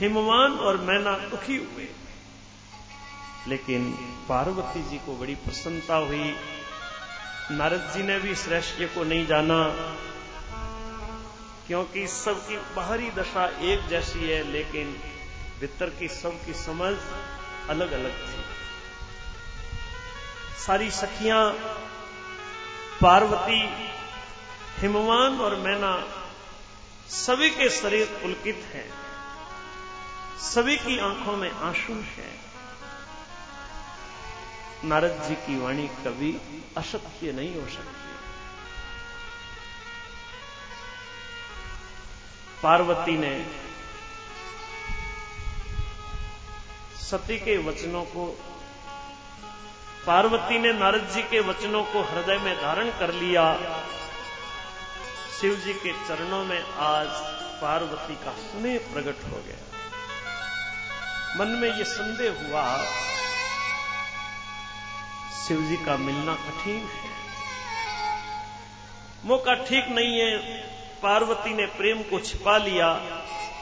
हिमवान 0.00 0.52
और 0.52 0.76
मैना 0.76 1.12
दुखी 1.12 1.56
हुए। 1.56 1.88
लेकिन 3.48 3.92
पार्वती 4.28 4.82
जी 4.82 4.96
को 4.96 5.16
बड़ी 5.16 5.34
प्रसन्नता 5.34 5.96
हुई। 5.96 6.36
नारद 7.50 7.92
जी 7.96 8.02
ने 8.02 8.18
भी 8.18 8.34
श्रेष्ठ 8.34 8.82
को 8.82 9.04
नहीं 9.04 9.26
जाना, 9.26 9.64
क्योंकि 11.66 12.06
सबकी 12.06 12.56
बाहरी 12.76 13.10
दशा 13.10 13.46
एक 13.60 13.88
जैसी 13.88 14.18
है, 14.18 14.42
लेकिन 14.52 15.00
भीतर 15.60 15.90
की 15.90 16.08
सबकी 16.08 16.54
समझ 16.54 16.96
अलग 17.68 17.92
अलग 17.92 18.28
थी। 18.28 18.42
सारी 20.66 20.90
सखियाँ, 20.90 21.52
पार्वती, 23.02 23.60
हिमवान 24.78 25.40
और 25.40 25.56
मैना, 25.56 26.06
सभी 27.08 27.50
के 27.50 27.68
शरीर 27.70 28.06
पुलकित 28.06 28.64
हैं। 28.72 28.90
सभी 30.38 30.76
की 30.76 30.98
आँखों 30.98 31.36
में 31.36 31.50
आँसू 31.50 31.92
हैं। 31.92 32.51
नारद 34.84 35.22
जी 35.28 35.34
की 35.34 35.58
वाणी 35.58 35.88
कभी 35.88 36.30
असत्य 36.76 37.32
नहीं 37.32 37.54
हो 37.60 37.68
सकती। 37.68 38.10
पार्वती 42.62 43.16
ने 43.18 43.32
सती 47.02 47.38
के 47.38 47.56
वचनों 47.58 48.04
को, 48.04 48.26
पार्वती 50.06 50.58
ने 50.58 50.72
नारद 50.72 51.08
जी 51.14 51.22
के 51.22 51.40
वचनों 51.40 51.82
को 51.84 52.02
हृदय 52.02 52.38
में 52.38 52.54
धारण 52.62 52.90
कर 52.90 53.12
लिया। 53.14 53.44
शिव 55.40 55.54
जी 55.54 55.72
के 55.74 55.92
चरणों 55.92 56.44
में 56.44 56.62
आज 56.62 57.08
पार्वती 57.62 58.14
का 58.14 58.32
स्नेह 58.32 58.78
प्रकट 58.92 59.24
हो 59.24 59.36
गया। 59.36 59.60
मन 61.36 61.48
में 61.48 61.68
यह 61.68 61.84
संदेह 61.84 62.32
हुआ 62.42 62.62
शिव 65.32 65.62
जी 65.62 65.76
का 65.76 65.96
मिलना 65.98 66.34
कठिन 66.40 66.82
है। 66.94 67.10
मौका 69.24 69.54
ठीक 69.64 69.88
नहीं 69.90 70.18
है, 70.18 70.36
पार्वती 71.02 71.54
ने 71.54 71.66
प्रेम 71.72 72.02
को 72.02 72.18
छिपा 72.20 72.56
लिया, 72.58 72.92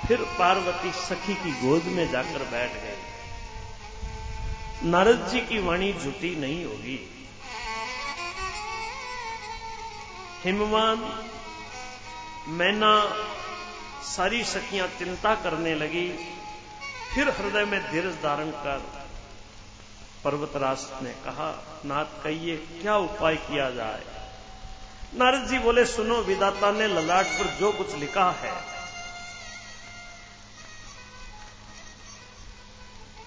फिर 0.07 0.19
पार्वती 0.39 0.91
सखी 0.99 1.35
की 1.35 1.53
गोद 1.61 1.85
में 1.89 2.11
जाकर 2.13 2.45
बैठ 2.51 2.73
गए 2.75 2.99
नारद 4.85 5.27
जी 5.29 5.41
की 5.41 5.59
वाणी 5.59 5.93
झूठी 5.95 6.35
नहीं 6.37 6.65
होगी। 6.65 6.99
हिमवान, 10.45 10.99
मैना 12.51 12.93
सारी 14.07 14.43
सखियाँ 14.45 14.87
चिंता 14.99 15.35
करने 15.43 15.75
लगी, 15.75 16.09
फिर 17.15 17.29
हृदय 17.31 17.65
में 17.65 17.81
धीरज 17.83 18.15
धारण 18.23 18.51
कर 18.63 18.79
पर्वतराज 20.25 20.87
ने 21.03 21.11
कहा, 21.11 21.81
नाथ 21.85 22.05
कहिए, 22.25 22.57
क्या 22.57 22.97
उपाय 22.97 23.37
किया 23.37 23.71
जाए? 23.71 24.03
नारद 25.15 25.47
जी 25.49 25.59
बोले, 25.59 25.87
सुनो, 25.87 26.17
विदाता 26.17 26.71
ने 26.73 26.87
ललाट 26.87 27.27
पर 27.27 27.47
जो 27.61 27.73
कुछ 27.73 27.95
लिखा 27.95 28.31
है, 28.31 28.53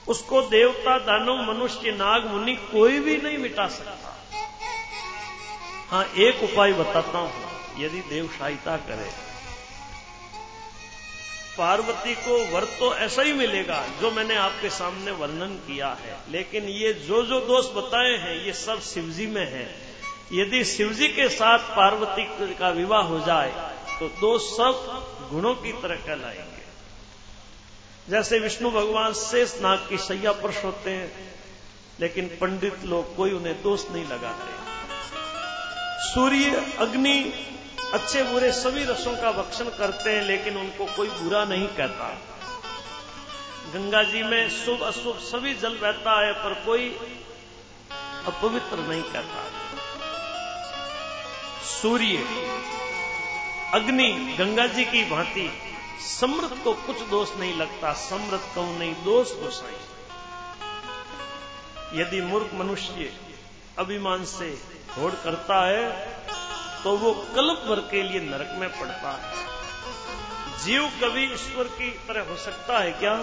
उसको 0.07 0.41
देवता, 0.41 0.97
दानव, 0.99 1.53
मनुष्य, 1.53 1.91
नाग, 1.91 2.25
मुनि 2.25 2.55
कोई 2.55 2.99
भी 2.99 3.17
नहीं 3.17 3.37
मिटा 3.37 3.67
सकता। 3.67 4.15
हाँ, 5.89 6.05
एक 6.05 6.43
उपाय 6.43 6.73
बताता 6.73 7.17
हूँ। 7.17 7.31
यदि 7.77 8.01
देव 8.01 8.27
सहायता 8.27 8.77
करे 8.77 9.32
पार्वती 11.57 12.13
को 12.15 12.37
वर 12.45 12.63
तो 12.79 12.93
ऐसा 12.95 13.21
ही 13.21 13.33
मिलेगा 13.33 13.83
जो 14.01 14.11
मैंने 14.11 14.35
आपके 14.35 14.69
सामने 14.69 15.11
वर्णन 15.11 15.55
किया 15.67 15.87
है। 16.01 16.17
लेकिन 16.31 16.69
ये 16.69 16.93
जो 17.07 17.21
जो 17.23 17.39
दोष 17.41 17.65
बताए 17.75 18.13
हैं, 18.17 18.35
ये 18.45 18.53
सब 18.53 18.81
शिवजी 18.83 19.27
में 19.27 19.45
है। 19.51 19.65
यदि 20.33 20.63
शिवजी 20.65 21.07
के 21.07 21.27
साथ 21.29 21.59
पार्वती 21.75 22.23
का 22.53 22.69
विवाह 22.69 23.01
हो 23.01 23.19
जाए 23.19 23.51
तो 23.99 24.07
दो 24.21 24.37
सब 24.39 25.29
गुणों 25.31 25.53
की 25.55 25.71
तरह 25.73 25.95
कहलाएँगे। 25.97 26.63
जैसे 28.09 28.39
विष्णु 28.39 28.71
भगवान 28.71 29.13
शेष 29.13 29.53
नाग 29.61 29.85
की 29.89 29.97
सैया 29.97 30.31
पर 30.31 30.51
सोते 30.51 30.89
हैं, 30.89 31.11
लेकिन 31.99 32.27
पंडित 32.41 32.83
लोग 32.85 33.15
कोई 33.15 33.31
उन्हें 33.31 33.61
दोष 33.61 33.83
नहीं 33.91 34.05
लगाते। 34.05 34.51
सूर्य, 36.05 36.75
अग्नि 36.79 37.19
अच्छे 37.93 38.23
बुरे 38.23 38.51
सभी 38.51 38.83
रसों 38.83 39.15
का 39.17 39.31
भक्षण 39.31 39.65
करते 39.65 40.09
हैं, 40.09 40.21
लेकिन 40.21 40.57
उनको 40.57 40.85
कोई 40.85 41.09
बुरा 41.09 41.45
नहीं 41.45 41.67
कहता। 41.67 42.07
गंगा 43.73 44.03
जी 44.03 44.23
में 44.23 44.49
शुभ 44.49 44.81
अशुभ 44.81 45.17
सभी 45.17 45.53
जल 45.53 45.75
बहता 45.77 46.25
है, 46.25 46.31
पर 46.33 46.53
कोई 46.65 46.89
अपवित्र 48.27 48.77
नहीं 48.77 49.03
कहता। 49.03 49.43
सूर्य, 51.63 52.17
अग्नि, 53.73 54.35
गंगा 54.39 54.67
जी 54.67 54.85
की 54.85 55.03
भांति 55.09 55.49
समृद्ध 56.01 56.57
को 56.63 56.73
कुछ 56.73 57.01
दोष 57.01 57.29
नहीं 57.37 57.55
लगता, 57.57 57.93
समृद्ध 57.93 58.43
को 58.55 58.63
नहीं, 58.79 58.93
दोष 59.03 59.27
गोसाई 59.33 59.79
यदि 61.99 62.21
मूर्ख 62.21 62.53
मनुष्य 62.53 63.11
अभिमान 63.79 64.25
से 64.25 64.49
होड़ 64.97 65.13
करता 65.13 65.65
है 65.65 66.22
तो 66.83 66.95
वो 66.97 67.13
कल्प 67.35 67.63
भर 67.67 67.79
के 67.91 68.01
लिए 68.03 68.19
नरक 68.21 68.55
में 68.59 68.69
पड़ता 68.71 69.11
है। 69.13 69.41
जीव 70.63 70.87
कभी 71.01 71.23
ईश्वर 71.25 71.67
की 71.75 71.89
तरह 72.07 72.29
हो 72.29 72.35
सकता 72.39 72.79
है 72.79 72.91
क्या? 72.93 73.13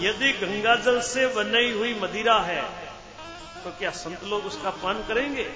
यदि 0.00 0.32
गंगा 0.34 0.74
जल 0.84 1.00
से 1.04 1.26
बनाई 1.34 1.70
हुई 1.72 1.94
मदिरा 1.94 2.38
है 2.42 2.62
तो 3.64 3.70
क्या 3.78 3.90
संत 3.96 4.24
लोग 4.24 4.44
उसका 4.46 4.70
पान 4.82 5.02
करेंगे? 5.08 5.46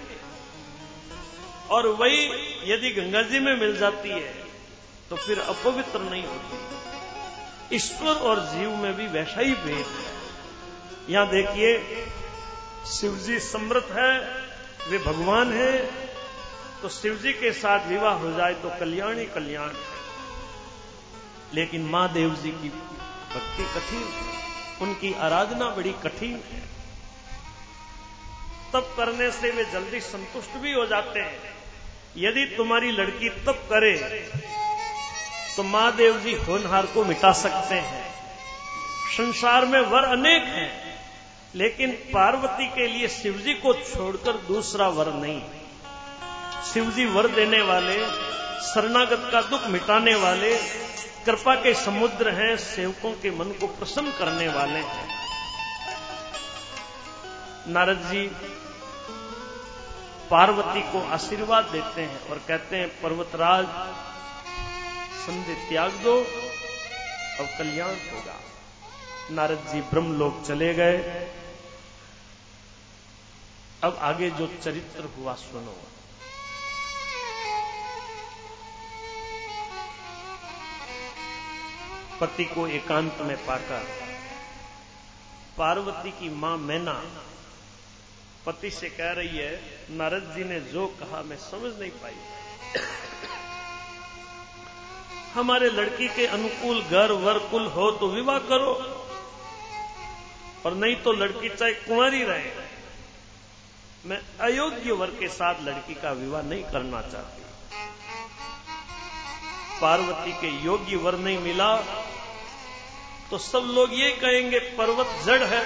और 1.70 1.86
वही 1.94 2.18
यदि 2.64 2.90
गंगा 2.92 3.22
जी 3.24 3.38
में 3.40 3.54
मिल 3.56 3.76
जाती 3.78 4.08
है 4.08 4.32
तो 5.10 5.16
फिर 5.16 5.38
अपवित्र 5.40 6.00
नहीं 6.00 6.24
होती। 6.24 7.76
ईश्वर 7.76 8.14
और 8.22 8.40
जीव 8.46 8.70
में 8.76 8.92
भी 8.96 9.06
वैसा 9.08 9.40
ही 9.40 9.54
भेद 9.62 9.86
है। 9.88 10.12
यहाँ 11.10 11.28
देखिए 11.28 11.70
शिव 12.90 13.16
जी 13.18 13.38
समृद्ध 13.42 13.90
है, 13.92 14.12
वे 14.88 14.98
भगवान 15.00 15.52
है 15.52 15.72
तो 16.84 16.88
शिव 16.88 17.14
जी 17.16 17.32
के 17.32 17.50
साथ 17.52 17.86
विवाह 17.88 18.14
हो 18.14 18.30
जाए 18.32 18.54
तो 18.54 18.70
कल्याण 18.70 19.18
ही 19.18 19.24
कल्याण 19.26 19.68
है। 19.68 19.92
लेकिन 21.54 21.84
माँ 21.84 22.12
देव 22.12 22.34
जी 22.34 22.50
की 22.52 22.68
भक्ति 22.68 23.64
कठिन, 23.74 24.02
उनकी 24.82 25.12
आराधना 25.20 25.68
बड़ी 25.70 25.92
कठिन 26.02 26.34
है। 26.50 26.60
तप 28.72 28.92
करने 28.96 29.30
से 29.30 29.50
वे 29.50 29.64
जल्दी 29.64 30.00
संतुष्ट 30.00 30.58
भी 30.58 30.72
हो 30.72 30.84
जाते 30.86 31.20
हैं। 31.20 31.38
यदि 32.18 32.44
तुम्हारी 32.56 32.92
लड़की 32.92 33.28
तप 33.46 33.66
करे 33.70 33.94
तो 35.56 35.62
माँ 35.62 35.90
देव 35.96 36.20
जी 36.20 36.34
होनहार 36.42 36.86
को 36.86 37.04
मिटा 37.04 37.32
सकते 37.38 37.74
हैं। 37.76 38.06
संसार 39.16 39.66
में 39.66 39.80
वर 39.80 40.12
अनेक 40.12 40.42
हैं, 40.50 40.70
लेकिन 41.54 41.92
पार्वती 42.14 42.68
के 42.68 42.86
लिए 42.86 43.08
शिवजी 43.14 43.54
को 43.56 43.74
छोड़कर 43.74 44.46
दूसरा 44.46 44.88
वर 44.88 45.12
नहीं। 45.16 45.42
शिवजी 46.72 47.04
वर 47.06 47.26
देने 47.28 47.62
वाले, 47.62 47.98
शरणागत 48.60 49.28
का 49.32 49.42
दुख 49.42 49.66
मिटाने 49.66 50.14
वाले, 50.14 50.56
कृपा 51.26 51.54
के 51.54 51.74
समुद्र 51.74 52.30
हैं, 52.30 52.56
सेवकों 52.56 53.12
के 53.12 53.30
मन 53.30 53.44
को 53.44 53.66
प्रसन्न 53.66 54.10
करने 54.10 54.48
वाले 54.48 54.78
हैं। 54.78 55.08
नारद 57.68 57.98
जी 57.98 58.26
पार्वती 60.30 60.80
को 60.80 61.06
आशीर्वाद 61.08 61.64
देते 61.64 62.00
हैं 62.00 62.28
और 62.28 62.38
कहते 62.48 62.76
हैं, 62.76 62.88
पर्वतराज, 62.88 63.66
संधि 65.26 65.54
त्याग 65.54 65.90
दो 65.90 66.20
अब 67.40 67.48
कल्याण 67.58 67.90
होगा। 67.90 68.40
नारद 69.30 69.68
जी 69.72 69.80
ब्रह्मलोक 69.80 70.44
चले 70.48 70.74
गए। 70.74 70.98
अब 73.84 73.98
आगे 74.00 74.30
जो 74.30 74.46
चरित्र 74.64 75.08
हुआ, 75.16 75.34
सुनो। 75.34 75.76
पति 82.20 82.44
को 82.44 82.66
एकांत 82.68 83.18
में 83.20 83.36
पाकर। 83.46 83.86
पार्वती 85.58 86.10
की 86.10 86.28
माँ 86.36 86.56
मैना 86.58 86.92
पति 88.46 88.70
से 88.70 88.88
कह 88.90 89.12
रही 89.12 89.36
है, 89.38 89.52
नारद 89.90 90.32
जी 90.36 90.44
ने 90.44 90.60
जो 90.62 90.86
कहा 91.00 91.22
मैं 91.22 91.36
समझ 91.40 91.72
नहीं 91.80 91.90
पाई। 92.02 92.16
हमारे 95.34 95.70
लड़की 95.70 96.08
के 96.08 96.26
अनुकूल 96.28 96.82
घर 96.82 97.12
वर 97.22 97.38
कुल 97.50 97.66
हो 97.68 97.90
तो 97.92 98.08
विवाह 98.08 98.38
करो, 98.50 98.72
और 100.66 100.74
नहीं 100.74 100.96
तो 100.96 101.12
लड़की 101.14 101.48
चाहे 101.48 101.72
कुंवारी 101.72 102.22
रहे। 102.24 102.50
मैं 104.06 104.20
अयोग्य 104.40 104.92
वर 104.92 105.10
के 105.10 105.28
साथ 105.30 105.62
लड़की 105.62 105.94
का 105.94 106.12
विवाह 106.14 106.42
नहीं 106.42 106.62
करना 106.64 107.00
चाहती। 107.02 107.43
पार्वती 109.84 110.32
के 110.40 110.50
योग्य 110.64 110.96
वर 110.98 111.18
नहीं 111.18 111.38
मिला 111.40 111.74
तो 113.30 113.38
सब 113.40 113.66
लोग 113.74 113.92
ये 113.94 114.10
कहेंगे, 114.16 114.58
पर्वत 114.78 115.10
जड़ 115.24 115.42
है। 115.44 115.62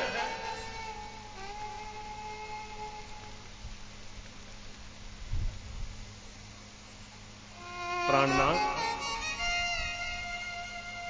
प्राणनाथ, 8.08 8.58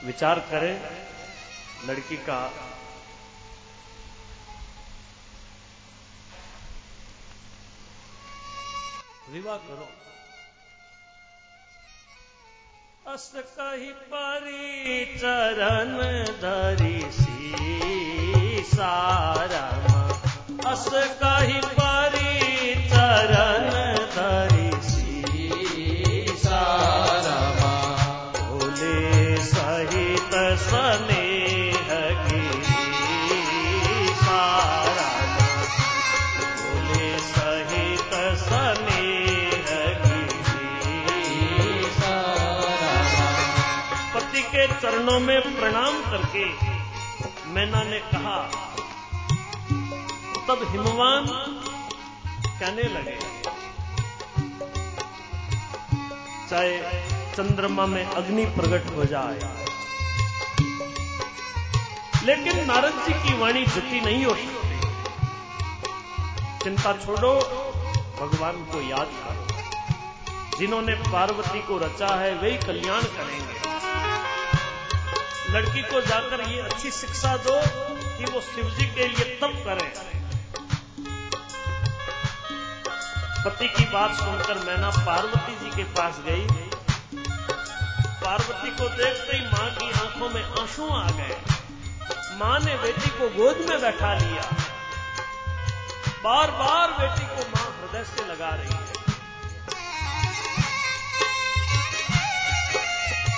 विचार 0.05 0.39
करें, 0.51 0.75
लड़की 1.87 2.17
का 2.29 2.41
विवाह 9.31 9.57
करो। 9.59 9.89
अस 13.13 13.31
कही 13.37 13.91
परी 14.13 15.05
चरण 15.19 15.93
धरी 16.43 17.01
सी 17.13 18.65
सारा 18.65 19.63
अस 20.71 20.89
कही 21.23 21.61
परी 21.79 22.75
चरण 22.91 23.71
धरी 24.17 24.69
स्नेह 30.67 31.28
चरणों 44.83 45.21
में 45.21 45.57
प्रणाम 45.57 46.03
करके 46.03 46.45
मैना 47.51 47.83
ने 47.83 47.99
कहा, 47.99 48.43
तब 50.49 50.67
हिमवान 50.71 51.27
कहने 52.61 52.83
लगे, 52.83 53.19
चाहे 56.51 56.79
चंद्रमा 57.33 57.87
में 57.87 58.05
अग्नि 58.05 58.45
प्रकट 58.45 58.97
हो 58.97 59.05
जाए। 59.05 59.67
लेकिन 62.25 62.67
नारद 62.67 62.93
जी 62.93 63.13
की 63.13 63.39
वाणी 63.39 63.67
झुकी 63.67 64.01
नहीं 64.01 64.25
हो 64.25 64.35
सकती। 64.35 64.81
चिंता 66.65 66.93
छोड़ो, 66.93 67.35
भगवान 68.21 68.53
को 68.53 68.81
याद 68.81 69.09
करो। 69.09 70.59
जिन्होंने 70.59 70.95
पार्वती 70.95 71.61
को 71.61 71.79
रचा 71.79 72.21
है 72.21 72.35
वही 72.35 72.57
कल्याण 72.57 73.03
करेंगे। 73.03 73.78
लड़की 75.51 75.83
को 75.83 76.01
जाकर 76.01 76.41
ये 76.51 76.61
अच्छी 76.61 76.91
शिक्षा 76.91 77.37
दो 77.37 77.61
कि 78.19 78.25
वो 78.25 78.41
शिव 78.41 78.71
जी 78.71 78.87
के 78.87 79.07
लिए 79.09 79.25
तप 79.25 79.53
करें। 79.67 79.91
पति 83.45 83.69
की 83.69 83.85
बात 83.85 84.15
सुनकर 84.15 84.59
मैना 84.59 84.91
पार्वती 84.91 85.55
जी 85.55 85.71
के 85.77 85.85
पास 85.85 86.19
गई। 86.19 86.47
पार्वती 88.25 88.71
को 88.71 88.89
देखते 88.89 89.37
ही 89.37 89.45
माँ 89.47 89.71
की 89.71 89.91
आँखों 89.91 90.29
में 90.29 90.43
आँसू 90.45 90.89
आ 90.89 91.09
गए। 91.11 91.37
माँ 92.39 92.59
ने 92.61 92.77
बेटी 92.77 93.11
को 93.11 93.29
गोद 93.29 93.67
में 93.69 93.81
बैठा 93.81 94.15
लिया। 94.15 94.43
बार 96.25 96.51
बार 96.51 96.93
बेटी 96.93 97.27
को 97.27 97.49
माँ 97.49 97.67
हृदय 97.81 98.05
से 98.05 98.27
लगा 98.27 98.49
रही 98.49 98.75
है। 98.75 98.88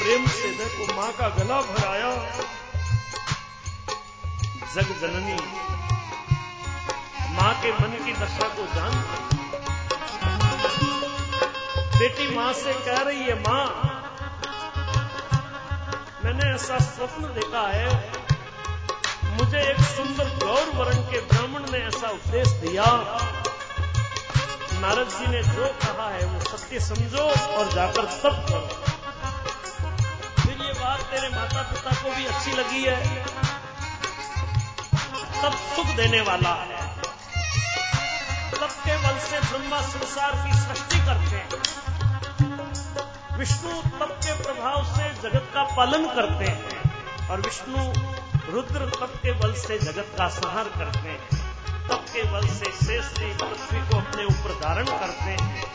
प्रेम 0.00 0.26
से 0.26 0.50
देखो 0.50 0.96
माँ 0.96 1.12
का 1.12 1.28
गला 1.28 1.60
भराया। 1.60 2.10
जग 4.74 4.88
जननी, 5.00 5.34
माँ 7.30 7.52
के 7.62 7.72
मन 7.72 8.04
की 8.04 8.12
दशा 8.12 8.48
को 8.48 8.66
जान। 8.66 8.94
बेटी 11.98 12.36
माँ 12.36 12.52
से 12.52 12.72
कह 12.72 13.02
रही 13.02 13.20
है, 13.20 13.34
माँ, 13.40 13.66
मैंने 16.24 16.54
ऐसा 16.54 16.78
स्वप्न 16.78 17.22
देखा 17.22 17.66
है। 17.68 18.12
मुझे 19.36 19.58
एक 19.58 19.80
सुंदर 19.80 20.28
गौर 20.44 20.70
वर्ण 20.76 20.96
के 20.96 21.20
ब्राह्मण 21.20 21.70
ने 21.70 21.78
ऐसा 21.78 22.08
उपदेश 22.08 22.48
दिया। 22.48 22.84
नारद 24.80 25.08
जी 25.08 25.26
ने 25.26 25.42
जो 25.42 25.68
कहा 25.82 26.08
है, 26.10 26.24
वो 26.24 26.40
सत्य 26.40 26.80
समझो 26.80 27.24
और 27.28 27.72
जाकर 27.72 28.04
तप 28.04 28.46
करो। 28.48 28.89
तेरे 31.10 31.28
माता 31.28 31.62
पिता 31.62 31.90
को 31.90 32.16
भी 32.16 32.26
अच्छी 32.26 32.52
लगी 32.52 32.84
है। 32.84 33.24
तब 35.42 35.52
सुख 35.52 35.86
देने 35.86 36.20
वाला 36.20 36.48
है। 36.48 37.02
तब 38.50 38.68
के 38.70 38.96
बल 38.96 39.18
से 39.18 39.40
ब्रह्मा 39.40 39.80
संसार 39.80 40.46
की 40.46 40.52
सृष्टि 40.52 40.98
करते 40.98 41.36
हैं। 41.36 41.48
विष्णु 43.38 43.82
तप 43.82 44.20
के 44.24 44.42
प्रभाव 44.42 44.84
से 44.84 45.14
जगत 45.14 45.50
का 45.54 45.62
पालन 45.62 46.06
करते 46.06 46.44
हैं 46.44 47.28
और 47.28 47.40
विष्णु 47.40 47.76
रुद्र 48.52 48.90
तप 48.90 49.12
के 49.16 49.32
बल 49.32 49.54
से 49.54 49.78
जगत 49.78 50.14
का 50.18 50.28
संहार 50.28 50.64
करते 50.64 51.08
हैं। 51.08 51.28
तप 51.88 52.06
के 52.10 52.22
बल 52.22 52.48
से 52.48 52.64
शेष 52.64 53.04
पृथ्वी 53.38 53.88
को 53.88 53.96
अपने 53.96 54.24
ऊपर 54.24 54.60
धारण 54.60 54.84
करते 54.84 55.44
हैं। 55.44 55.72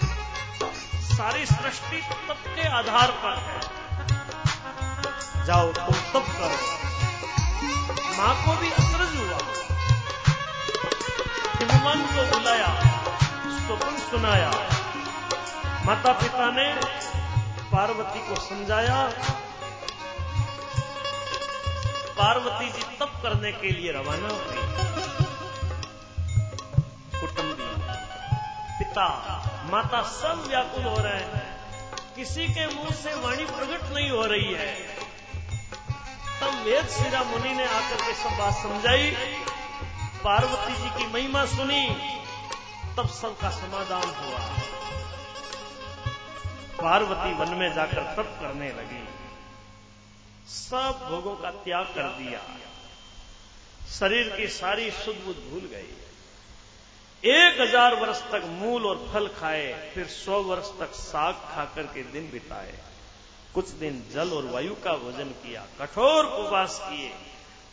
सारी 0.95 1.45
सृष्टि 1.45 1.97
तप 1.97 2.43
के 2.47 2.69
आधार 2.69 3.11
पर 3.11 3.37
है। 3.37 3.84
जाओ 5.45 5.71
तुम 5.73 5.95
तप 6.13 6.29
करो। 6.31 6.57
माँ 8.17 8.33
को 8.35 8.55
भी 8.61 8.69
अचरज 8.71 9.15
हुआ। 9.17 9.39
हिममान 11.59 12.01
को 12.05 12.23
बुलाया, 12.31 12.69
स्वप्न 13.57 13.97
सुनाया। 13.99 14.49
माता 15.85 16.11
पिता 16.13 16.49
ने 16.51 16.67
पार्वती 17.71 18.19
को 18.19 18.35
समझाया, 18.41 18.97
पार्वती 22.17 22.69
जी 22.69 22.83
तप 22.99 23.19
करने 23.23 23.51
के 23.51 23.71
लिए 23.71 23.91
रवाना 23.91 24.29
हुई। 24.29 24.61
कुटुंबी, 27.19 27.69
पिता, 28.79 29.07
माता 29.71 30.01
सब 30.01 30.45
व्याकुल 30.47 30.83
हो 30.83 30.97
रहे 30.99 31.23
हैं। 31.25 31.47
किसी 32.15 32.47
के 32.47 32.67
मुँह 32.67 32.91
से 32.95 33.13
वाणी 33.15 33.45
प्रकट 33.45 33.93
नहीं 33.93 34.09
हो 34.09 34.25
रही 34.25 34.53
है। 34.53 34.94
तब 36.41 36.61
वेद 36.65 36.87
शिरा 36.87 37.23
मुनि 37.23 37.53
ने 37.53 37.65
आकर 37.65 38.01
के 38.01 38.13
सब 38.13 38.37
बात 38.37 38.53
समझाई। 38.53 39.11
पार्वती 40.23 40.73
जी 40.73 40.89
की 40.89 41.05
महिमा 41.07 41.45
सुनी, 41.45 41.87
तब 42.97 43.09
सबका 43.09 43.49
समाधान 43.49 44.09
हुआ। 44.15 44.39
पार्वती 46.81 47.33
वन 47.33 47.53
में 47.53 47.73
जाकर 47.73 48.03
तप 48.15 48.37
करने 48.41 48.69
लगी। 48.69 49.03
सब 50.47 51.05
भोगों 51.09 51.35
का 51.35 51.51
त्याग 51.51 51.85
कर 51.85 52.07
दिया। 52.13 52.41
शरीर 53.99 54.35
की 54.37 54.47
सारी 54.47 54.89
शुद्ध 54.91 55.19
भूल 55.19 55.69
गई। 55.73 55.93
एक 57.23 57.61
हज़ार 57.61 57.95
वर्ष 57.95 58.21
तक 58.21 58.43
मूल 58.45 58.85
और 58.85 59.07
फल 59.13 59.27
खाए, 59.27 59.91
फिर 59.93 60.07
सौ 60.07 60.41
वर्ष 60.41 60.69
तक 60.79 60.91
साग 60.93 61.33
खाकर 61.33 61.83
के 61.83 62.03
दिन 62.03 62.29
बिताए। 62.31 62.73
कुछ 63.55 63.69
दिन 63.79 64.01
जल 64.13 64.31
और 64.31 64.45
वायु 64.45 64.73
का 64.83 64.95
भोजन 64.97 65.29
किया, 65.41 65.65
कठोर 65.79 66.25
उपवास 66.25 66.79
किए। 66.83 67.09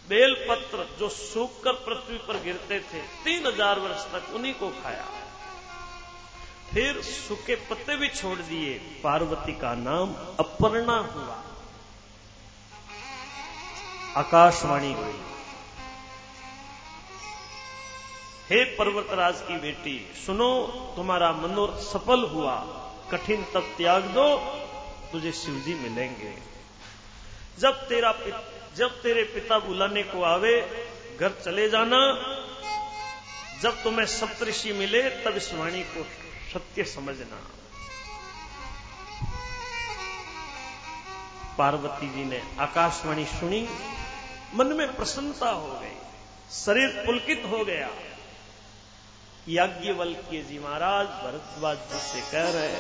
बेलपत्र 0.09 0.87
जो 0.99 1.09
सूखकर 1.09 1.73
पृथ्वी 1.81 2.17
पर 2.19 2.43
गिरते 2.43 2.79
थे, 2.81 3.01
तीन 3.25 3.47
हज़ार 3.47 3.79
वर्ष 3.79 4.05
तक 4.13 4.35
उन्हीं 4.35 4.53
को 4.55 4.69
खाया। 4.83 5.07
फिर 6.73 7.01
सूखे 7.03 7.55
पत्ते 7.71 7.97
भी 7.97 8.09
छोड़ 8.09 8.39
दिए। 8.39 8.73
पार्वती 9.03 9.53
का 9.53 9.75
नाम 9.75 10.15
अपर्णा 10.39 10.97
हुआ। 11.09 11.43
आकाशवाणी 14.17 14.93
हुई। 14.93 15.21
हे 18.49 18.65
पर्वतराज 18.77 19.41
की 19.41 19.57
बेटी, 19.59 19.99
सुनो, 20.27 20.51
तुम्हारा 20.97 21.33
मनोरथ 21.33 21.79
सफल 21.83 22.25
हुआ। 22.25 22.57
कठिन 23.11 23.45
तब 23.55 23.75
त्याग 23.77 24.03
दो 24.11 24.27
तुझे 25.13 25.33
शिवजी 25.33 25.75
मिलेंगे। 25.75 26.35
जब 27.59 27.89
तेरा 27.89 28.13
जब 28.77 29.03
तेरे 29.03 29.23
पिता 29.23 29.59
बुलाने 29.59 30.03
को 30.03 30.23
आवे, 30.23 30.61
घर 31.21 31.33
चले 31.45 31.69
जाना। 31.69 31.99
जब 33.63 33.83
तुम्हें 33.83 34.07
सप्तऋषि 34.07 34.73
मिले, 34.73 35.03
तब 35.03 35.37
इस 35.37 35.53
वाणी 35.55 35.83
को 35.83 36.03
सत्य 36.53 36.85
समझना। 36.85 37.41
पार्वती 41.59 42.09
जी 42.09 42.25
ने 42.25 42.43
आकाशवाणी 42.59 43.25
सुनी, 43.25 43.69
मन 44.55 44.67
में 44.67 44.97
प्रसन्नता 44.97 45.51
हो 45.51 45.69
गई, 45.69 45.97
शरीर 46.53 47.03
पुलकित 47.07 47.43
हो 47.51 47.65
गया। 47.65 47.91
याज्ञवल्क्य 49.49 50.43
जी 50.43 50.59
महाराज, 50.59 51.07
भरद्वाज 51.07 51.79
जी 51.79 51.99
से 51.99 52.21
कह 52.21 52.51
रहे 52.51 52.77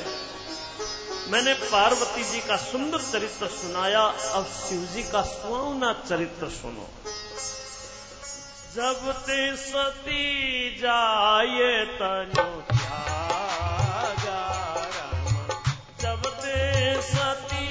मैंने 1.30 1.52
पार्वती 1.54 2.22
जी 2.24 2.40
का 2.40 2.56
सुंदर 2.58 3.00
चरित्र 3.02 3.46
सुनाया, 3.48 4.02
अब 4.34 4.44
शिव 4.46 4.80
जी 4.94 5.02
का 5.12 5.22
सुहावना 5.24 5.92
चरित्र 6.08 6.48
सुनो। 6.50 6.86
जब 8.74 9.00
ते 9.26 9.40
सती 9.56 10.24
जाए 10.80 11.72
तनो 11.98 12.48
जब 16.02 16.20
ते 16.36 16.58
सती 17.02 17.66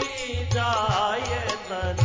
जाए 0.54 1.40
तनु 1.70 2.01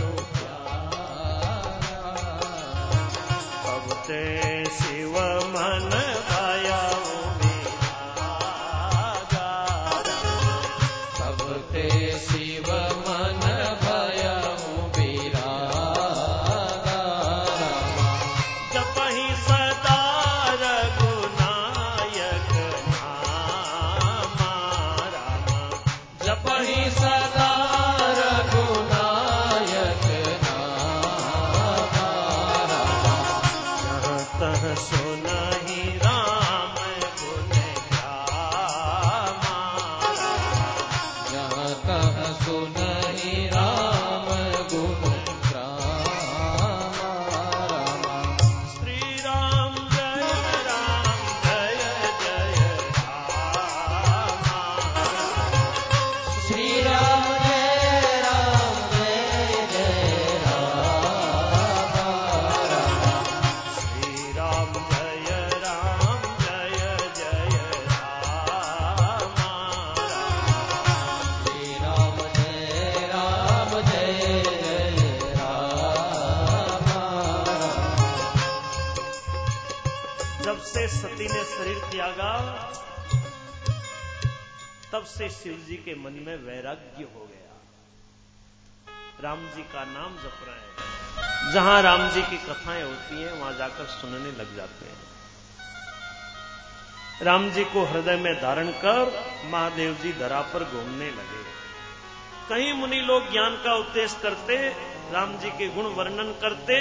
शरीर 81.57 81.79
त्यागा, 81.79 82.33
तब 84.93 85.05
से 85.05 85.31
शिव 85.31 85.65
जी 85.69 85.77
के 85.77 85.95
मन 85.95 86.13
में 86.13 86.37
वैराग्य 86.37 87.05
हो 87.05 87.27
गया। 87.27 87.55
राम 89.21 89.47
जी 89.49 89.63
का 89.63 89.85
नाम 89.85 90.17
जप 90.17 90.39
रहे 90.47 90.57
हैं। 90.57 91.53
जहाँ 91.53 91.83
राम 91.83 92.11
जी 92.11 92.23
की 92.23 92.39
कथाएँ 92.39 92.83
होती 92.83 93.23
हैं, 93.23 93.33
वहाँ 93.33 93.53
जाकर 93.53 93.85
सुनने 93.85 94.31
लग 94.31 94.57
जाते 94.57 94.87
हैं। 94.87 95.07
राम 97.23 97.51
जी 97.51 97.65
को 97.65 97.85
हृदय 97.85 98.17
में 98.17 98.43
धारण 98.43 98.71
कर 98.71 99.31
महादेव 99.45 99.95
जी 99.95 100.13
धरा 100.13 100.41
पर 100.41 100.65
घूमने 100.65 101.11
लगे। 101.11 101.45
कहीं 102.49 102.73
मुनि 102.73 103.01
लोग 103.01 103.33
ज्ञान 103.33 103.57
का 103.65 103.75
उपदेश 103.75 104.17
करते, 104.23 104.69
राम 105.13 105.39
जी 105.39 105.51
के 105.51 105.69
गुण 105.69 105.85
वर्णन 105.85 106.33
करते 106.41 106.77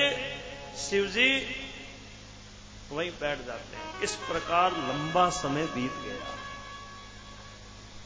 शिव 0.77 1.05
जी 1.05 1.61
वहीं 2.91 3.11
बैठ 3.11 3.45
जाते 3.45 3.77
हैं। 3.77 4.01
इस 4.01 4.15
प्रकार 4.23 4.71
लंबा 4.79 5.29
समय 5.35 5.65
बीत 5.65 5.91
गया। 6.03 6.33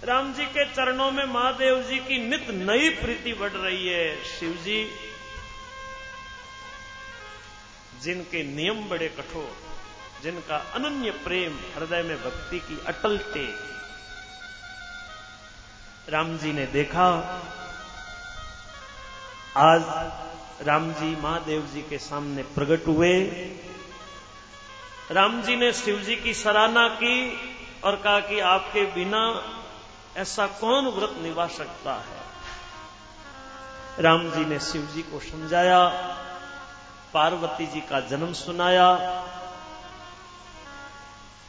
राम 0.04 0.34
जी 0.34 0.46
के 0.48 0.66
चरणों 0.66 1.12
में 1.12 1.26
महादेव 1.26 1.82
जी 1.84 1.98
की 2.00 2.18
नित 2.30 2.50
नई 2.50 2.90
प्रीति 2.96 3.34
बढ़ 3.34 3.52
रही 3.52 3.88
है। 3.88 4.24
शिव 4.26 4.52
जी, 4.66 4.80
जिनके 8.04 8.44
नियम 8.46 8.84
बड़े 8.90 9.08
कठोर, 9.10 9.52
जिनका 10.24 10.58
अनन्य 10.76 11.12
प्रेम 11.24 11.58
हृदय 11.76 12.02
में 12.04 12.18
भक्ति 12.24 12.60
की 12.60 12.78
अटल 12.88 13.18
तेज 13.34 13.58
राम 16.10 16.38
जी 16.38 16.52
ने 16.54 16.66
देखा, 16.66 17.08
आज 19.58 19.82
राम 20.68 20.92
जी 20.94 21.16
महादेव 21.16 21.66
जी 21.74 21.82
के 21.82 21.98
सामने 22.00 22.44
प्रकट 22.56 22.88
हुए। 22.88 23.14
राम 25.12 25.41
जी 25.41 25.55
ने 25.55 25.74
शिव 25.74 25.99
जी 25.99 26.16
की 26.16 26.34
सराहना 26.34 26.88
की 26.88 27.38
और 27.84 27.95
कहा 27.95 28.20
कि 28.20 28.39
आपके 28.39 28.86
बिना 28.86 29.43
ऐसा 30.18 30.47
कौन 30.47 30.88
व्रत 30.88 31.16
निभा 31.22 31.47
सकता 31.47 31.93
है? 31.93 32.20
राम 33.99 34.32
जी 34.32 34.45
ने 34.45 34.60
शिव 34.60 34.82
जी 34.82 35.01
को 35.01 35.20
समझाया, 35.20 35.88
पार्वती 37.14 37.68
जी 37.68 37.82
का 37.82 37.99
जन्म 37.99 38.34
सुनाया। 38.34 38.93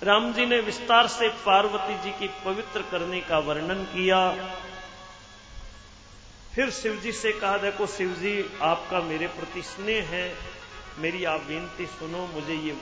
राम 0.02 0.32
जी 0.32 0.46
ने 0.46 0.60
विस्तार 0.60 1.06
से 1.06 1.28
पार्वती 1.28 1.98
जी 2.02 2.10
की 2.10 2.28
पवित्र 2.44 2.82
करने 2.82 3.20
का 3.20 3.38
वर्णन 3.38 3.84
किया। 3.84 4.30
फिर 6.54 6.70
शिव 6.70 6.96
जी 6.96 7.12
से 7.12 7.32
कहा, 7.32 7.58
देखो 7.58 7.86
शिव 7.86 8.08
जी 8.08 8.58
आपका 8.62 9.00
मेरे 9.00 9.26
प्रति 9.26 9.62
स्नेह 9.62 10.08
है। 10.08 10.36
मेरी 10.98 11.24
आप 11.24 11.44
विनती 11.48 11.86
सुनो, 11.86 12.26
मुझे 12.26 12.54
ये 12.54 12.72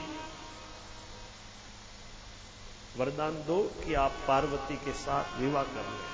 वरदान 2.99 3.33
दो 3.33 3.63
कि 3.63 3.95
आप 3.95 4.13
पार्वती 4.29 4.77
के 4.77 4.93
साथ 4.93 5.41
विवाह 5.41 5.63
कर 5.63 5.83
लें। 5.83 6.09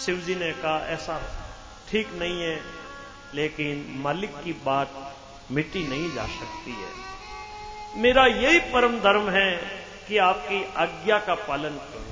शिव 0.00 0.16
जी 0.16 0.34
ने 0.34 0.52
कहा, 0.52 0.78
ऐसा 0.86 1.20
ठीक 1.90 2.12
नहीं 2.12 2.42
है, 2.42 2.62
लेकिन 3.34 3.94
मालिक 3.98 4.34
की 4.44 4.52
बात 4.52 5.16
मिट्टी 5.50 5.88
नहीं 5.88 6.14
जा 6.14 6.26
सकती 6.26 6.72
है। 6.72 6.90
मेरा 7.96 8.26
यही 8.26 8.58
परम 8.58 9.00
धर्म 9.00 9.30
है 9.30 9.56
कि 10.08 10.18
आपकी 10.18 10.74
आज्ञा 10.74 11.18
का 11.18 11.34
पालन 11.34 11.70
करूँ। 11.70 12.02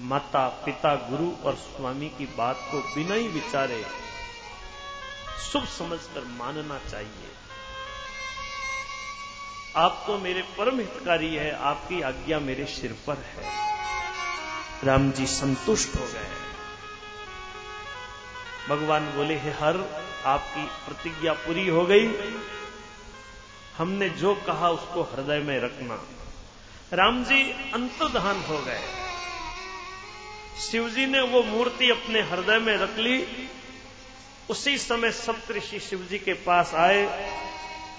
माता, 0.00 0.48
पिता, 0.48 0.94
गुरु 0.94 1.46
और 1.46 1.54
स्वामी 1.54 2.08
की 2.08 2.26
बात 2.26 2.56
को 2.70 2.78
बिना 2.94 3.14
ही 3.14 3.28
विचारे 3.28 3.86
शुभ 5.52 5.64
समझकर 5.64 6.24
मानना 6.24 6.78
चाहिए। 6.90 7.30
आप 9.76 10.04
तो 10.06 10.18
मेरे 10.18 10.42
परम 10.42 10.78
हितकारी 10.78 11.34
है, 11.34 11.52
आपकी 11.52 12.00
आज्ञा 12.02 12.38
मेरे 12.38 12.64
सिर 12.64 12.92
पर 13.06 13.14
है। 13.14 13.68
राम 14.84 15.10
जी 15.10 15.26
संतुष्ट 15.26 15.96
हो 15.96 16.06
गए 16.06 16.30
भगवान 18.68 19.12
बोले, 19.12 19.34
हे 19.34 19.50
हर, 19.50 20.04
आपकी 20.24 20.64
प्रतिज्ञा 20.64 21.32
पूरी 21.32 21.68
हो 21.68 21.86
गई। 21.86 22.06
हमने 23.78 24.08
जो 24.08 24.34
कहा 24.34 24.70
उसको 24.70 25.02
हृदय 25.02 25.38
में 25.38 25.60
रखना। 25.60 25.94
राम 26.92 27.24
जी 27.24 27.42
अंतर्धान 27.52 28.40
हो 28.40 28.58
गए। 28.58 28.80
शिवजी 30.70 31.06
ने 31.06 31.20
वो 31.20 31.42
मूर्ति 31.42 31.90
अपने 31.90 32.20
हृदय 32.20 32.58
में 32.58 32.76
रख 32.76 32.98
ली। 32.98 33.48
उसी 34.50 34.78
समय 34.78 35.12
सप्तऋषि 35.12 35.80
शिव 35.80 36.06
जी 36.10 36.18
के 36.18 36.32
पास 36.32 36.74
आए। 36.74 37.32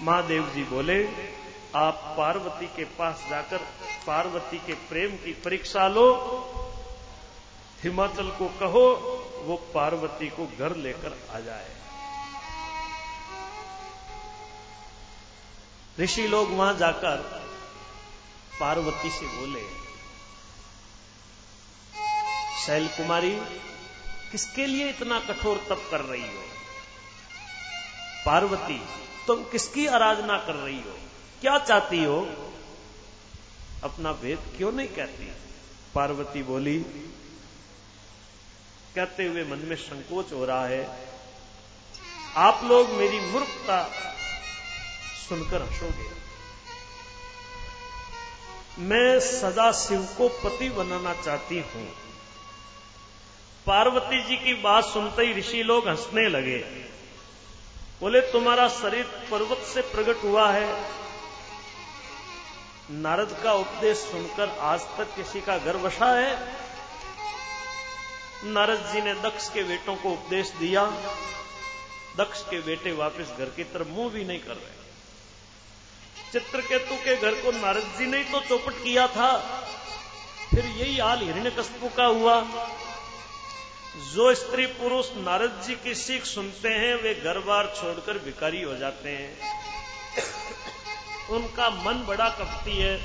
महादेव 0.02 0.52
जी 0.54 0.62
बोले 0.62 1.34
आप 1.76 2.14
पार्वती 2.18 2.66
के 2.66 2.84
पास 2.84 3.24
जाकर 3.30 3.58
पार्वती 4.06 4.58
के 4.58 4.74
प्रेम 4.88 5.16
की 5.16 5.32
परीक्षा 5.34 5.86
लो, 5.88 6.04
हिमाचल 7.82 8.28
को 8.30 8.48
कहो, 8.60 8.84
वो 9.44 9.56
पार्वती 9.74 10.28
को 10.28 10.46
घर 10.58 10.76
लेकर 10.76 11.16
आ 11.30 11.40
जाए। 11.40 11.70
ऋषि 16.00 16.26
लोग 16.28 16.50
वहाँ 16.50 16.74
जाकर 16.74 17.16
पार्वती 18.60 19.10
से 19.10 19.26
बोले, 19.26 19.64
शैल 22.64 22.88
कुमारी, 22.88 23.36
किसके 24.32 24.66
लिए 24.66 24.88
इतना 24.88 25.18
कठोर 25.20 25.56
तप 25.68 25.88
कर 25.90 26.00
रही 26.00 26.26
हो? 26.26 26.44
पार्वती, 28.26 28.80
तुम 29.26 29.42
किसकी 29.44 29.86
आराधना 29.86 30.38
कर 30.38 30.54
रही 30.54 30.80
हो? 30.80 30.98
क्या 31.44 31.58
चाहती 31.58 32.04
हो? 32.04 32.28
अपना 33.84 34.12
भेद 34.12 34.38
क्यों 34.56 34.72
नहीं 34.72 34.88
कहती? 34.88 35.32
पार्वती 35.94 36.42
बोली, 36.42 36.78
कहते 38.94 39.24
हुए 39.24 39.44
मन 39.44 39.58
में 39.58 39.76
संकोच 39.76 40.32
हो 40.32 40.44
रहा 40.44 40.66
है। 40.66 41.08
आप 42.36 42.60
लोग 42.64 42.90
मेरी 42.90 43.20
मूर्खता 43.20 43.90
सुनकर 45.28 45.62
हंसोगे। 45.62 46.10
मैं 48.78 49.20
सदा 49.20 49.72
शिव 49.72 50.08
को 50.18 50.28
पति 50.28 50.70
बनाना 50.70 51.14
चाहती 51.14 51.58
हूँ। 51.58 51.88
पार्वती 53.66 54.24
जी 54.24 54.36
की 54.36 54.54
बात 54.54 54.84
सुनते 54.84 55.22
ही 55.22 55.34
ऋषि 55.34 55.62
लोग 55.62 55.88
हंसने 55.88 56.28
लगे। 56.28 56.58
बोले, 58.00 58.20
तुम्हारा 58.20 58.68
शरीर 58.68 59.04
पर्वत 59.04 59.58
से 59.58 59.80
प्रकट 59.80 60.24
हुआ 60.24 60.52
है। 60.52 61.03
नारद 62.90 63.40
का 63.44 63.52
उपदेश 63.52 63.96
सुनकर 63.96 64.48
आज 64.48 64.80
तक 64.80 65.14
किसी 65.16 65.40
का 65.40 65.58
घर 65.58 65.76
बसा 65.76 66.06
है। 66.06 66.56
नारद 68.44 68.90
जी 68.92 69.00
ने 69.00 69.14
दक्ष 69.14 69.48
के 69.48 69.62
बेटों 69.62 69.96
को 69.96 70.10
उपदेश 70.10 70.50
दिया। 70.50 70.86
दक्ष 72.16 72.42
के 72.42 72.60
बेटे 72.60 72.92
वापस 72.92 73.34
घर 73.38 73.44
की 73.44 73.64
तरफ़ 73.64 73.88
मुँह 73.88 74.10
भी 74.10 74.24
नहीं 74.24 74.40
कर 74.40 74.54
रहे। 74.54 74.84
चित्रकेतु 76.32 76.94
के 76.94 77.16
घर 77.16 77.34
को 77.34 77.52
नारद 77.52 77.94
जी 77.98 78.06
ने 78.06 78.24
तो 78.24 78.40
चौपट 78.40 78.72
किया 78.72 79.06
था। 79.06 79.36
फिर 80.50 80.64
यही 80.64 80.98
हाल 80.98 81.18
हिरण्यकश्यप 81.18 81.96
का 81.96 82.04
हुआ। 82.04 82.40
जो 84.14 84.34
स्त्री 84.34 84.66
पुरुष 84.66 85.06
नारद 85.16 85.62
जी 85.66 85.74
की 85.74 85.94
सीख 85.94 86.24
सुनते 86.24 86.68
हैं, 86.68 86.94
वे 86.94 87.14
घर 87.14 87.38
बार 87.38 87.74
छोड़कर 87.76 88.18
भिकारी 88.18 88.62
हो 88.62 88.76
जाते 88.76 89.08
हैं। 89.08 89.54
उनका 91.30 91.68
मन 91.70 92.04
बड़ा 92.06 92.28
कपटी 92.28 92.76
है। 92.78 92.98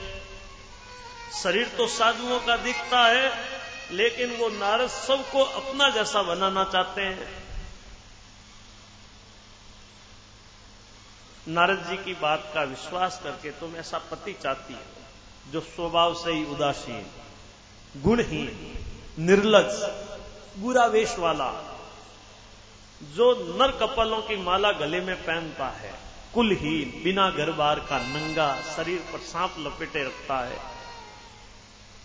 शरीर 1.43 1.67
तो 1.67 1.87
साधुओं 1.87 2.39
का 2.39 2.57
दिखता 2.57 3.05
है, 3.05 3.31
लेकिन 3.91 4.35
वो 4.35 4.49
नारद 4.49 4.89
सबको 4.89 5.43
अपना 5.43 5.89
जैसा 5.89 6.21
बनाना 6.21 6.63
चाहते 6.63 7.01
हैं। 7.01 7.27
नारद 11.47 11.85
जी 11.89 11.97
की 11.97 12.13
बात 12.13 12.51
का 12.53 12.63
विश्वास 12.63 13.19
करके 13.23 13.51
तुम 13.51 13.75
ऐसा 13.75 13.97
पति 13.97 14.33
चाहती 14.33 14.73
हो, 14.73 15.51
जो 15.51 15.59
स्वभाव 15.59 16.13
से 16.13 16.31
ही 16.31 16.45
उदासीन, 16.45 17.05
गुणहीन, 17.95 18.75
निर्लज 19.19 19.81
बुरा 20.57 20.85
वेश 20.85 21.15
वाला, 21.19 21.51
जो 23.01 23.57
नर 23.57 23.71
कपलों 23.71 24.21
की 24.21 24.35
माला 24.35 24.71
गले 24.71 24.99
में 25.01 25.15
पहनता 25.15 25.67
है। 25.69 26.08
कुलहीन 26.33 27.01
बिना 27.03 27.29
घर 27.31 27.51
बार 27.51 27.79
का 27.79 27.97
नंगा 27.99 28.49
शरीर 28.65 28.99
पर 29.13 29.19
सांप 29.23 29.55
लपेटे 29.59 30.03
रखता 30.03 30.37
है। 30.39 30.57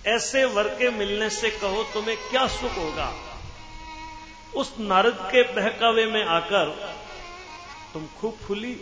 ऐसे 0.06 0.44
वर 0.46 0.68
के 0.74 0.90
मिलने 0.90 1.28
से 1.30 1.50
कहो 1.50 1.82
तुम्हें 1.94 2.16
क्या 2.20 2.46
सुख 2.50 2.76
होगा? 2.78 3.12
उस 4.54 4.72
नारद 4.80 5.18
के 5.32 5.42
बहकावे 5.54 6.06
में 6.06 6.24
आकर 6.24 6.70
तुम 7.92 8.06
खूब 8.18 8.36
फूली। 8.38 8.74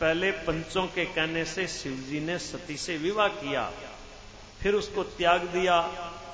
पहले 0.00 0.30
पंचों 0.42 0.86
के 0.88 1.04
कहने 1.06 1.44
से 1.44 1.66
शिवजी 1.68 2.20
ने 2.20 2.38
सती 2.40 2.76
से 2.76 2.96
विवाह 2.98 3.28
किया, 3.30 3.70
फिर 4.60 4.74
उसको 4.74 5.02
त्याग 5.16 5.40
दिया, 5.48 5.80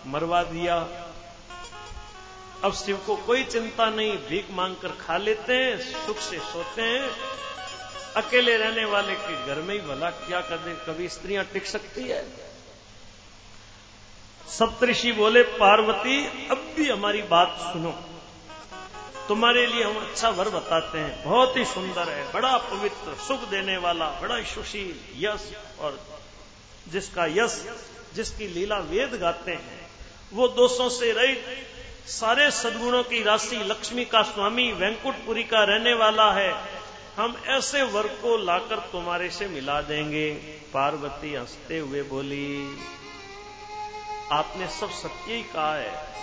मरवा 0.07 0.43
दिया 0.45 0.79
अब 2.65 2.73
शिव 2.73 2.97
को 2.97 3.17
कोई 3.17 3.45
चिंता 3.45 3.91
नहीं, 3.91 4.19
भीख 4.19 4.47
मांगकर 4.51 4.89
खा 4.89 5.17
लेते 5.17 5.53
हैं, 5.53 6.07
सुख 6.07 6.19
से 6.19 6.39
सोते 6.39 6.83
हैं। 6.83 7.11
अकेले 8.17 8.57
रहने 8.57 8.85
वाले 8.85 9.15
के 9.15 9.47
घर 9.47 9.55
में 9.55 9.75
ही 9.75 9.81
भला 9.81 10.11
क्या 10.11 10.41
कर 10.41 10.57
दे 10.57 10.75
कभी 10.75 11.09
स्त्रियाँ 11.09 11.45
टिक 11.45 11.67
सकती 11.67 12.03
है। 12.03 12.29
सप्तऋषि 14.49 15.13
बोले, 15.13 15.43
पार्वती, 15.43 16.49
अब 16.49 16.75
भी 16.77 16.89
हमारी 16.91 17.23
बात 17.23 17.59
सुनो। 17.61 17.91
तुम्हारे 19.29 19.67
लिए 19.67 19.85
हम 19.85 19.99
अच्छा 19.99 20.29
वर 20.29 20.49
बताते 20.49 20.99
हैं। 20.99 21.25
बहुत 21.25 21.57
ही 21.57 21.65
सुंदर 21.65 22.09
है, 22.09 22.33
बड़ा 22.33 22.59
पवित्र, 22.59 23.15
सुख 23.29 23.49
देने 23.49 23.77
वाला, 23.77 24.09
बड़ा 24.09 24.43
सुशील, 24.43 25.25
यश 25.25 25.53
और 25.81 26.01
जिसका 26.89 27.27
यश, 27.27 27.69
जिसकी 28.15 28.47
लीला 28.47 28.79
वेद 28.79 29.15
गाते 29.15 29.53
हैं, 29.53 29.91
वो 30.33 30.49
दोषों 30.49 30.89
से 30.89 31.13
रहित 31.13 31.71
सारे 32.09 32.51
सदगुणों 32.51 33.03
की 33.05 33.23
राशि 33.23 33.57
लक्ष्मी 33.57 34.05
का 34.05 34.23
स्वामी 34.23 34.73
वेंकुटपुरी 34.73 35.45
का 35.45 35.63
रहने 35.65 35.95
वाला 35.95 36.33
है। 36.33 36.53
हम 37.17 37.37
ऐसे 37.47 37.83
वर 37.83 38.07
को 38.07 38.37
लाकर 38.37 38.79
तुम्हारे 38.79 39.31
से 39.31 39.47
मिला 39.47 39.81
देंगे। 39.81 40.31
पार्वती 40.75 41.35
हँसते 41.35 41.79
हुए 41.79 42.03
बोली, 42.03 42.79
आपने 44.33 44.69
सब 44.69 44.91
सत्य 44.91 45.35
ही 45.35 45.43
कहा 45.43 45.75
है। 45.75 46.15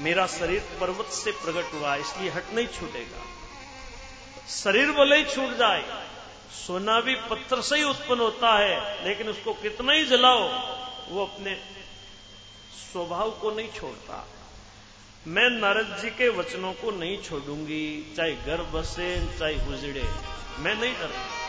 मेरा 0.00 0.26
शरीर 0.26 0.60
पर्वत 0.80 1.06
से 1.06 1.32
प्रकट 1.32 1.74
हुआ, 1.74 1.94
इसलिए 1.96 2.30
हट 2.30 2.52
नहीं 2.52 2.66
छूटेगा। 2.66 3.22
शरीर 4.48 4.90
बोले 4.90 5.16
ही 5.16 5.24
छूट 5.24 5.56
जाए, 5.56 5.84
सोना 6.66 7.00
भी 7.00 7.14
पत्थर 7.14 7.60
से 7.60 7.76
ही 7.76 7.82
उत्पन्न 7.82 8.20
होता 8.20 8.58
है, 8.58 9.04
लेकिन 9.04 9.28
उसको 9.28 9.52
कितना 9.52 9.92
ही 9.92 10.04
जलाओ, 10.04 10.48
वो 11.08 11.26
अपने 11.26 11.54
स्वभाव 12.92 13.30
को 13.30 13.50
नहीं 13.50 13.68
छोड़ता। 13.68 14.26
मैं 15.28 15.50
नारद 15.50 15.96
जी 16.02 16.10
के 16.10 16.28
वचनों 16.28 16.72
को 16.72 16.90
नहीं 16.90 17.22
छोड़ूँगी, 17.22 18.14
चाहे 18.16 18.32
घर 18.32 18.62
बसे 18.62 19.38
चाहे 19.38 19.54
उजड़े 19.54 20.02
मैं 20.58 20.74
नहीं 20.74 20.92
डरता 20.92 21.40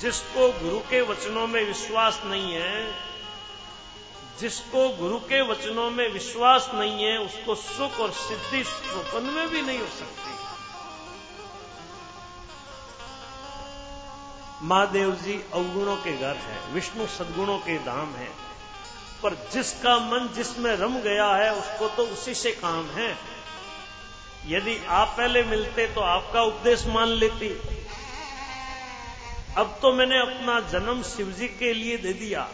जिसको 0.00 0.48
गुरु 0.52 0.78
के 0.78 1.00
वचनों 1.00 1.46
में 1.46 1.64
विश्वास 1.64 2.20
नहीं 2.26 2.52
है, 2.52 2.92
जिसको 4.40 4.88
गुरु 4.88 5.18
के 5.18 5.40
वचनों 5.40 5.90
में 5.90 6.08
विश्वास 6.12 6.70
नहीं 6.74 7.04
है, 7.04 7.18
उसको 7.18 7.54
सुख 7.54 8.00
और 8.00 8.10
सिद्धि 8.12 8.64
स्वपन 8.64 9.22
में 9.22 9.48
भी 9.48 9.62
नहीं 9.62 9.78
हो 9.78 9.86
सकती। 9.86 10.34
महादेव 14.62 15.14
जी 15.14 15.44
अवगुणों 15.54 15.96
के 15.96 16.16
घर 16.16 16.36
है, 16.36 16.72
विष्णु 16.72 17.06
सदगुणों 17.06 17.58
के 17.58 17.78
धाम 17.78 18.14
है। 18.14 18.45
पर 19.26 19.34
जिसका 19.52 19.98
मन 20.00 20.28
जिसमें 20.34 20.74
रम 20.76 20.98
गया 21.00 21.26
है, 21.28 21.52
उसको 21.54 21.88
तो 21.88 22.02
उसी 22.08 22.34
से 22.34 22.50
काम 22.54 22.84
है। 22.90 23.10
यदि 24.48 24.76
आप 24.88 25.14
पहले 25.16 25.42
मिलते 25.44 25.86
तो 25.94 26.00
आपका 26.00 26.42
उपदेश 26.42 26.86
मान 26.86 27.08
लेती। 27.14 27.48
अब 29.56 29.78
तो 29.82 29.92
मैंने 29.92 30.18
अपना 30.20 30.58
जन्म 30.70 31.02
शिवजी 31.02 31.48
के 31.58 31.72
लिए 31.74 31.96
दे 31.96 32.12
दिया। 32.12 32.46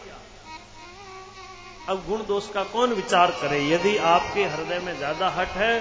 अब 1.89 2.05
गुण 2.09 2.25
दोष 2.25 2.49
का 2.49 2.63
कौन 2.67 2.93
विचार 2.95 3.31
करे? 3.41 3.61
यदि 3.69 3.97
आपके 4.09 4.45
हृदय 4.47 4.79
में 4.79 4.97
ज़्यादा 4.97 5.29
हट 5.31 5.49
है, 5.57 5.77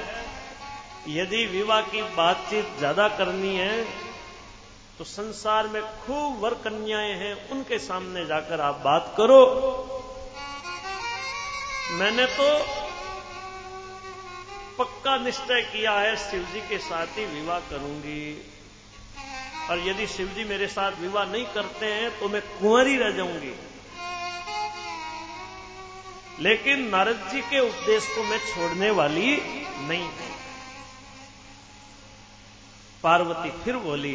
यदि 1.10 1.46
विवाह 1.48 1.82
की 1.88 2.02
बातचीत 2.14 2.78
ज़्यादा 2.80 3.08
करनी 3.18 3.56
है 3.56 3.84
तो 4.98 5.04
संसार 5.06 5.68
में 5.68 5.82
खूब 5.82 6.40
वर 6.40 6.54
कन्याएँ 6.64 7.14
हैं, 7.16 7.50
उनके 7.50 7.78
सामने 7.80 8.26
जाकर 8.26 8.62
आप 8.62 8.82
बात 8.86 9.14
करो। 9.18 9.42
मैंने 11.92 12.26
तो 12.26 12.48
पक्का 14.78 15.18
निश्चय 15.18 15.62
किया 15.62 15.92
है 15.92 16.16
शिव 16.20 16.44
जी 16.54 16.60
के 16.60 16.78
साथ 16.80 17.18
ही 17.18 17.26
विवाह 17.26 17.60
करूँगी। 17.70 18.24
और 19.70 19.80
यदि 19.80 20.08
शिव 20.08 20.28
जी 20.28 20.44
मेरे 20.44 20.68
साथ 20.68 21.00
विवाह 21.00 21.26
नहीं 21.26 21.46
करते 21.46 21.86
हैं 21.86 22.10
तो 22.20 22.30
मैं 22.30 22.42
कुंवरी 22.42 22.96
रह 22.98 23.12
जाऊँगी। 23.12 23.54
लेकिन 26.40 26.88
नारद 26.90 27.28
जी 27.32 27.42
के 27.42 27.60
उपदेश 27.60 28.08
को 28.08 28.24
मैं 28.24 28.40
छोड़ने 28.46 28.90
वाली 28.92 29.36
नहीं 29.82 30.04
हूँ। 30.04 30.30
पार्वती 33.04 33.50
फिर 33.64 33.78
बोली, 33.80 34.14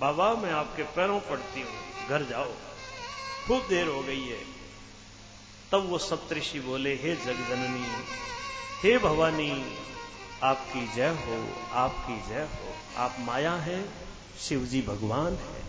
बाबा, 0.00 0.32
मैं 0.34 0.52
आपके 0.52 0.82
पैरों 0.82 1.20
पड़ती 1.20 1.60
हूँ। 1.60 2.08
घर 2.08 2.22
जाओ। 2.22 2.50
खूब 3.46 3.66
देर 3.68 3.86
हो 3.86 4.02
गई 4.02 4.26
है। 4.28 4.53
तब 5.74 5.88
वो 5.90 5.98
सप्तऋषि 5.98 6.60
बोले, 6.60 6.94
हे 6.94 7.16
जगजननी, 7.16 7.86
हे 8.82 8.98
भवानी, 8.98 9.78
आपकी 10.42 10.92
जय 10.94 11.08
हो, 11.08 11.48
आपकी 11.72 12.28
जय 12.28 12.40
हो। 12.40 12.74
आप 12.96 13.16
माया 13.20 13.52
हैं, 13.52 13.92
शिवजी 14.40 14.82
भगवान 14.82 15.34
है। 15.34 15.62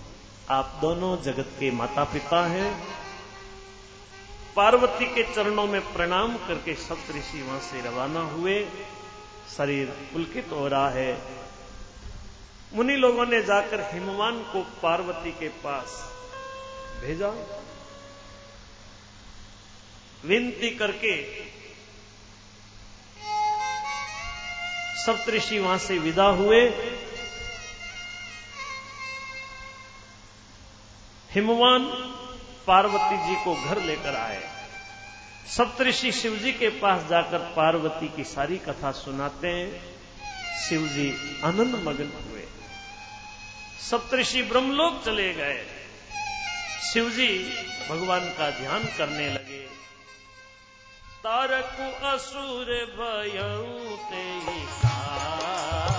आप 0.50 0.78
दोनों 0.82 1.22
जगत 1.22 1.52
के 1.60 1.72
माता 1.72 2.04
पिता 2.04 2.48
हैं। 2.48 2.88
पार्वती 4.56 5.06
के 5.06 5.24
चरणों 5.24 5.68
में 5.68 5.94
प्रणाम 5.94 6.38
करके 6.38 6.76
सप्तऋषि 6.76 7.42
वहाँ 7.42 7.60
से 7.60 7.82
रवाना 7.82 8.22
हुए। 8.22 8.68
शरीर 9.58 9.86
पुलकित 9.86 10.48
हो 10.52 10.68
रहा 10.68 10.90
है। 10.90 11.22
मुनि 12.74 12.96
लोगों 12.96 13.26
ने 13.26 13.44
जाकर 13.44 13.90
हिमवान 13.94 14.40
को 14.40 14.62
पार्वती 14.84 15.32
के 15.32 15.48
पास 15.48 16.12
भेजा। 17.02 17.32
विनती 20.26 20.70
करके 20.70 21.46
सप्तऋषि 25.06 25.60
वहाँ 25.60 25.78
से 25.78 25.98
विदा 25.98 26.26
हुए। 26.26 26.62
हिमवान 31.32 31.84
पार्वती 32.68 33.18
जी 33.28 33.36
को 33.36 33.56
घर 33.56 33.82
लेकर 33.82 34.16
आए। 34.16 34.44
सप्तऋषि 35.48 36.12
शिवजी 36.12 36.52
के 36.52 36.70
पास 36.70 37.10
जाकर 37.10 37.38
पार्वती 37.38 38.08
की 38.08 38.24
सारी 38.24 38.58
कथा 38.58 38.92
सुनाते 38.92 39.48
हैं। 39.48 39.96
शिवजी 40.70 41.42
आनंद 41.44 41.76
मगन 41.76 42.12
हुए। 42.30 42.48
सप्तऋषि 43.92 44.42
ब्रह्मलोक 44.44 45.04
चले 45.06 45.34
गए। 45.34 45.66
शिवजी 46.94 47.54
भगवान 47.90 48.30
का 48.30 48.50
ध्यान 48.50 48.86
करने 48.86 49.30
लगे। 49.30 49.68
तारकु 51.26 51.86
असुर 52.08 52.70
भयऊ 52.98 53.96
ते 54.10 54.26
काला 54.82 55.95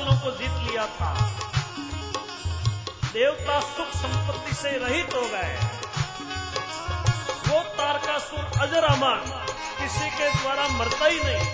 लोकपालों 0.00 0.18
को 0.20 0.30
जीत 0.38 0.70
लिया 0.70 0.86
था। 0.86 1.14
देवता 3.12 3.60
सुख 3.60 3.88
संपत्ति 3.88 4.54
से 4.54 4.70
रहित 4.70 5.14
हो 5.14 5.20
गए। 5.20 5.54
वो 7.48 7.60
तारकासुर 7.60 8.60
अजर 8.60 8.84
अमर 8.84 9.46
किसी 9.78 10.10
के 10.10 10.30
द्वारा 10.30 10.68
मरता 10.68 11.06
ही 11.06 11.20
नहीं। 11.20 11.46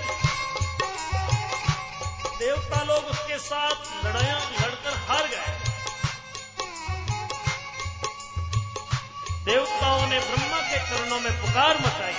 देवता 2.39 2.83
लोग 2.83 3.05
उसके 3.05 3.39
साथ 3.39 4.05
लड़ाया 4.05 4.39
लड़कर 4.39 4.97
हार 5.09 5.27
गए। 5.27 5.55
देवताओं 9.45 10.07
ने 10.07 10.19
ब्रह्मा 10.19 10.59
के 10.59 10.79
चरणों 10.79 11.21
में 11.21 11.33
पुकार 11.43 11.79
मचाई। 11.79 12.15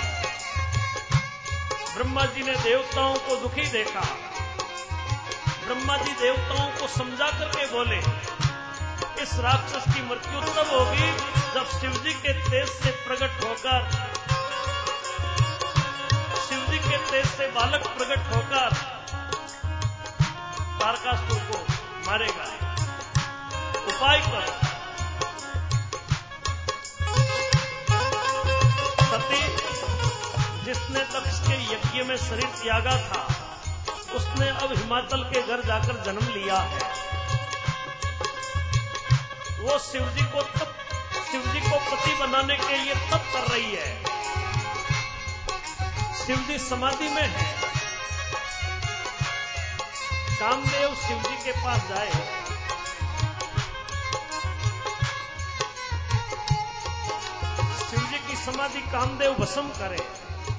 ब्रह्मा 1.96 2.26
जी 2.26 2.44
ने 2.44 2.56
देवताओं 2.56 3.16
को 3.16 3.36
दुखी 3.36 3.68
देखा। 3.70 4.02
ब्रह्मा 5.68 5.96
जी 5.98 6.12
देवताओं 6.12 6.68
को 6.72 6.88
समझा 6.88 7.26
करके 7.40 7.66
बोले, 7.66 7.98
इस 9.24 9.34
राक्षस 9.40 9.94
की 9.96 10.02
मृत्यु 10.02 10.42
तब 10.42 10.70
होगी 10.72 11.08
जब 11.54 11.66
शिवजी 11.80 12.14
के 12.14 12.34
तेज 12.34 12.70
से 12.70 12.92
प्रकट 12.92 13.44
होकर, 13.44 13.90
शिवजी 16.50 16.80
के 16.80 16.98
तेज 16.98 17.26
से 17.26 17.48
बालक 17.48 17.88
प्रकट 17.88 18.36
होकर 18.36 18.76
तारकासुर 20.80 21.40
को 21.40 21.60
मारेगा। 22.08 22.46
उपाय 23.88 24.20
करो। 24.20 24.54
सती 29.10 29.44
जिसने 30.66 31.00
दक्ष 31.00 31.40
के 31.40 31.56
यज्ञ 31.74 32.04
में 32.04 32.18
शरीर 32.18 32.50
त्यागा 32.64 32.98
था 32.98 33.47
उसने 34.16 34.50
अब 34.50 34.74
हिमाचल 34.78 35.24
के 35.24 35.42
घर 35.42 35.64
जाकर 35.66 36.04
जन्म 36.04 36.28
लिया 36.28 36.58
है। 36.58 36.80
वो 39.60 39.80
शिवजी 39.80 40.22
को 40.22 40.42
तप, 40.42 40.76
शिवजी 41.32 41.60
को 41.60 41.76
पति 41.78 42.14
बनाने 42.14 42.58
के 42.58 42.78
लिए 42.78 42.96
तप 42.96 43.24
कर 43.34 43.52
रही 43.52 43.76
है। 43.76 44.04
शिवजी 46.26 46.60
समाधि 46.60 47.10
में 47.10 47.28
है। 47.28 47.58
कामदेव 50.40 50.96
शिवजी 50.96 51.36
के 51.44 51.52
पास 51.52 51.82
जाए। 51.90 52.12
शिवजी 57.90 58.18
की 58.28 58.36
समाधि 58.36 58.80
कामदेव 58.80 59.34
भस्म 59.34 59.70
करे, 59.70 60.00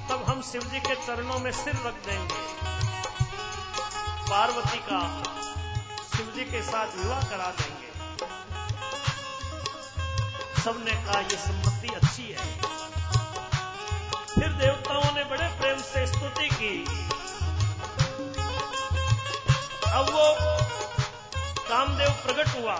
तब 0.08 0.24
हम 0.28 0.42
शिवजी 0.42 0.80
के 0.80 0.94
चरणों 0.94 1.38
में 1.38 1.52
सिर 1.52 1.74
रख 1.74 1.94
देंगे। 2.06 2.68
पार्वती 4.28 4.78
का 4.78 5.22
शिवजी 6.16 6.44
के 6.44 6.62
साथ 6.62 6.96
विवाह 6.96 7.22
करा 7.22 7.50
देंगे। 7.50 7.92
सबने 10.62 10.90
कहा 10.90 11.20
यह 11.20 11.36
सम्मति 11.36 11.88
अच्छी 11.88 12.22
है। 12.22 12.60
फिर 14.34 14.48
देवताओं 14.48 15.14
ने 15.14 15.24
बड़े 15.24 15.48
प्रेम 15.48 15.78
से 15.78 16.06
स्तुति 16.06 16.48
की। 16.48 16.84
अब 19.92 20.10
वो 20.10 20.26
कामदेव 21.68 22.10
प्रकट 22.10 22.48
हुआ। 22.48 22.76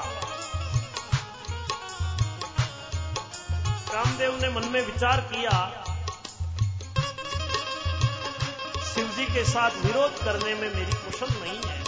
कामदेव 3.93 4.39
ने 4.43 4.49
मन 4.49 4.65
में 4.69 4.81
विचार 4.81 5.21
किया 5.21 5.85
शिव 8.99 9.09
जी 9.09 9.25
के 9.27 9.45
साथ 9.45 9.71
विरोध 9.71 10.25
करने 10.25 10.55
में 10.55 10.75
मेरी 10.75 10.93
कुशल 10.93 11.29
नहीं 11.31 11.61
है। 11.67 11.85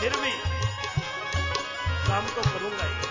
फिर 0.00 0.16
भी 0.16 0.30
काम 2.08 2.26
तो 2.26 2.42
करूँगा 2.42 2.84
ही। 2.84 3.06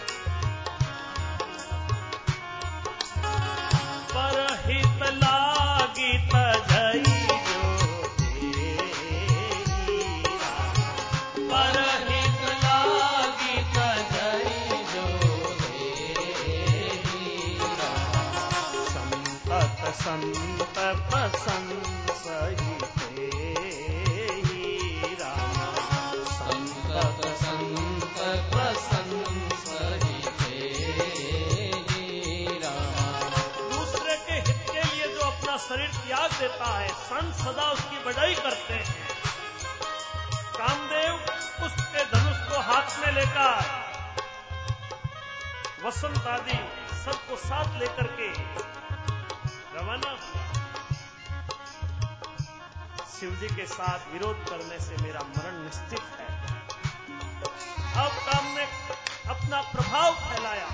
पर 4.14 4.58
हित 4.66 5.04
लागी। 5.04 6.30
संत 20.00 20.76
प्रसंस 20.78 21.99
शरीर 35.60 35.90
त्याग 35.94 36.32
देता 36.32 36.68
है, 36.78 36.88
संत 36.88 37.34
सदा 37.36 37.72
उसकी 37.72 37.98
बढ़ाई 38.04 38.34
करते 38.36 38.74
हैं। 38.74 38.94
कामदेव 40.58 41.18
पुष्प 41.60 41.82
के 41.94 42.06
धनुष 42.06 42.38
को 42.50 42.62
हाथ 42.62 43.00
में 43.00 43.12
लेकर, 43.14 43.60
वसंत 45.86 46.28
आदि 46.28 46.58
सबको 47.06 47.36
साथ 47.36 47.80
लेकर 47.80 48.08
के 48.20 48.32
रवाना 49.78 50.10
हुआ 50.10 50.59
शिव 53.20 53.32
जी 53.32 53.48
के 53.48 53.66
साथ 53.66 54.14
विरोध 54.14 54.50
करने 54.50 54.80
से 54.80 55.04
मेरा 55.04 55.20
मरण 55.20 55.64
निश्चित 55.64 56.00
है। 56.00 56.26
अब 58.06 58.12
काम 58.12 58.46
ने 58.46 58.64
अपना 59.30 59.62
प्रभाव 59.62 60.14
फैलाया। 60.14 60.68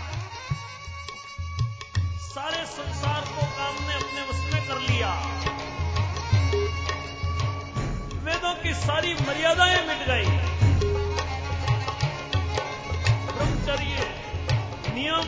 सारे 2.18 2.66
संसार 2.66 3.22
को 3.22 3.42
काम 3.42 3.88
ने 3.88 3.96
अपने 3.96 4.22
वश 4.22 4.54
में 4.54 4.68
कर 4.68 4.80
लिया। 4.80 5.14
वेदों 8.24 8.64
की 8.64 8.74
सारी 8.74 9.14
मर्यादाएँ 9.14 9.88
मिट 9.88 10.08
गई। 10.08 10.30
ब्रह्मचर्य, 13.34 14.22
नियम, 14.94 15.28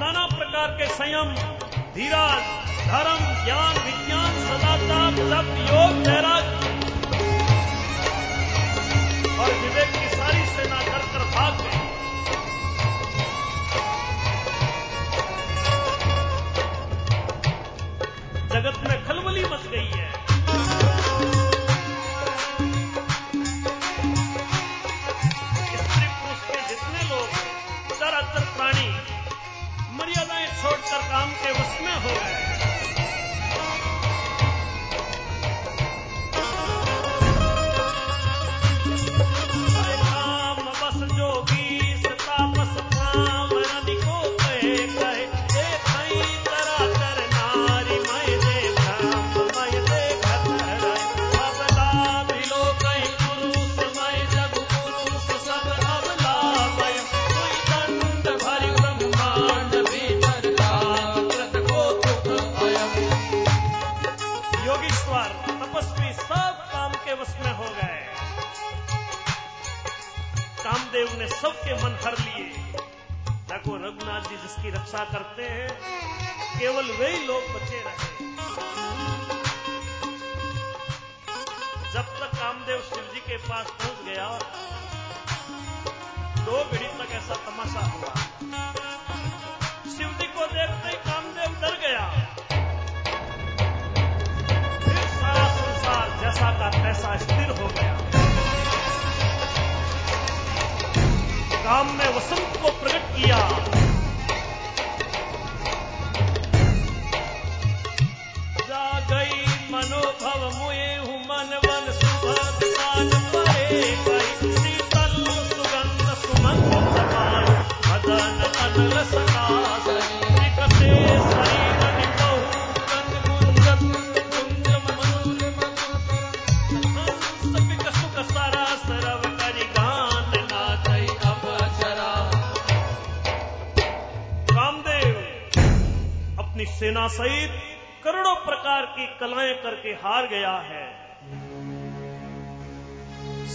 नाना 0.00 0.26
प्रकार 0.26 0.70
के 0.70 0.86
संयम 0.86 1.63
धीरज, 1.94 2.44
धर्म, 2.86 3.44
ज्ञान, 3.44 3.74
विज्ञान, 3.84 4.32
सदाचार, 4.46 5.12
सब 5.16 5.50
योग, 5.58 6.06
नैराज। 6.06 6.44
और 9.38 9.52
विवेक 9.52 9.92
की 9.92 10.16
सारी 10.16 10.44
सेना 10.46 10.82
कर 10.82 10.98
कर 10.98 11.24
भाग 11.24 11.62
गई। 11.62 11.83
काम 31.14 31.30
के 31.42 31.50
वश 31.52 31.74
में 31.82 31.94
हो 32.04 32.10
गए। 32.20 32.53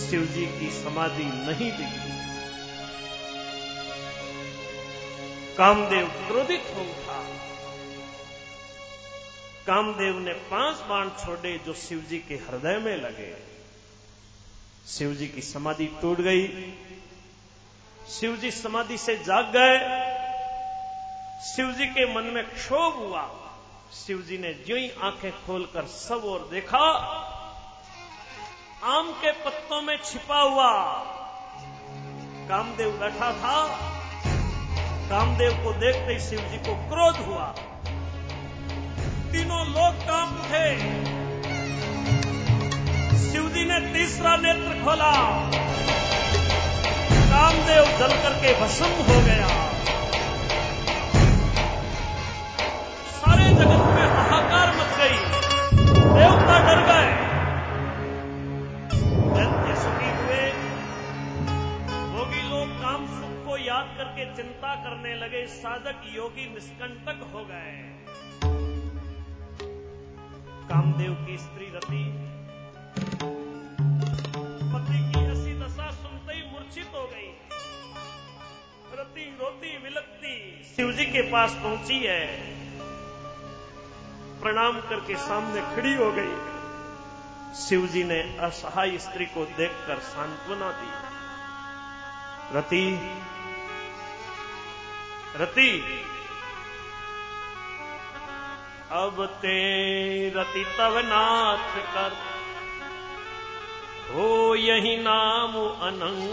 शिव 0.10 0.22
जी 0.22 0.46
की 0.46 0.84
समाधि 0.84 1.24
नहीं 1.24 1.72
दिखी। 1.72 2.20
कामदेव 5.58 6.08
क्रोधित 6.08 6.64
हो 6.76 6.82
उठा। 6.82 7.24
कामदेव 9.68 10.20
ने 10.20 10.34
पाँच 10.34 10.76
बाण 10.78 11.10
छोड़े 11.10 11.58
जो 11.66 11.74
शिव 11.74 12.00
जी 12.10 12.18
के 12.18 12.36
हृदय 12.36 12.78
में 12.78 12.98
लगे। 12.98 13.38
शिव 14.88 15.14
जी 15.14 15.28
की 15.28 15.42
समाधि 15.42 15.86
टूट 15.86 16.18
गई। 16.18 16.74
शिव 18.10 18.36
जी 18.36 18.52
समाधि 18.52 18.98
से 18.98 19.16
जाग 19.16 19.46
गए। 19.46 19.80
शिव 21.56 21.72
जी 21.72 21.86
के 21.86 22.14
मन 22.14 22.24
में 22.24 22.44
क्षोभ 22.44 22.96
हुआ। 22.96 23.52
शिव 24.08 24.22
जी 24.22 24.38
ने 24.38 24.54
जो 24.54 24.76
ही 24.76 24.92
आँखें 25.02 25.32
खोलकर 25.32 25.86
सब 25.86 26.22
और 26.26 26.50
देखा 26.52 27.26
आम 28.84 29.12
के 29.12 29.32
पत्तों 29.32 29.82
में 29.82 30.00
छिपा 30.06 30.42
हुआ। 30.42 30.84
कामदेव 32.50 32.90
बैठा 32.90 33.32
था। 33.32 33.68
कामदेव 35.10 35.52
को 35.64 35.74
देखते 35.74 36.14
ही 36.14 36.20
शिव 36.20 36.40
जी 36.40 36.58
को 36.58 36.74
क्रोध 36.74 37.16
हुआ। 37.28 37.54
तीनों 39.32 39.68
लोग 39.68 39.96
काम 39.96 40.28
उठे। 40.28 40.80
शिव 43.32 43.50
जी 43.50 43.66
ने 43.66 43.94
तीसरा 43.94 44.36
नेत्र 44.36 44.86
खोला। 44.86 45.12
कामदेव 47.32 47.84
जल 47.86 48.18
करके 48.24 48.62
भस्म 48.62 48.86
हो 48.86 49.22
गया। 49.22 49.48
सारे 53.12 53.50
जगत 53.50 53.96
में 53.96 54.08
हाहाकार 54.08 54.76
मच 54.78 54.98
गई। 54.98 55.18
देवता 55.94 56.60
डर 56.60 56.94
गए। 56.94 57.19
याद 63.80 63.98
करके 63.98 64.36
चिंता 64.36 64.76
करने 64.76 65.16
लगे 65.16 65.48
साधक 65.48 66.02
योगी 66.16 66.54
निष्कंटक 66.54 67.20
हो 67.34 67.46
गए। 67.46 67.76
कामदेव 70.70 71.14
की 71.14 71.38
स्त्री 71.38 71.66
रति। 71.66 72.02
पति 74.74 75.00
की 75.10 75.20
ऐसी 75.26 75.54
दशा 75.60 75.92
सुनते 75.92 76.34
ही 76.34 76.52
मूर्छित 76.52 76.92
हो 76.96 77.08
गई। 77.08 77.30
रति 79.00 79.38
रोती 79.42 79.78
विलकती 79.78 80.64
शिवजी 80.76 81.06
के 81.06 81.22
पास 81.22 81.54
पहुँची 81.54 82.00
है। 82.00 82.26
प्रणाम 84.42 84.82
करके 84.82 85.16
सामने 85.16 85.62
खड़ी 85.76 85.94
हो 85.96 86.12
गई। 86.12 86.36
शिवजी 87.56 88.04
ने 88.04 88.38
असहाय 88.40 88.98
स्त्री 88.98 89.26
को 89.26 89.46
देखकर 89.46 90.00
सांत्वना 90.00 90.72
दी। 90.72 91.10
रति 92.58 93.16
रति। 95.36 96.02
अब 98.92 99.26
ते 99.26 99.60
रति 100.30 100.66
तव 100.78 101.00
नाथ 101.00 101.94
कर। 101.94 102.12
हो 104.14 104.56
यही 104.56 104.98
नाम 104.98 105.52
अनंग। 105.88 106.30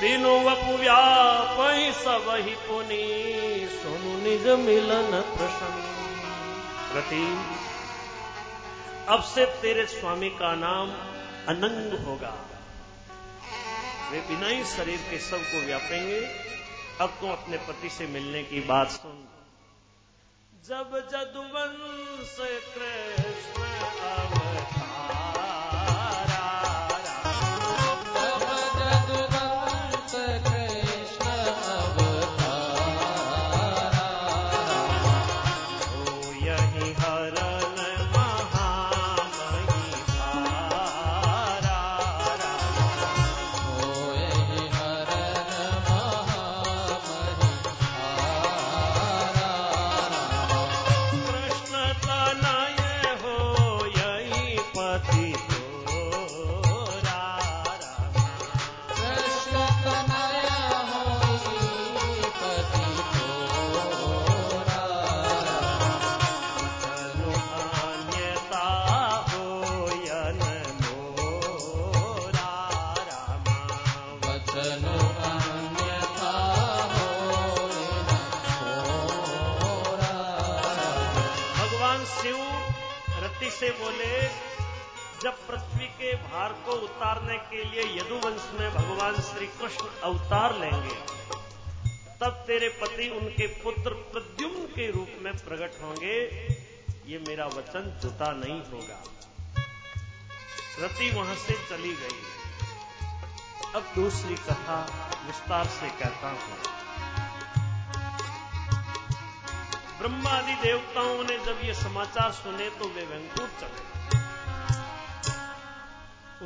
बिनु 0.00 0.50
वपु 0.50 0.76
व्याप 0.76 1.56
सब 1.94 2.24
ही 2.28 2.54
पुनि। 2.54 3.68
सुनु 3.82 4.22
निज 4.22 4.46
मिलन 4.46 5.20
प्रसन्न। 5.20 5.92
रति, 6.96 7.38
अब 9.08 9.22
से 9.22 9.46
तेरे 9.46 9.86
स्वामी 9.86 10.30
का 10.30 10.54
नाम 10.54 10.90
अनंग 11.48 12.06
होगा। 12.06 12.51
वे 14.12 14.20
बिना 14.20 14.46
ही 14.46 14.64
शरीर 14.64 14.98
के 15.10 15.18
सबको 15.18 15.60
व्यापेंगे, 15.66 16.20
अब 17.00 17.14
तुम 17.20 17.30
अपने 17.30 17.56
पति 17.68 17.90
से 17.90 18.06
मिलने 18.06 18.42
की 18.42 18.60
बात 18.60 18.90
सुन। 18.90 19.24
जब 20.64 20.98
जदुवंश 21.12 22.36
कृष्ण 22.74 24.41
अवतार 90.02 90.58
लेंगे, 90.58 90.94
तब 92.20 92.44
तेरे 92.46 92.68
पति 92.68 93.10
उनके 93.10 93.46
पुत्र 93.46 93.90
प्रद्युम्न 93.90 94.56
के 94.56 94.90
रूप 94.90 95.08
में 95.18 95.36
प्रकट 95.36 95.82
होंगे। 95.82 96.46
ये 97.06 97.18
मेरा 97.18 97.46
वचन 97.46 98.00
जुटा 98.02 98.32
नहीं 98.32 98.60
होगा। 98.60 99.04
रति 100.80 101.10
वहाँ 101.10 101.34
से 101.34 101.54
चली 101.54 101.92
गई। 101.92 102.22
अब 103.74 103.92
दूसरी 103.94 104.34
कथा 104.34 105.08
विस्तार 105.26 105.66
से 105.66 105.88
कहता 105.88 106.30
हूँ। 106.30 106.81
ब्रह्मादि 110.02 110.54
देवताओं 110.62 111.24
ने 111.24 111.34
जब 111.38 111.58
ये 111.64 111.74
समाचार 111.74 112.30
सुने 112.32 112.68
तो 112.78 112.86
वे 112.88 113.02
वेंकूर 113.06 113.50
चले 113.60 113.82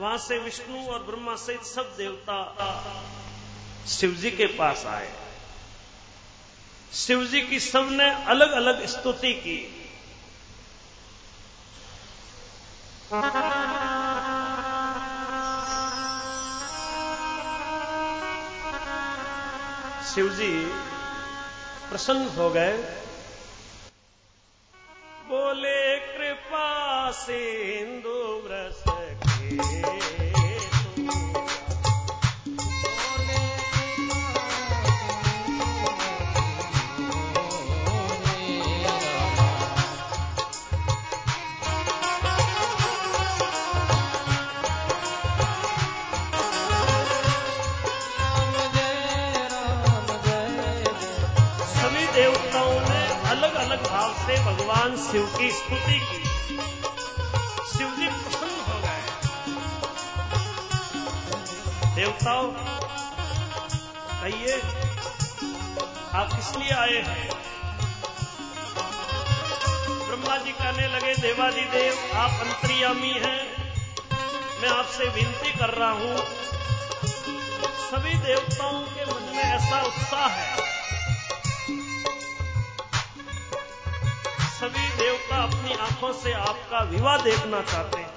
वहाँ 0.01 0.19
से 0.19 0.39
विष्णु 0.39 0.81
और 0.87 1.03
ब्रह्मा 1.03 1.37
सहित 1.37 1.63
सब 1.65 1.95
देवता 1.97 2.37
शिवजी 3.89 4.31
के 4.31 4.47
पास 4.57 4.85
आए। 4.87 5.09
शिवजी 6.95 7.41
की 7.41 7.61
सबने 7.61 8.11
अलग 8.27 8.53
अलग 8.53 8.85
स्तुति 8.87 9.33
की। 9.37 9.57
शिवजी 20.15 20.53
प्रसन्न 21.91 22.29
हो 22.29 22.51
गए। 22.51 23.06
सिंधु 27.13 28.19
व्रस 28.49 28.83
के 54.29 54.37
भगवान 54.45 54.97
शिव 54.97 55.27
की 55.39 55.51
स्तुति 55.51 55.99
की। 55.99 56.16
देवताओं 62.17 62.49
कहिए, 64.11 64.55
आप 66.15 66.29
किस 66.31 66.49
लिए 66.57 66.71
आए 66.75 67.01
हैं? 67.07 67.29
ब्रह्मा 70.01 70.37
जी 70.37 70.53
कहने 70.53 70.87
लगे 70.89 71.15
देवादि 71.17 71.65
देव 71.75 72.17
आप 72.17 72.41
अंतर्यामी 72.47 73.13
हैं। 73.17 73.43
मैं 74.63 74.69
आपसे 74.71 75.09
विनती 75.11 75.53
कर 75.59 75.75
रहा 75.75 75.91
हूँ, 75.93 76.17
सभी 77.85 78.15
देवताओं 78.25 78.81
के 78.87 79.05
मन 79.05 79.33
में 79.37 79.43
ऐसा 79.45 79.83
उत्साह 79.83 80.29
है। 80.31 80.65
सभी 84.57 84.89
देवता 84.99 85.43
अपनी 85.43 85.75
आँखों 85.83 86.13
से 86.15 86.33
आपका 86.43 86.81
विवाह 86.91 87.17
देखना 87.23 87.61
चाहते 87.63 88.01
हैं। 88.01 88.16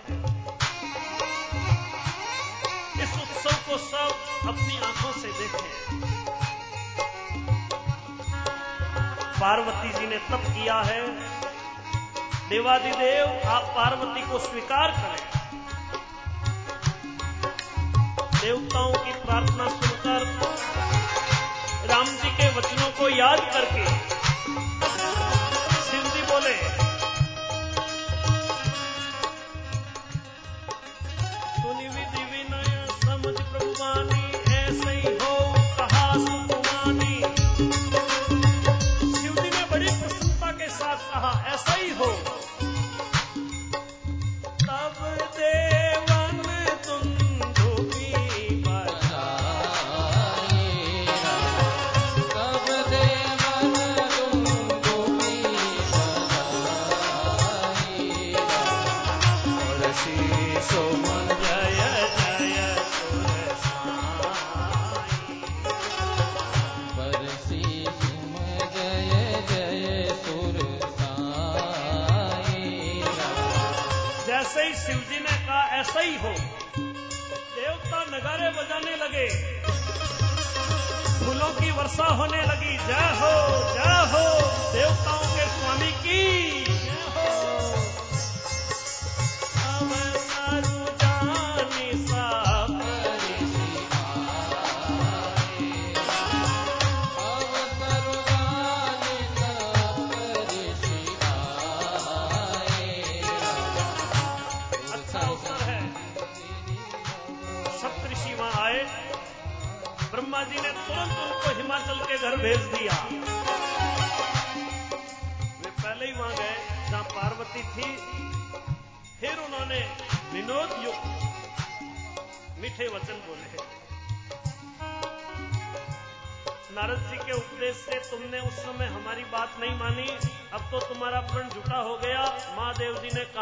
को 3.69 3.77
सब 3.77 4.15
अपनी 4.47 4.77
आँखों 4.77 5.11
से 5.11 5.27
देखें। 5.27 5.99
पार्वती 9.41 9.89
जी 9.89 10.07
ने 10.07 10.17
तप 10.17 10.43
किया 10.47 10.81
है। 10.81 11.01
देवादिदेव, 12.49 13.49
आप 13.49 13.61
पार्वती 13.61 14.21
को 14.21 14.39
स्वीकार 14.39 14.91
करें। 14.91 15.25
देवताओं 18.41 18.93
की 18.93 19.11
प्रार्थना 19.11 19.67
सुनकर, 19.69 20.25
राम 21.87 22.05
जी 22.05 22.29
के 22.29 22.49
वचनों 22.55 22.89
को 22.89 23.09
याद 23.09 23.39
करके 23.39 24.09
बोले 26.29 26.88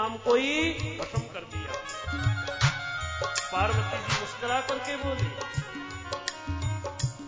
काम 0.07 0.17
को 0.23 0.33
ही 0.35 0.73
खत्म 0.99 1.19
कर 1.31 1.45
दिया। 1.53 1.71
पार्वती 3.47 3.97
जी 3.97 4.19
मुस्कुरा 4.19 4.59
करके 4.67 4.95
बोली, 4.97 5.27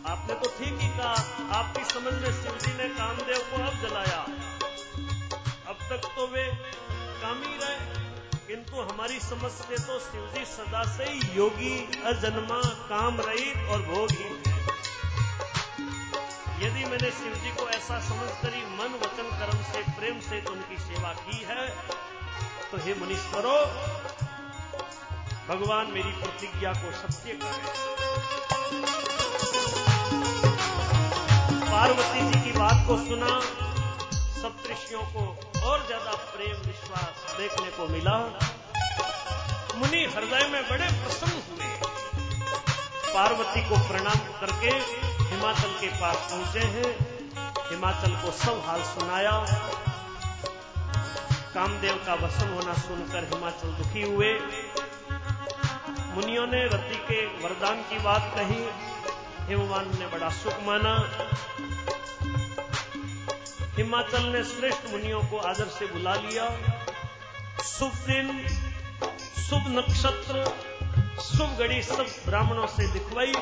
आपने 0.08 0.36
तो 0.36 0.50
ठीक 0.50 0.78
ही 0.82 0.88
कहा, 0.90 1.18
आपकी 1.58 1.84
समझ 1.86 2.14
में 2.14 2.32
शिव 2.34 2.56
जी 2.58 2.72
ने 2.78 2.88
कामदेव 2.92 3.42
को 3.50 3.64
अब 3.64 3.76
जलाया। 3.82 4.22
अब 5.68 5.84
तक 5.90 6.08
तो 6.08 6.28
वे 6.28 6.46
काम 7.22 7.44
ही 7.44 7.58
रहे, 7.58 7.76
किंतु 8.48 8.82
हमारी 8.84 9.20
समझ 9.20 9.52
से 9.52 9.78
तो 9.78 10.00
शिव 10.02 10.32
जी 10.36 10.46
सदा 10.48 10.84
से 10.96 11.12
ही 11.12 11.38
योगी, 11.38 11.76
अजन्मा, 12.06 12.62
काम 12.90 13.22
रहित 13.22 13.70
और 13.70 13.82
भोगी 13.92 14.30
थे 14.40 14.58
यदि 16.60 16.86
मैंने 16.86 17.12
शिव 17.18 17.36
जी 17.44 17.52
को 17.58 17.68
ऐसा 17.72 18.00
समझकर 18.08 18.54
ही 18.54 18.64
मन, 18.78 19.00
वचन, 19.04 19.38
कर्म 19.40 19.62
से, 19.66 19.84
प्रेम 19.92 20.20
से 20.22 20.42
तो 20.42 20.52
उनकी 20.54 20.78
सेवा 20.80 21.14
की 21.20 21.46
है 21.46 21.68
तो 22.72 22.78
हे 22.78 22.94
मुनीश्वरो, 22.94 23.54
भगवान 25.48 25.88
मेरी 25.92 26.12
प्रतिज्ञा 26.14 26.74
को 26.74 26.92
सत्य 26.92 27.34
करें 27.34 27.66
पार्वती 31.72 32.22
जी 32.22 32.40
की 32.44 32.52
बात 32.60 32.86
को 32.88 32.98
सुना, 32.98 33.40
सप्तऋषियों 34.38 35.02
को 35.14 35.26
और 35.70 35.86
ज़्यादा 35.88 36.14
प्रेम, 36.28 36.56
विश्वास 36.68 37.36
देखने 37.38 37.72
को 37.72 37.88
मिला। 37.88 38.18
मुनि 39.76 40.06
हृदय 40.16 40.48
में 40.52 40.62
बड़े 40.70 40.92
प्रसन्न 41.02 41.42
हुए। 41.50 41.70
पार्वती 43.14 43.68
को 43.70 43.88
प्रणाम 43.88 44.20
करके 44.42 44.78
हिमाचल 45.26 45.74
के 45.82 45.88
पास 45.98 46.28
पहुँचे 46.32 46.68
हैं। 46.78 46.96
हिमाचल 47.70 48.16
को 48.16 48.32
सब 48.38 48.64
हाल 48.66 48.84
सुनाया। 48.94 49.38
कामदेव 51.60 51.96
का 52.06 52.14
वसन 52.14 52.50
होना 52.50 52.74
सुनकर 52.74 53.24
हिमाचल 53.24 53.68
दुखी 53.68 54.02
हुए। 54.02 54.34
मुनियों 56.16 56.48
ने 56.48 56.66
रति 56.66 56.96
के 56.96 57.26
वरदान 57.26 57.82
की 57.82 58.00
बात 58.00 58.32
कही, 58.36 58.60
हिमवान 59.48 60.00
ने 60.00 60.08
बड़ा 60.08 60.30
सुख 60.30 60.54
माना। 60.64 60.94
हिमाचल 63.78 64.24
ने 64.24 64.44
श्रेष्ठ 64.44 64.90
मुनियों 64.92 65.24
को 65.24 65.38
आदर 65.38 65.66
से 65.66 65.86
बुला 65.86 66.16
लिया। 66.16 66.50
शुभ 67.64 67.92
दिन, 67.94 68.48
शुभ 69.50 69.64
नक्षत्र, 69.68 70.46
शुभ 71.22 71.58
घड़ी 71.60 71.84
सब 71.84 72.06
ब्राह्मणों 72.26 72.68
से 72.68 72.88
दिखवाई, 72.88 73.34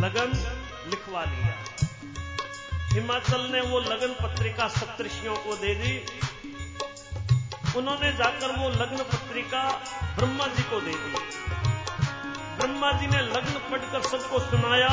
लगन 0.00 0.32
लिखवा 0.90 1.24
लिया। 1.24 1.83
हिमाचल 2.94 3.40
ने 3.40 3.60
वो 3.60 3.80
लगन 3.80 4.14
पत्रिका 4.22 4.68
सप्तऋषियों 4.68 5.36
को 5.36 5.56
दे 5.56 5.74
दी। 5.74 6.06
उन्होंने 7.76 8.12
जाकर 8.12 8.56
वो 8.58 8.68
लग्न 8.68 8.96
पत्रिका 8.96 9.62
ब्रह्मा 10.16 10.46
जी 10.46 10.62
को 10.62 10.80
दे 10.80 10.92
दी। 10.92 11.14
ब्रह्मा 12.56 12.92
जी 12.92 13.06
ने 13.06 13.18
लग्न 13.18 13.58
पढ़कर 13.70 14.02
सबको 14.02 14.38
सुनाया। 14.38 14.88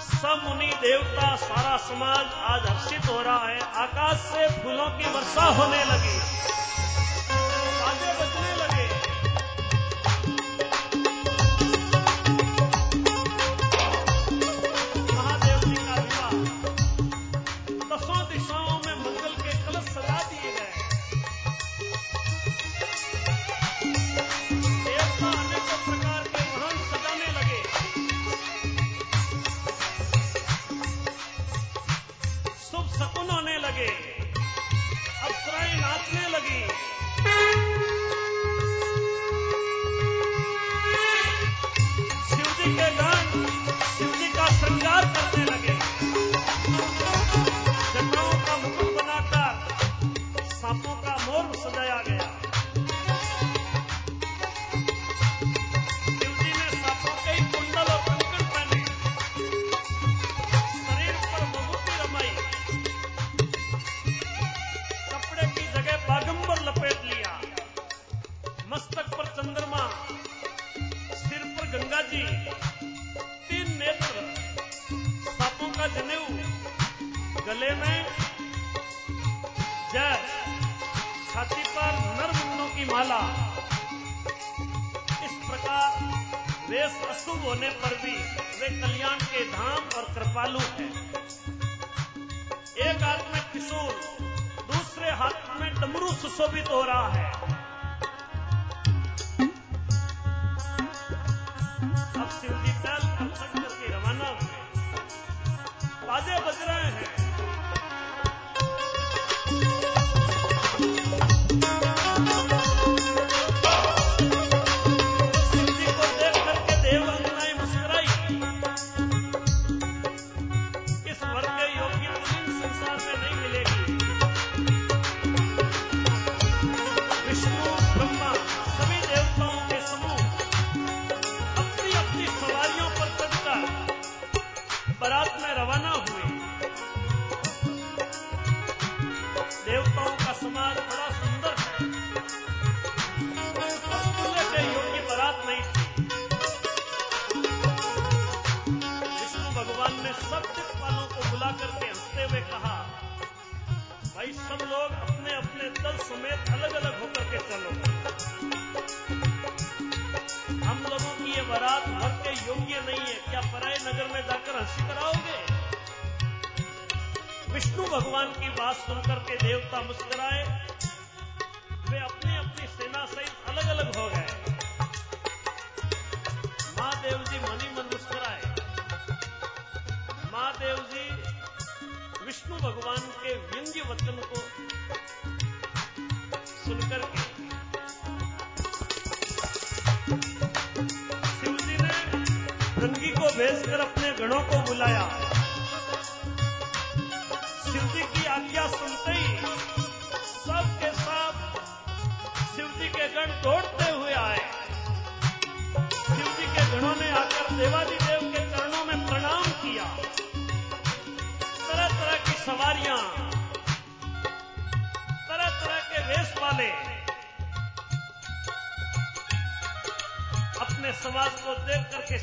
सब 0.00 0.42
मुनि 0.44 0.66
देवता, 0.66 1.36
सारा 1.36 1.76
समाज 1.76 2.26
आज 2.26 2.70
हर्षित 2.70 3.08
हो 3.08 3.22
रहा 3.22 3.46
है। 3.48 3.60
आकाश 3.60 4.16
से 4.16 4.48
फूलों 4.62 4.90
की 4.90 5.10
वर्षा 5.10 5.44
होने 5.44 5.84
लगी। 5.84 6.18
बाजे 7.80 8.12
बजने 8.12 8.54
लगे। 8.56 8.99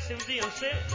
se 0.08 0.14
um 0.14 0.24
dia 0.26 0.40
eu 0.40 0.50
ser 0.52 0.87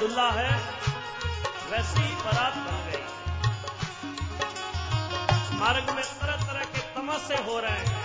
Abdullah 0.00 0.28
है, 0.30 0.52
वैसे 1.70 2.00
ही 2.00 2.12
बरात 2.16 2.54
बन 2.58 2.76
गई। 2.84 3.00
मार्ग 5.58 5.90
में 5.90 6.04
तरह 6.20 6.36
तरह 6.44 6.62
के 6.66 6.84
तमाशे 6.94 7.40
हो 7.42 7.56
रहे 7.60 7.82
हैं। 7.88 8.04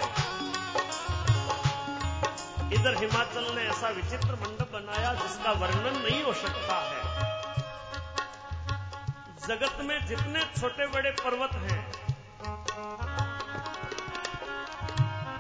इधर 2.72 2.98
हिमाचल 2.98 3.46
ने 3.56 3.62
ऐसा 3.68 3.92
विचित्र 3.92 4.34
मंडप 4.42 4.74
बनाया 4.74 5.14
जिसका 5.14 5.52
वर्णन 5.62 5.96
नहीं 6.02 6.20
हो 6.24 6.34
सकता 6.34 6.82
है। 6.82 7.00
जगत 9.48 9.78
में 9.82 9.98
जितने 10.06 10.44
छोटे 10.60 10.88
बड़े 10.88 11.12
पर्वत 11.22 11.56
हैं, 11.64 11.82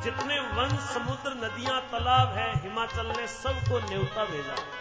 जितने 0.03 0.40
वन 0.56 0.72
समुद्र 0.88 1.36
नदियाँ 1.44 1.82
तालाब 1.91 2.34
है, 2.38 2.49
हिमाचल 2.64 3.14
ने 3.18 3.27
सबको 3.27 3.80
न्योता 3.90 4.26
भेजा। 4.26 4.57
है 4.61 4.74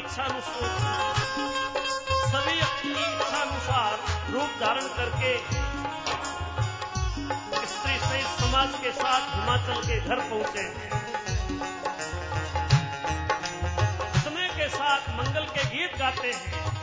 इच्छा 0.00 0.22
अनुसार 0.22 1.14
सभी 2.30 2.60
अपनी 2.60 2.92
इच्छा 2.92 3.38
अनुसार 3.38 3.96
रूप 4.32 4.50
धारण 4.60 4.86
करके, 4.98 5.32
स्त्री 7.66 7.98
सहित 7.98 8.26
समाज 8.40 8.78
के 8.82 8.92
साथ 8.92 9.28
हिमाचल 9.34 9.82
के 9.82 10.00
घर 10.00 10.20
पहुँचे। 10.30 10.64
समय 14.20 14.48
के 14.56 14.68
साथ 14.68 15.08
मंगल 15.18 15.46
के 15.46 15.64
गीत 15.68 15.98
गाते 15.98 16.32
हैं। 16.32 16.79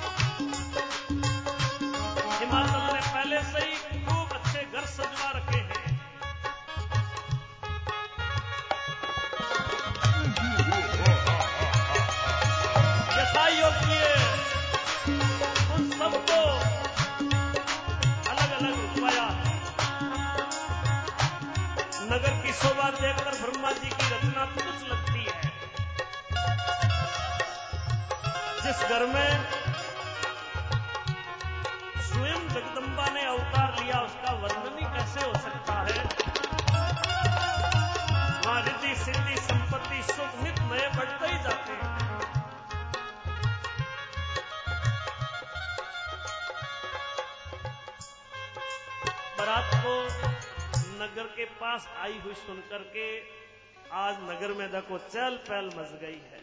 नगर 54.47 54.55
में 54.55 54.71
देखो 54.71 54.97
चल 54.97 55.35
पहल 55.49 55.65
मच 55.65 55.89
गई 56.01 56.19
है। 56.31 56.41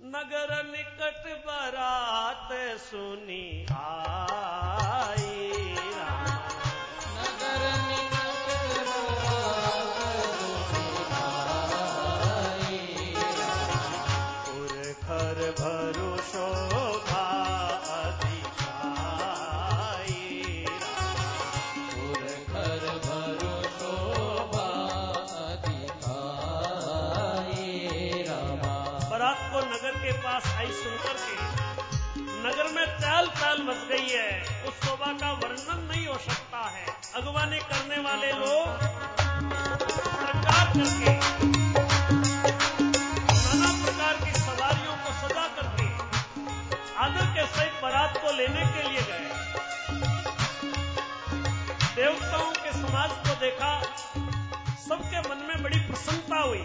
नगर 0.00 0.52
निकट 0.66 1.24
बरात 1.46 2.48
सुनी 2.80 3.66
आ। 3.72 4.47
गई 33.88 34.08
है। 34.08 34.64
उस 34.64 34.74
शोभा 34.78 35.12
का 35.14 35.30
वर्णन 35.34 35.80
नहीं 35.84 36.06
हो 36.06 36.16
सकता 36.20 36.58
है। 36.68 36.86
अगवाने 37.14 37.58
करने 37.62 37.98
वाले 38.02 38.32
लोग 38.32 38.66
प्रचार 40.16 40.66
करके, 40.68 41.12
नाना 43.36 43.70
प्रकार 43.84 44.14
की 44.24 44.32
सवारियों 44.40 44.96
को 44.96 45.12
सजा 45.20 45.46
करके, 45.56 45.86
आदर 46.96 47.26
के 47.36 47.46
सहित 47.48 47.82
बरात 47.82 48.12
को 48.16 48.32
लेने 48.32 48.66
के 48.66 48.88
लिए 48.88 49.02
गए। 49.02 49.26
देवताओं 51.96 52.52
के 52.54 52.72
समाज 52.72 53.10
को 53.20 53.34
देखा, 53.40 53.72
सबके 54.88 55.20
मन 55.20 55.46
में 55.48 55.62
बड़ी 55.62 55.80
प्रसन्नता 55.80 56.40
हुई। 56.40 56.64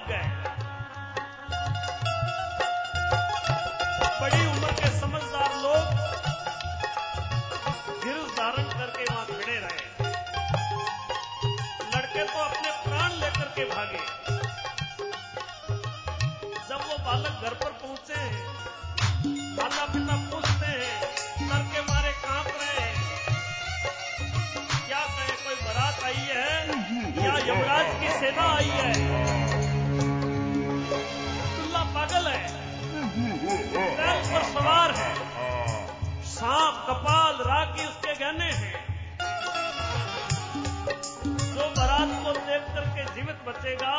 भाग 0.00 0.08
गए 0.08 0.26
बड़ी 4.20 4.40
उम्र 4.46 4.72
के 4.80 4.88
समझदार 5.00 5.54
लोग 5.62 5.82
गिरज 8.04 8.30
धारण 8.38 8.68
करके 8.72 9.04
वहाँ 9.04 9.26
खड़े 9.26 9.58
रहे 9.58 9.84
लड़के 11.94 12.24
तो 12.24 12.38
अपने 12.44 12.70
प्राण 12.84 13.10
लेकर 13.20 13.48
के 13.56 13.64
भागे। 13.74 14.02
जब 16.68 16.80
वो 16.88 16.96
बालक 17.04 17.44
घर 17.44 17.54
पर 17.64 17.72
पहुँचे 17.82 18.20
माता 19.56 19.84
पिता 19.92 20.16
पूछते 20.30 20.66
हैं 20.66 20.96
डर 21.48 21.62
के 21.72 21.80
मारे 21.82 22.12
काँप 22.24 22.46
रहे 22.46 22.80
हैं। 22.80 22.94
क्या 24.86 25.04
कहे, 25.06 25.32
कोई 25.44 25.56
बारात 25.64 26.04
आई 26.04 26.22
है? 26.30 26.48
या 27.24 27.34
यमराज 27.48 27.88
की 28.00 28.18
सेना 28.20 28.46
आई 28.56 28.70
है? 28.80 29.49
पागल 32.10 32.26
है। 32.26 32.46
बैल 33.96 34.22
पर 34.30 34.42
सवार 34.52 34.90
है। 34.90 35.10
सांप, 36.24 36.78
कपाल, 36.88 37.34
राखी 37.40 37.86
उसके 37.86 38.14
गहने 38.14 38.50
हैं। 38.52 38.78
जो 41.54 41.68
बारात 41.70 42.10
को 42.24 42.32
देख 42.40 42.62
करके 42.74 43.04
जीवित 43.14 43.38
बचेगा, 43.46 43.94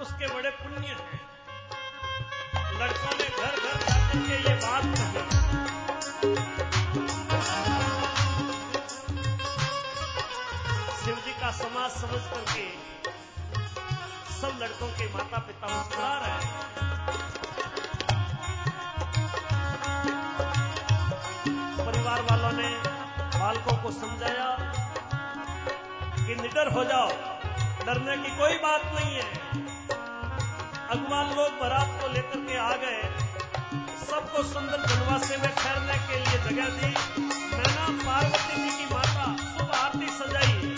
उसके 0.00 0.26
बड़े 0.34 0.50
पुण्य 0.50 0.88
हैं। 0.88 1.20
लड़कों 2.80 3.14
ने 3.18 3.28
घर 3.38 3.56
घर 3.62 3.76
जाकर 3.88 4.18
के 4.18 4.36
ये 4.48 4.54
बात 4.54 4.84
कही। 4.84 5.30
शिव 11.04 11.16
जी 11.16 11.32
का 11.40 11.50
समाज 11.50 11.90
समझ 11.90 12.22
करके 12.30 12.66
सब 14.42 14.58
लड़कों 14.60 14.86
के 14.88 15.04
माता 15.08 15.38
पिता 15.38 15.66
मुस्कुरा 15.68 16.12
रहे 16.18 16.30
हैं। 16.30 16.62
परिवार 21.86 22.22
वालों 22.22 22.50
ने 22.52 22.70
बालकों 23.36 23.76
को 23.82 23.90
समझाया 23.90 24.48
कि 26.16 26.34
निडर 26.34 26.72
हो 26.72 26.84
जाओ, 26.84 27.12
डरने 27.86 28.16
की 28.16 28.36
कोई 28.36 28.58
बात 28.58 28.82
नहीं 28.94 29.14
है। 29.14 29.28
अगवान 30.88 31.30
लोग 31.36 31.60
बारात 31.60 31.94
को 32.02 32.12
लेकर 32.12 32.44
के 32.48 32.58
आ 32.58 32.72
गए। 32.76 33.02
सबको 34.04 34.42
सुंदर 34.42 34.86
जनवासे 34.86 35.36
में 35.36 35.50
ठहरने 35.54 35.98
के 36.08 36.18
लिए 36.18 36.38
जगह 36.48 36.68
दी। 36.80 36.92
मैना 37.54 37.86
पार्वती 38.04 38.56
जी 38.64 38.76
की 38.78 38.94
माता 38.94 39.26
शुभ 39.46 39.70
आरती 39.76 40.08
सजाई। 40.18 40.74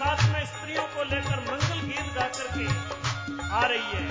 साथ 0.00 0.28
में 0.32 0.44
स्त्रियों 0.46 0.86
को 0.88 1.04
लेकर 1.04 1.38
करके 2.40 2.66
आ 3.52 3.64
रही 3.66 3.90
है। 3.92 4.08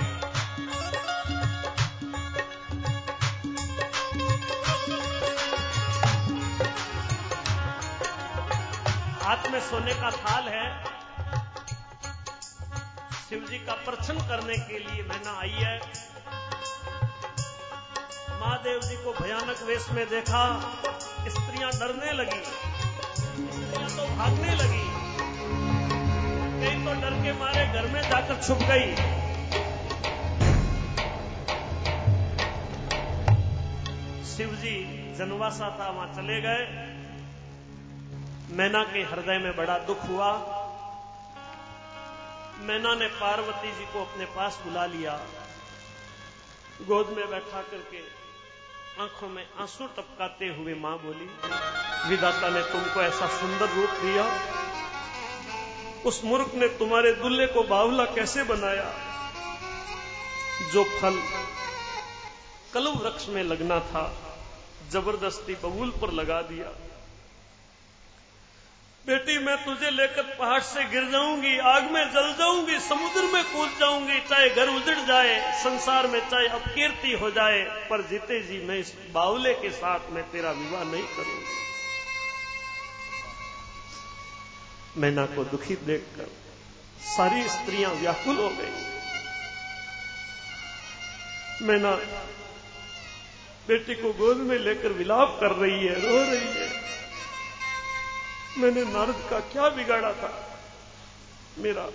हाथ 9.23 9.51
में 9.51 9.59
सोने 9.61 9.93
का 9.93 10.11
थाल 10.11 10.47
है। 10.49 10.67
शिव 13.29 13.45
जी 13.49 13.57
का 13.65 13.73
प्रछन 13.85 14.19
करने 14.29 14.57
के 14.67 14.79
लिए 14.79 15.03
मैना 15.03 15.39
आई 15.39 15.49
है। 15.51 15.77
महादेव 18.41 18.79
जी 18.81 18.95
को 19.03 19.11
भयानक 19.13 19.61
वेश 19.63 19.89
में 19.89 20.05
देखा, 20.09 20.43
स्त्रियाँ 21.29 21.71
डरने 21.71 22.11
लगी 22.13 22.41
तो 23.89 24.05
भागने 24.17 24.55
लगी 24.55 24.98
कई 26.59 26.75
तो 26.85 26.93
डर 27.01 27.13
के 27.23 27.31
मारे 27.33 27.65
घर 27.73 27.85
में 27.87 28.01
जाकर 28.01 28.41
छुप 28.43 28.57
गई। 28.61 28.87
शिव 34.25 34.49
जी 34.55 34.73
जनवासा 35.15 35.69
था, 35.79 35.89
वहाँ 35.89 36.07
चले 36.15 36.41
गए। 36.41 36.65
मैना 38.57 38.83
के 38.83 39.03
हृदय 39.03 39.37
में 39.37 39.55
बड़ा 39.55 39.77
दुख 39.79 40.03
हुआ। 40.09 40.31
मैना 42.61 42.93
ने 42.95 43.07
पार्वती 43.07 43.71
जी 43.71 43.85
को 43.85 44.01
अपने 44.01 44.25
पास 44.25 44.59
बुला 44.65 44.85
लिया। 44.85 45.19
गोद 46.87 47.07
में 47.17 47.29
बैठा 47.29 47.61
करके 47.61 48.01
आँखों 49.01 49.29
में 49.29 49.45
आँसू 49.61 49.87
टपकाते 49.87 50.47
हुए 50.47 50.73
माँ 50.75 50.97
बोली 50.97 51.29
विदाता 52.09 52.49
ने 52.49 52.61
तुमको 52.61 53.01
ऐसा 53.01 53.27
सुंदर 53.39 53.69
रूप 53.69 53.89
दिया 54.01 54.23
उस 56.05 56.23
मूर्ख 56.23 56.53
ने 56.55 56.67
तुम्हारे 56.67 57.13
दुल्हे 57.13 57.47
को 57.47 57.63
बावला 57.63 58.05
कैसे 58.05 58.43
बनाया? 58.43 58.93
जो 60.73 60.83
फल 60.83 61.19
कलु 62.73 62.91
वृक्ष 62.91 63.27
में 63.29 63.43
लगना 63.43 63.79
था, 63.79 64.13
ज़बरदस्ती 64.91 65.53
बबूल 65.53 65.89
पर 65.89 66.11
लगा 66.11 66.41
दिया। 66.41 66.65
बेटी, 69.07 69.37
मैं 69.37 69.65
तुझे 69.65 69.91
लेकर 69.91 70.21
पहाड़ 70.21 70.61
से 70.61 70.83
गिर 70.83 71.11
जाऊँगी, 71.11 71.57
आग 71.59 71.83
में 71.83 72.11
जल 72.11 72.33
जाऊँगी, 72.33 72.79
समुद्र 72.79 73.21
में 73.21 73.43
कूद 73.43 73.69
जाऊँगी, 73.79 74.19
चाहे 74.19 74.49
घर 74.49 74.67
उजड़ 74.67 74.99
जाए, 74.99 75.63
संसार 75.63 76.07
में 76.07 76.19
चाहे 76.29 76.47
अपकीर्ति 76.47 77.11
हो 77.11 77.31
जाए, 77.31 77.63
पर 77.89 78.01
जीते 78.01 78.39
जी 78.41 78.65
मैं 78.67 78.77
इस 78.77 78.93
बावले 79.13 79.53
के 79.53 79.69
साथ 79.69 79.99
मैं 80.11 80.23
तेरा 80.31 80.51
विवाह 80.51 80.83
नहीं 80.83 81.03
करूँगी। 81.03 81.78
मैना 84.99 85.25
को 85.25 85.43
दुखी 85.43 85.75
देखकर 85.75 86.27
सारी 87.07 87.43
स्त्रियाँ 87.49 87.91
व्याकुल 87.91 88.37
हो 88.37 88.49
गई। 88.49 88.71
मैना 91.61 91.91
बेटी 93.67 93.95
को 93.95 94.11
गोद 94.13 94.37
में 94.37 94.57
लेकर 94.59 94.91
विलाप 94.93 95.37
कर 95.39 95.51
रही 95.51 95.85
है, 95.85 95.95
रो 95.95 96.17
रही 96.31 96.51
है। 96.53 96.67
मैंने 98.57 98.83
नारद 98.85 99.27
का 99.29 99.39
क्या 99.39 99.69
बिगाड़ा 99.69 100.11
था? 100.13 100.31
मेरा 101.57 101.85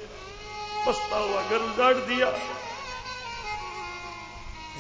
पछता 0.87 1.17
हुआ 1.17 1.43
घर 1.43 1.59
उजाड़ 1.63 1.95
दिया। 1.95 2.31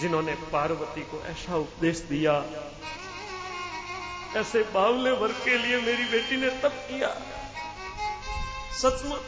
जिन्होंने 0.01 0.35
पार्वती 0.53 1.03
को 1.03 1.23
ऐसा 1.27 1.57
उपदेश 1.57 1.99
दिया, 2.09 2.33
ऐसे 4.37 4.63
बावले 4.73 5.11
वर्ग 5.11 5.35
के 5.45 5.59
लिए 5.59 5.81
मेरी 5.81 6.05
बेटी 6.05 6.37
ने 6.37 6.51
तप 6.51 6.85
किया। 6.89 7.11
सचमुच 8.83 9.21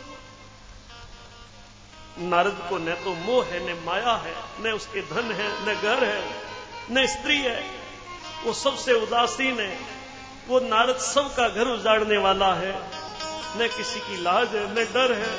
नारद 2.18 2.66
को 2.70 2.78
न 2.78 2.94
तो 2.94 3.14
मोह 3.14 3.44
है, 3.44 3.76
न 3.76 3.84
माया 3.84 4.14
है, 4.16 4.34
न 4.60 4.72
उसके 4.72 5.02
धन 5.02 5.32
है, 5.32 5.62
न 5.62 5.80
घर 5.80 6.04
है, 6.04 6.42
न 6.90 7.06
स्त्री 7.06 7.38
है। 7.38 7.86
वो 8.44 8.52
सबसे 8.52 8.92
उदासीन 8.92 9.60
है। 9.60 9.78
वो 10.48 10.60
नारद 10.60 10.96
सबका 10.96 11.48
घर 11.48 11.66
उजाड़ने 11.66 12.16
वाला 12.16 12.54
है। 12.54 12.72
न 13.56 13.68
किसी 13.76 14.00
की 14.00 14.16
लाज 14.16 14.54
है, 14.56 14.72
न 14.72 14.74
डर 14.74 15.12
है। 15.12 15.38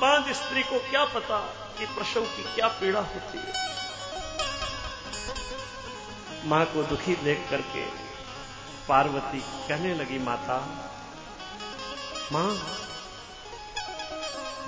पाँच 0.00 0.36
स्त्री 0.36 0.62
को 0.62 0.78
क्या 0.78 1.04
पता 1.04 1.38
कि 1.78 1.86
प्रसव 1.86 2.20
की 2.20 2.42
क्या 2.42 2.68
पीड़ा 2.68 3.00
होती 3.00 3.38
है। 3.38 3.68
माँ 6.44 6.64
को 6.64 6.82
दुखी 6.82 7.16
देख 7.16 7.46
करके 7.50 7.84
पार्वती 8.88 9.40
कहने 9.40 9.94
लगी, 9.94 10.18
माता, 10.18 10.58
माँ 12.32 12.58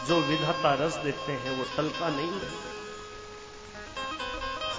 जो 0.08 0.20
विधाता 0.20 0.72
रस 0.74 0.94
देते 0.96 1.32
हैं, 1.32 1.50
वो 1.58 1.64
टलका 1.76 2.08
नहीं 2.08 2.30
रहता 2.32 2.68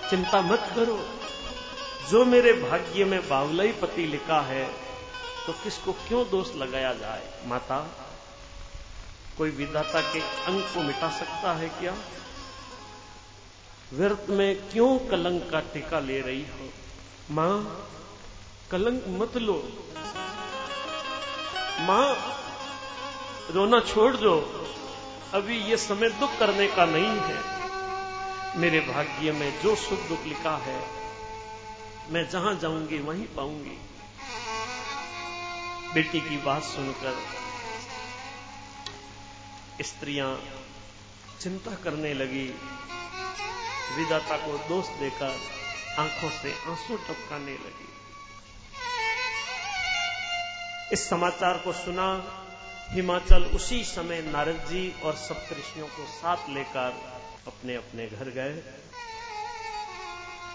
चिंता 0.09 0.41
मत 0.41 0.71
करो। 0.75 0.99
जो 2.09 2.23
मेरे 2.25 2.53
भाग्य 2.53 3.05
में 3.05 3.21
बावलई 3.29 3.71
पति 3.71 4.05
लिखा 4.05 4.39
है 4.41 4.63
तो 5.45 5.53
किसको 5.53 5.93
क्यों 6.07 6.23
दोष 6.29 6.55
लगाया 6.55 6.93
जाए? 6.93 7.27
माता, 7.45 7.77
कोई 9.37 9.49
विधाता 9.51 10.01
के 10.03 10.19
अंग 10.19 10.61
को 10.63 10.81
मिटा 10.81 11.09
सकता 11.09 11.53
है 11.53 11.69
क्या? 11.69 11.93
व्यर्थ 13.93 14.29
में 14.29 14.69
क्यों 14.69 14.89
कलंक 15.09 15.49
का 15.51 15.59
टीका 15.73 15.99
ले 15.99 16.19
रही 16.21 16.41
हो? 16.41 16.69
माँ, 17.31 17.55
कलंक 18.71 19.03
मत 19.07 19.37
लो। 19.37 19.57
माँ, 21.79 22.07
रोना 23.51 23.79
छोड़ 23.83 24.15
दो। 24.17 24.35
अभी 25.33 25.57
ये 25.59 25.77
समय 25.77 26.09
दुख 26.09 26.39
करने 26.39 26.67
का 26.67 26.85
नहीं 26.85 27.19
है। 27.19 28.59
मेरे 28.59 28.79
भाग्य 28.79 29.31
में 29.31 29.61
जो 29.61 29.75
सुख 29.75 29.99
दुख 29.99 30.25
लिखा 30.25 30.55
है, 30.57 30.79
मैं 32.09 32.29
जहाँ 32.29 32.53
जाऊँगी 32.55 32.99
वहीं 32.99 33.25
पाऊँगी। 33.25 33.77
बेटी 35.93 36.21
की 36.21 36.37
बात 36.37 36.63
सुनकर 36.63 37.15
स्त्रियाँ 39.83 40.43
चिंता 41.41 41.75
करने 41.75 42.13
लगी। 42.13 42.47
विदाता 43.97 44.37
को 44.37 44.57
दोष 44.57 44.87
देकर 44.99 45.39
आँखों 45.99 46.29
से 46.29 46.51
आँसू 46.67 46.97
टपकाने 46.97 47.53
लगी। 47.53 47.89
इस 50.93 51.09
समाचार 51.09 51.57
को 51.57 51.73
सुना 51.73 52.07
हिमाचल 52.91 53.43
उसी 53.43 53.83
समय 53.83 54.21
नारद 54.21 54.55
जी 54.55 55.01
और 55.03 55.15
सप्तऋषियों 55.15 55.87
को 55.87 56.05
साथ 56.05 56.37
लेकर 56.49 56.95
अपने 57.47 57.75
अपने 57.75 58.07
घर 58.07 58.29
गए। 58.29 58.53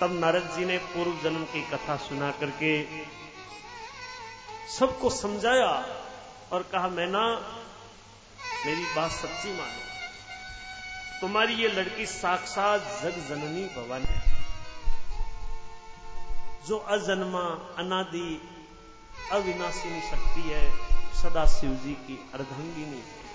तब 0.00 0.12
नारद 0.12 0.52
जी 0.56 0.64
ने 0.64 0.78
पूर्व 0.78 1.18
जन्म 1.22 1.44
की 1.44 1.62
कथा 1.62 1.96
सुना 1.96 2.30
करके 2.30 2.82
सबको 4.78 5.10
समझाया 5.10 6.02
और 6.52 6.62
कहा 6.62 6.88
मैं 6.88 7.06
ना 7.06 7.24
मेरी 8.66 8.84
बात 8.96 9.10
सच्ची 9.10 9.52
मानो। 9.52 10.00
तुम्हारी 11.20 11.54
ये 11.54 11.68
लड़की 11.68 12.06
साक्षात 12.06 12.80
जग 12.80 13.28
जननी 13.28 13.64
भवन 13.64 14.02
है। 14.02 14.36
जो 16.66 16.76
अजन्मा, 16.76 17.74
अनादि, 17.78 18.40
अविनाशिनी 19.32 20.00
शक्ति 20.00 20.40
है 20.40 20.85
सदा 21.22 21.46
शिव 21.46 21.70
जी 21.70 21.92
की 21.92 22.30
अर्धांगिनी। 22.34 23.02
है 23.02 23.26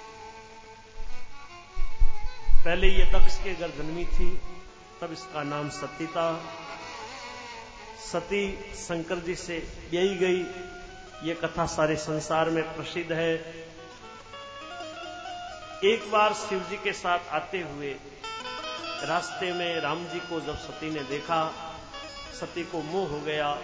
पहले 2.65 2.87
ये 2.87 3.05
दक्ष 3.05 3.37
के 3.43 3.55
घर 3.55 3.69
जन्मी 3.69 4.05
थी, 4.05 4.41
तब 5.01 5.11
इसका 5.13 5.43
नाम 5.43 5.69
सती 5.69 6.07
था। 6.07 6.45
सती 8.11 8.73
शंकर 8.75 9.19
जी 9.19 9.35
से 9.35 9.57
यही 9.93 10.15
गई। 10.15 10.43
ये 11.27 11.33
कथा 11.33 11.65
सारे 11.65 11.95
संसार 11.95 12.49
में 12.49 12.75
प्रसिद्ध 12.75 13.11
है। 13.11 13.35
एक 15.83 16.11
बार 16.11 16.33
शिव 16.33 16.59
जी 16.59 16.77
के 16.77 16.93
साथ 16.93 17.19
आते 17.29 17.61
हुए 17.61 17.95
रास्ते 19.03 19.53
में 19.53 19.81
राम 19.81 20.05
जी 20.05 20.19
को 20.19 20.41
जब 20.41 20.57
सती 20.57 20.89
ने 20.89 21.03
देखा, 21.03 21.71
सती 22.39 22.63
को 22.63 22.81
मोह 22.81 23.09
हो 23.09 23.19
गया। 23.19 23.59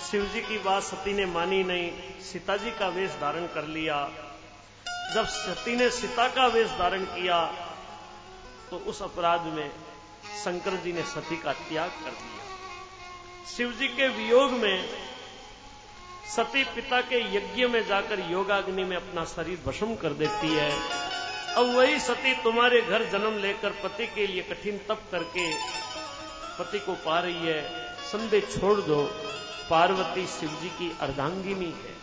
शिव 0.00 0.24
जी 0.24 0.40
की 0.40 0.58
बात 0.58 0.82
सती 0.82 1.12
ने 1.12 1.24
मानी 1.26 1.62
नहीं 1.64 1.90
सीता 2.22 2.56
जी 2.56 2.70
का 2.70 2.88
वेश 2.88 3.10
धारण 3.20 3.46
कर 3.54 3.64
लिया। 3.68 3.96
जब 5.14 5.26
सती 5.28 5.76
ने 5.76 5.88
सीता 5.90 6.26
का 6.28 6.46
वेश 6.46 6.70
धारण 6.78 7.04
किया 7.06 7.38
तो 8.70 8.76
उस 8.86 9.02
अपराध 9.02 9.46
में 9.54 9.70
शंकर 10.44 10.76
जी 10.76 10.92
ने 10.92 11.02
सती 11.04 11.36
का 11.36 11.52
त्याग 11.52 11.90
कर 12.04 12.10
दिया। 12.12 12.42
शिव 13.46 13.72
जी 13.72 13.88
के 13.88 14.08
वियोग 14.08 14.52
में 14.52 14.88
सती 16.28 16.64
पिता 16.74 17.00
के 17.02 17.18
यज्ञ 17.36 17.66
में 17.66 17.86
जाकर 17.86 18.20
योगाग्नि 18.30 18.84
में 18.84 18.96
अपना 18.96 19.24
शरीर 19.24 19.58
भस्म 19.66 19.94
कर 19.94 20.12
देती 20.14 20.48
है। 20.48 20.70
अब 21.54 21.74
वही 21.76 21.98
सती 22.00 22.34
तुम्हारे 22.42 22.80
घर 22.82 23.04
जन्म 23.10 23.38
लेकर 23.38 23.70
पति 23.82 24.06
के 24.06 24.26
लिए 24.26 24.42
कठिन 24.42 24.78
तप 24.88 25.02
करके 25.12 25.50
पति 26.58 26.78
को 26.78 26.94
पा 27.04 27.18
रही 27.20 27.46
है। 27.46 27.60
संदेह 28.14 28.40
छोड़ 28.40 28.80
दो, 28.80 29.04
पार्वती 29.70 30.26
शिव 30.26 30.48
जी 30.62 30.68
की 30.68 30.98
अर्धांगिनी 31.00 31.66
है। 31.66 31.94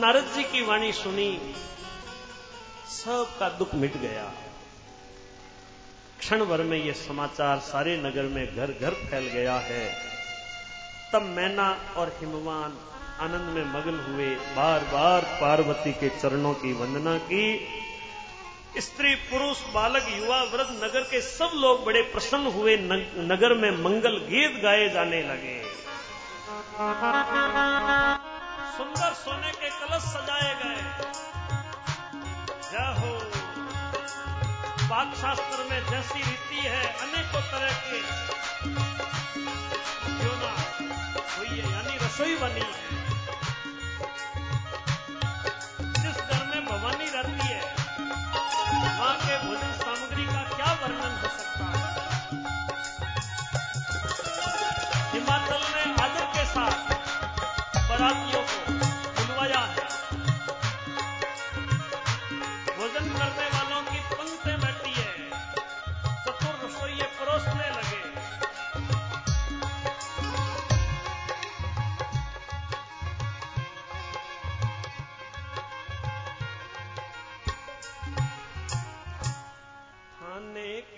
नारद 0.00 0.24
जी 0.34 0.42
की 0.42 0.62
वाणी 0.62 0.92
सुनी, 0.92 1.54
सबका 2.88 3.48
दुख 3.48 3.74
मिट 3.74 3.96
गया। 3.96 4.32
क्षण 6.18 6.44
भर 6.44 6.62
में 6.62 6.84
यह 6.84 6.92
समाचार 6.92 7.58
सारे 7.58 7.96
नगर 7.96 8.22
में 8.22 8.56
घर 8.56 8.72
घर 8.80 8.90
फैल 8.90 9.24
गया 9.24 9.54
है। 9.54 9.96
तब 11.12 11.22
मैना 11.22 11.94
और 11.96 12.16
हिमवान 12.20 12.78
आनंद 13.20 13.48
में 13.54 13.64
मगन 13.64 14.12
हुए 14.12 14.34
बार 14.34 14.80
बार 14.80 15.20
पार्वती 15.40 15.92
के 15.92 16.08
चरणों 16.08 16.54
की 16.54 16.72
वंदना 16.72 17.18
की। 17.18 17.68
स्त्री, 18.78 19.14
पुरुष, 19.14 19.60
बालक, 19.74 20.06
युवा, 20.08 20.42
वृद्ध, 20.42 20.84
नगर 20.84 21.00
के 21.00 21.20
सब 21.20 21.50
लोग 21.54 21.84
बड़े 21.84 22.02
प्रसन्न 22.02 22.46
हुए 22.46 22.76
नगर 22.76 23.54
में 23.54 23.70
मंगल 23.70 24.16
गीत 24.18 24.62
गाए 24.62 24.88
जाने 24.88 25.22
लगे। 25.22 25.62
सुंदर 28.76 29.12
सोने 29.14 29.50
के 29.50 29.70
कलश 29.70 30.02
सजाए 30.02 30.54
गए। 30.54 30.82
जय 32.72 33.00
हो। 33.00 33.18
पाक 34.86 35.14
शास्त्र 35.16 35.64
में 35.70 35.90
जैसी 35.90 36.18
रीति 36.18 36.56
है, 36.56 36.86
अनेकों 36.86 37.40
तरह 37.40 37.72
के। 37.72 38.00
क्यों 40.20 40.36
ना? 40.36 40.54
हुई 41.38 41.58
है 41.58 41.72
यानी 41.72 41.96
रसोई 41.96 42.36
बनी 42.36 42.60
है। 42.60 43.05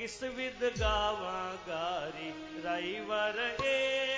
किस 0.09 0.23
विद 0.37 0.63
गावा 0.81 1.39
गारी 1.69 2.29
राइवर 2.65 3.39
एक 3.69 4.18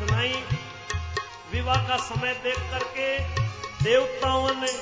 सुनाई। 0.00 0.44
विवाह 1.52 1.88
का 1.88 1.96
समय 1.96 2.34
देख 2.34 2.58
करके 2.58 3.18
देवताओं 3.84 4.54
ने 4.54 4.72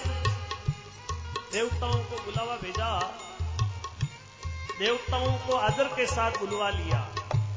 देवताओं 1.53 2.05
को 2.05 2.16
बुलावा 2.24 2.57
भेजा। 2.57 3.01
देवताओं 4.78 5.32
को 5.32 5.57
आदर 5.57 5.85
के 5.85 6.07
साथ 6.07 6.31
बुलवा 6.31 6.70
लिया। 6.70 7.09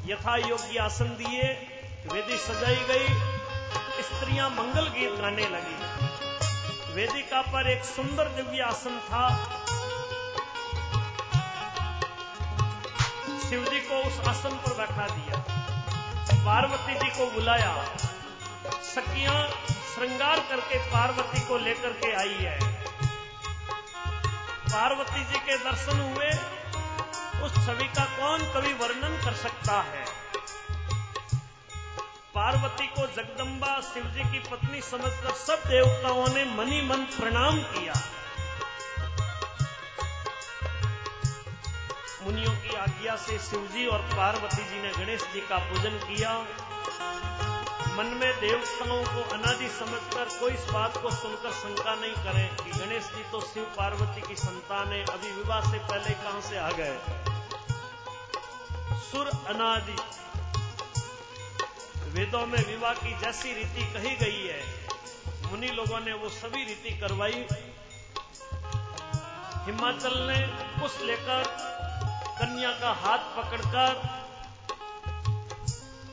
यथा 0.06 0.36
योग्य 0.36 0.78
आसन 0.78 1.04
दिए। 1.04 1.42
वेदी 2.12 2.38
सजाई 2.38 2.76
गई। 2.76 3.08
स्त्रियाँ 4.02 4.50
मंगल 4.50 4.88
गीत 4.88 5.10
गाने 5.10 5.48
लगी। 5.48 5.76
वेदिका 6.94 7.42
पर 7.42 7.70
एक 7.70 7.84
सुंदर 7.84 8.28
दिव्य 8.28 8.62
आसन 8.62 9.00
था। 9.00 9.44
शिव 13.50 13.64
जी 13.64 13.80
को 13.80 13.94
उस 13.94 14.28
आसन 14.28 14.50
पर 14.50 14.74
बैठा 14.74 15.06
दिया। 15.06 15.41
पार्वती 16.42 16.94
जी 16.94 17.08
को 17.08 17.30
बुलाया। 17.30 17.84
सखियाँ 18.82 19.48
श्रृंगार 19.94 20.40
करके 20.40 20.78
पार्वती 20.78 21.40
को 21.40 21.58
लेकर 21.58 21.88
के 21.88 22.12
आई 22.12 22.34
है। 22.34 22.58
पार्वती 24.48 25.24
जी 25.24 25.38
के 25.38 25.56
दर्शन 25.56 26.00
हुए। 26.00 26.30
उस 27.42 27.66
छवि 27.66 27.84
का 27.84 28.04
कौन 28.04 28.52
कवि 28.54 28.72
वर्णन 28.72 29.24
कर 29.24 29.32
सकता 29.32 29.82
है? 29.82 30.04
पार्वती 32.34 32.86
को 32.86 33.06
जगदम्बा 33.06 33.80
शिव 33.80 34.04
जी 34.04 34.20
की 34.20 34.38
पत्नी 34.38 34.80
समझकर 34.80 35.30
सब 35.30 35.62
देवताओं 35.66 36.28
ने 36.28 36.44
मनी 36.44 36.82
मन 36.82 36.96
प्रणाम 36.96 37.58
किया। 37.58 37.92
आज्ञा 42.82 43.16
से 43.16 43.38
शिव 43.38 43.66
जी 43.72 43.86
और 43.86 43.98
पार्वती 43.98 44.64
जी 44.64 44.82
ने 44.82 44.90
गणेश 44.92 45.20
जी 45.20 45.40
का 45.40 45.58
पूजन 45.58 45.98
किया। 45.98 46.38
मन 47.96 48.06
में 48.06 48.40
देवताओं 48.40 49.04
को 49.04 49.22
अनादि 49.34 49.68
समझकर 49.68 50.24
कोई 50.40 50.52
इस 50.52 50.64
बात 50.72 50.96
को 50.96 51.10
सुनकर 51.10 51.50
शंका 51.50 51.94
नहीं 51.94 52.12
करें 52.12 52.56
कि 52.56 52.70
गणेश 52.70 53.04
जी 53.04 53.22
तो 53.32 53.40
शिव 53.40 53.64
पार्वती 53.64 54.20
की 54.20 54.36
संतान 54.36 54.88
है। 54.88 55.04
अभी 55.04 55.32
विवाह 55.32 55.60
से 55.72 55.78
पहले 55.78 56.14
कहाँ 56.14 56.40
से 56.40 56.58
आ 56.58 56.70
गए? 56.70 56.98
सुर 59.00 59.26
अनादि। 59.26 59.96
वेदों 62.10 62.46
में 62.46 62.66
विवाह 62.66 62.92
की 62.92 63.18
जैसी 63.18 63.54
रीति 63.54 63.84
कही 63.92 64.16
गई 64.16 64.46
है। 64.46 64.62
मुनि 65.50 65.66
लोगों 65.66 66.00
ने 66.00 66.12
वो 66.12 66.28
सभी 66.28 66.64
रीति 66.64 66.98
करवाई। 66.98 67.46
हिमाचल 69.66 70.18
ने 70.18 70.40
कुछ 70.80 71.02
लेकर 71.02 71.72
कन्या 72.42 72.70
का 72.70 72.90
हाथ 72.92 73.18
पकड़कर 73.34 73.98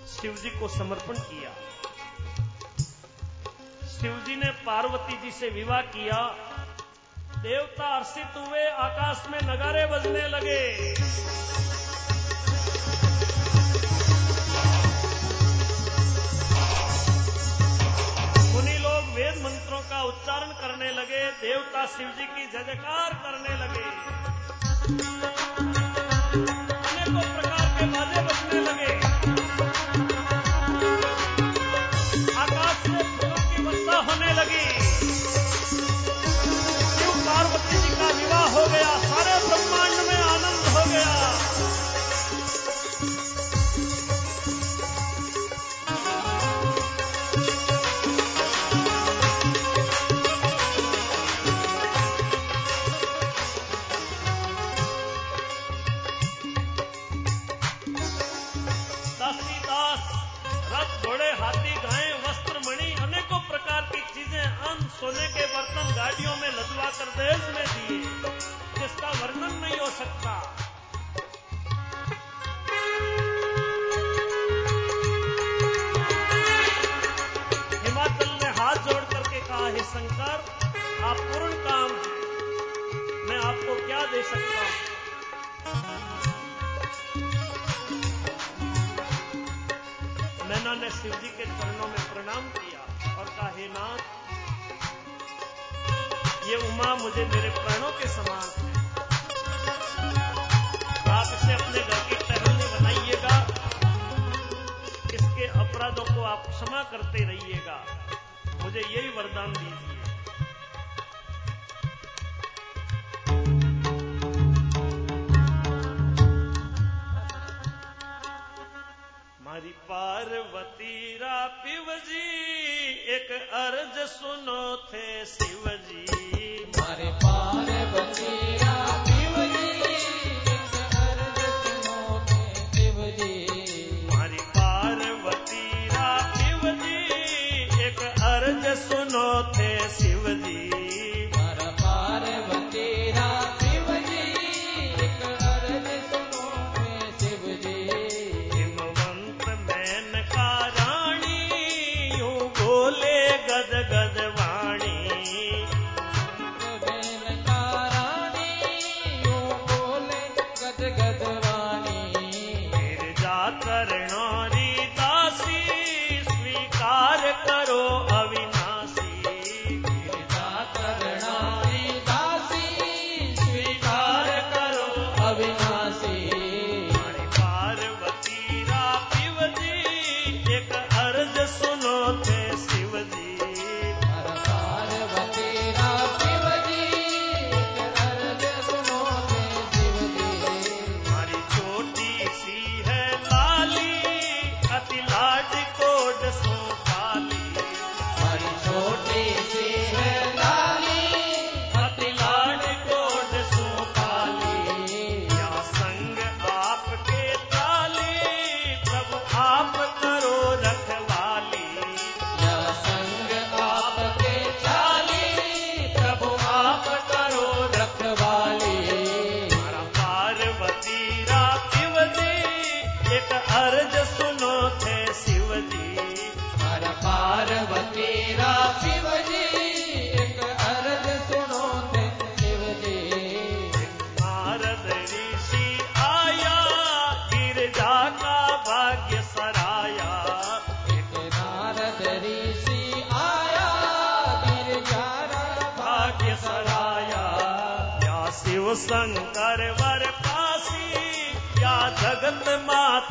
शिव 0.07 0.35
जी 0.43 0.49
को 0.49 0.68
समर्पण 0.68 1.19
किया। 1.19 1.53
शिव 3.89 4.18
जी 4.27 4.35
ने 4.35 4.49
पार्वती 4.65 5.18
जी 5.18 5.31
से 5.31 5.49
विवाह 5.49 5.81
किया। 5.93 6.19
देवता 7.38 7.88
हर्षित 7.95 8.38
हुए, 8.38 8.65
आकाश 8.80 9.23
में 9.31 9.39
नगारे 9.43 9.85
बजने 9.85 10.27
लगे। 10.27 10.61
मुनि 18.53 18.77
लोग 18.77 19.10
वेद 19.15 19.41
मंत्रों 19.43 19.81
का 19.81 20.03
उच्चारण 20.03 20.51
करने 20.61 20.91
लगे, 20.91 21.26
देवता 21.41 21.85
शिव 21.88 22.14
जी 22.19 22.26
की 22.27 22.51
जय 22.51 22.64
जयकार 22.64 23.14
करने 23.26 23.57
लगे। 23.57 23.88
विवाह 38.80 39.18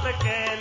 pequena. 0.02 0.57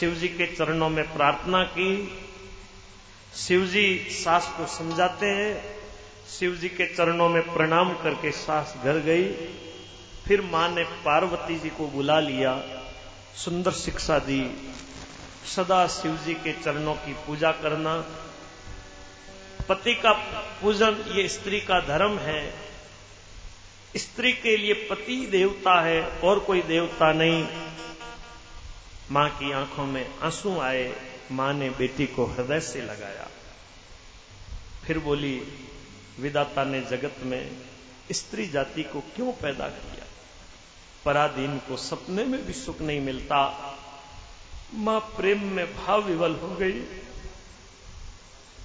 शिव 0.00 0.14
जी 0.14 0.28
के 0.28 0.46
चरणों 0.46 0.88
में 0.88 1.16
प्रार्थना 1.16 1.64
की। 1.64 2.18
शिव 3.36 3.66
जी 3.66 4.08
सास 4.10 4.54
को 4.56 4.66
समझाते 4.66 5.26
हैं। 5.26 5.76
शिव 6.38 6.56
जी 6.56 6.68
के 6.68 6.94
चरणों 6.94 7.28
में 7.28 7.54
प्रणाम 7.54 7.92
करके 7.92 8.30
सास 8.30 8.74
घर 8.84 8.98
गई। 8.98 9.32
फिर 10.26 10.42
माँ 10.42 10.68
ने 10.68 10.84
पार्वती 10.84 11.58
जी 11.58 11.68
को 11.68 11.86
बुला 11.86 12.20
लिया। 12.20 12.62
सुंदर 13.36 13.72
शिक्षा 13.72 14.18
दी। 14.18 14.72
सदा 15.56 15.86
शिव 15.86 16.16
जी 16.16 16.34
के 16.34 16.52
चरणों 16.52 16.94
की 16.94 17.12
पूजा 17.12 17.52
करना। 17.52 18.04
पति 19.68 19.94
का 19.94 20.12
पूजन, 20.62 21.04
ये 21.12 21.28
स्त्री 21.28 21.60
का 21.60 21.80
धर्म 21.80 22.18
है। 22.18 22.54
स्त्री 23.96 24.32
के 24.32 24.56
लिए 24.56 24.74
पति 24.74 25.28
देवता 25.30 25.80
है 25.80 26.02
और 26.02 26.38
कोई 26.38 26.62
देवता 26.62 27.12
नहीं। 27.12 27.48
माँ 29.12 29.30
की 29.30 29.52
आँखों 29.52 29.86
में 29.86 30.18
आँसू 30.22 30.60
आए, 30.60 30.94
माँ 31.32 31.52
ने 31.52 31.70
बेटी 31.70 32.06
को 32.06 32.24
हृदय 32.24 32.60
से 32.60 32.82
लगाया। 32.82 33.28
फिर 34.84 34.98
बोली 34.98 35.42
विदाता 36.20 36.64
ने 36.64 36.80
जगत 36.80 37.14
में 37.22 37.56
स्त्री 38.12 38.48
जाति 38.48 38.82
को 38.82 39.00
क्यों 39.00 39.32
पैदा 39.32 39.68
किया? 39.68 40.04
पराधीन 41.04 41.58
को 41.58 41.76
सपने 41.76 42.24
में 42.24 42.46
भी 42.46 42.52
सुख 42.52 42.80
नहीं 42.80 43.00
मिलता। 43.00 43.74
माँ 44.74 45.00
प्रेम 45.00 45.44
में 45.44 45.76
भाव 45.76 46.02
विवल 46.02 46.32
हो 46.32 46.48
गई। 46.48 47.04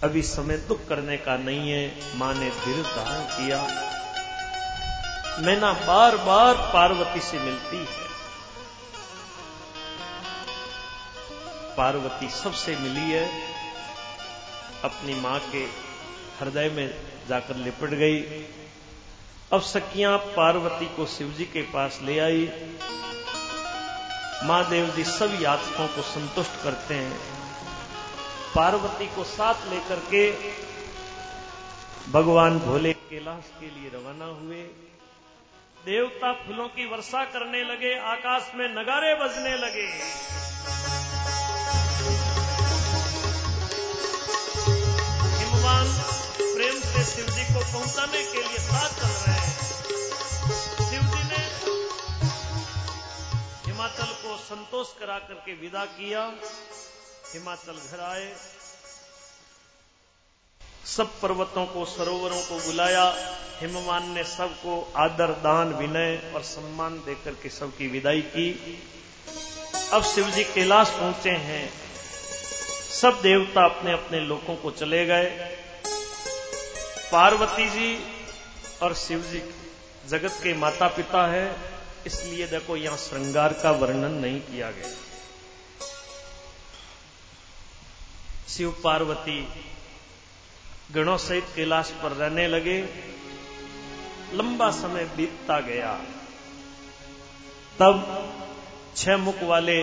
अभी 0.03 0.21
समय 0.21 0.57
दुख 0.57 0.87
करने 0.87 1.17
का 1.17 1.37
नहीं 1.37 1.71
है। 1.71 2.17
माँ 2.17 2.33
ने 2.33 2.49
धीर 2.49 2.83
धारण 2.83 3.23
किया। 3.23 3.63
मैना 5.39 5.73
बार 5.73 6.17
बार 6.17 6.55
पार्वती 6.73 7.19
से 7.19 7.39
मिलती 7.39 7.77
है। 7.77 8.04
पार्वती 11.77 12.29
सबसे 12.29 12.75
मिली 12.75 13.11
है, 13.11 13.25
अपनी 14.83 15.13
माँ 15.13 15.39
के 15.51 15.63
हृदय 16.39 16.69
में 16.69 16.87
जाकर 17.27 17.55
लिपट 17.55 17.89
गई। 17.89 18.21
अब 19.53 19.61
सखियाँ 19.61 20.17
पार्वती 20.17 20.85
को 20.85 21.05
शिवजी 21.05 21.45
के 21.45 21.61
पास 21.61 21.99
ले 22.03 22.19
आई। 22.19 22.49
महादेव 24.43 24.89
जी 24.89 25.03
सब 25.03 25.37
याचकों 25.41 25.87
को 25.87 26.01
संतुष्ट 26.01 26.63
करते 26.63 26.93
हैं। 26.93 27.19
पार्वती 28.55 29.05
को 29.05 29.23
साथ 29.23 29.67
लेकर 29.69 29.99
के 29.99 30.31
भगवान 32.11 32.59
भोले 32.59 32.93
कैलाश 32.93 33.51
के 33.59 33.65
लिए 33.65 33.89
रवाना 33.89 34.25
हुए। 34.25 34.61
देवता 35.85 36.33
फूलों 36.33 36.67
की 36.67 36.85
वर्षा 36.85 37.23
करने 37.25 37.63
लगे, 37.63 37.99
आकाश 37.99 38.51
में 38.55 38.67
नगारे 38.67 39.15
बजने 39.15 39.55
लगे। 39.57 39.87
को 47.55 47.61
पहुँचाने 47.61 48.23
के 48.23 48.47
लिए 48.47 48.57
साथ 48.57 48.89
चल 48.89 49.07
रहे 49.07 49.39
हैं। 49.39 49.59
शिव 50.89 51.01
जी 51.01 51.23
ने 51.23 51.37
हिमाचल 53.65 54.05
को 54.05 54.37
संतोष 54.37 54.87
करा 54.99 55.19
करके 55.19 55.53
विदा 55.53 55.85
किया। 55.85 56.33
हिमाचल 57.33 57.71
घर 57.71 57.99
आए। 57.99 58.33
सब 60.85 61.21
पर्वतों 61.21 61.65
को, 61.65 61.85
सरोवरों 61.85 62.41
को 62.41 62.59
बुलाया। 62.59 63.37
हिमवान 63.59 64.09
ने 64.09 64.23
सबको 64.23 64.93
आदर, 64.95 65.27
दान, 65.27 65.73
विनय 65.73 66.31
और 66.35 66.41
सम्मान 66.41 66.97
देकर 66.97 67.31
के 67.31 67.49
सबकी 67.49 67.87
विदाई 67.87 68.21
की। 68.21 68.79
अब 69.93 70.03
शिव 70.03 70.29
जी 70.29 70.43
कैलाश 70.43 70.89
पहुँचे 70.89 71.31
हैं। 71.31 71.73
सब 73.01 73.21
देवता 73.21 73.65
अपने 73.65 73.93
अपने 73.93 74.19
लोगों 74.19 74.55
को 74.55 74.71
चले 74.71 75.05
गए। 75.05 75.61
पार्वती 77.11 77.69
जी 77.69 77.97
और 78.81 78.93
शिव 78.95 79.21
जी 79.21 79.41
जगत 80.09 80.39
के 80.43 80.53
माता 80.53 80.87
पिता 80.87 81.25
है, 81.27 81.45
इसलिए 82.07 82.47
देखो 82.47 82.75
यहाँ 82.75 82.97
श्रृंगार 82.97 83.53
का 83.53 83.71
वर्णन 83.73 84.13
नहीं 84.15 84.39
किया 84.41 84.71
गया। 84.71 84.89
शिव 88.47 88.75
पार्वती 88.83 89.39
गणों 90.91 91.17
सहित 91.17 91.45
कैलाश 91.55 91.89
पर 92.03 92.11
रहने 92.11 92.47
लगे। 92.47 92.79
लंबा 94.33 94.69
समय 94.71 95.05
बीतता 95.15 95.59
गया। 95.59 95.93
तब 97.79 97.95
छह 98.95 99.17
मुख 99.17 99.41
वाले 99.43 99.81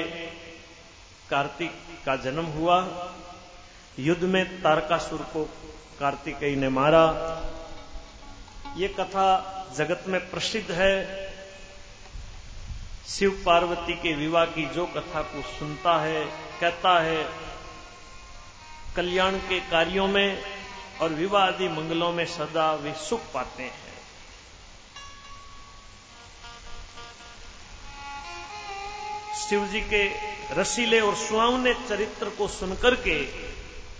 कार्तिक 1.31 1.73
का 2.07 2.16
जन्म 2.16 2.47
हुआ। 2.53 2.78
युद्ध 3.99 4.23
में 4.24 4.62
तारकासुर 4.62 5.23
को 5.32 5.44
कार्तिकेय 6.01 6.56
ने 6.56 6.69
मारा। 6.69 7.06
ये 8.77 8.89
कथा 8.89 9.28
जगत 9.77 10.05
में 10.09 10.31
प्रसिद्ध 10.31 10.70
है। 10.70 11.23
शिव 13.09 13.43
पार्वती 13.47 13.94
के 13.94 14.14
विवाह 14.14 14.44
की 14.44 14.66
जो 14.66 14.86
कथा 14.86 15.23
को 15.23 15.43
सुनता 15.43 16.02
है, 16.02 16.24
कहता 16.60 17.01
है, 17.01 17.28
कल्याण 18.97 19.36
के 19.36 19.60
कार्यों 19.60 20.06
में 20.09 20.43
और 21.01 21.09
विवाह 21.09 21.47
आदि 21.47 21.69
मंगलों 21.69 22.12
में 22.12 22.27
सदा 22.27 22.73
वे 22.74 22.93
सुख 22.93 23.20
पाते 23.35 23.62
हैं। 23.62 23.93
शिव 29.48 29.66
जी 29.66 29.81
के 29.81 30.05
रसीले 30.55 31.01
और 31.01 31.14
सुहावने 31.14 31.74
चरित्र 31.74 32.31
को 32.31 32.48
सुनकर 32.48 32.94
के 32.94 33.28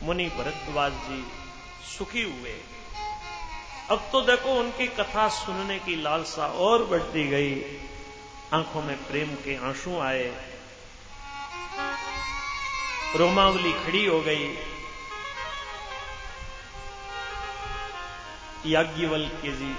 मुनि 0.03 0.29
भरद्वाज 0.29 0.93
जी 0.93 1.42
सुखी 1.85 2.23
हुए। 2.23 2.61
अब 3.91 4.09
तो 4.13 4.21
देखो 4.21 4.49
उनकी 4.49 4.87
कथा 4.87 5.29
सुनने 5.29 5.79
की 5.79 6.03
लालसा 6.03 6.47
और 6.47 6.85
बढ़ती 6.85 7.29
गई। 7.29 7.81
आँखों 8.55 8.83
में 8.83 9.07
प्रेम 9.07 9.35
के 9.35 9.57
आँसू 9.57 10.01
आए। 10.01 10.53
रोमावली 13.17 13.73
खड़ी 13.73 14.07
हो 14.07 14.21
गई। 14.21 14.59
याज्ञवल 18.67 19.29
के 19.29 19.57
जी 19.57 19.75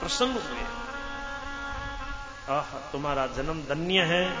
प्रसन्न 0.00 0.32
हुए। 0.32 0.88
आह, 2.56 2.62
तुम्हारा 2.62 3.26
जन्म 3.26 3.62
धन्य 3.62 4.02
है, 4.02 4.32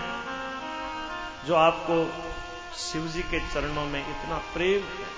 जो 1.46 1.54
आपको 1.54 2.12
शिव 2.78 3.06
जी 3.06 3.22
के 3.22 3.40
चरणों 3.40 3.86
में 3.86 4.00
इतना 4.00 4.38
प्रेम 4.38 4.82
है। 4.82 5.17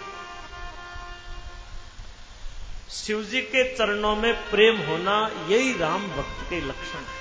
शिव 2.93 3.23
जी 3.23 3.41
के 3.41 3.77
चरणों 3.77 4.17
में 4.17 4.51
प्रेम 4.51 4.77
होना 4.77 5.31
यही 5.49 5.79
राम 5.79 6.09
भक्त 6.09 6.51
के 6.51 6.61
लक्षण 6.61 6.99
है। 6.99 7.21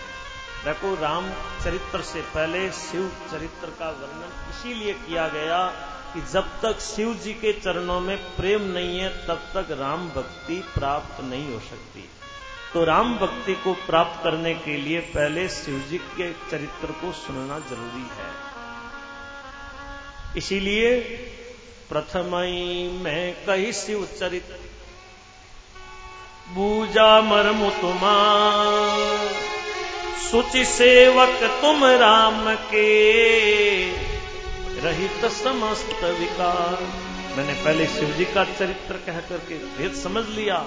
देखो, 0.65 0.95
राम 0.95 1.29
चरित्र 1.63 2.01
से 2.01 2.21
पहले 2.21 2.71
शिव 2.71 3.11
चरित्र 3.31 3.67
का 3.67 3.89
वर्णन 3.89 4.49
इसीलिए 4.49 4.93
किया 4.93 5.27
गया 5.27 5.67
कि 6.13 6.21
जब 6.21 6.61
तक 6.61 6.79
शिव 6.79 7.13
जी 7.13 7.33
के 7.33 7.53
चरणों 7.53 7.99
में 7.99 8.17
प्रेम 8.35 8.61
नहीं 8.61 8.99
है, 8.99 9.27
तब 9.27 9.51
तक 9.53 9.67
राम 9.71 10.09
भक्ति 10.09 10.55
प्राप्त 10.55 11.23
नहीं 11.23 11.53
हो 11.53 11.59
सकती। 11.59 12.09
तो 12.73 12.83
राम 12.83 13.17
भक्ति 13.17 13.53
को 13.53 13.73
प्राप्त 13.73 14.23
करने 14.23 14.53
के 14.53 14.77
लिए 14.77 14.99
पहले 14.99 15.49
शिव 15.49 15.79
जी 15.89 15.97
के 15.97 16.33
चरित्र 16.33 16.91
को 16.91 17.11
सुनना 17.11 17.59
ज़रूरी 17.59 18.07
है। 18.17 18.31
इसीलिए 20.37 20.99
प्रथम 21.89 22.35
मैं 23.03 23.45
कही 23.45 23.73
शिव 23.73 24.07
चरित 24.19 24.59
बूजा 26.53 27.21
मरमु 27.21 27.69
तुमा 27.69 28.15
सुचि 30.31 30.65
सेवक 30.65 31.61
तुम 31.61 31.85
राम 31.85 32.55
के। 32.55 32.89
रहित 34.79 35.25
समस्त 35.25 36.03
विकार। 36.03 36.83
मैंने 37.37 37.53
पहले 37.53 37.87
शिव 37.87 38.09
जी 38.09 38.25
का 38.25 38.43
चरित्र 38.43 38.93
कह 38.93 39.19
करके 39.19 39.57
भेद 39.57 39.93
समझ 39.93 40.25
लिया 40.25 40.57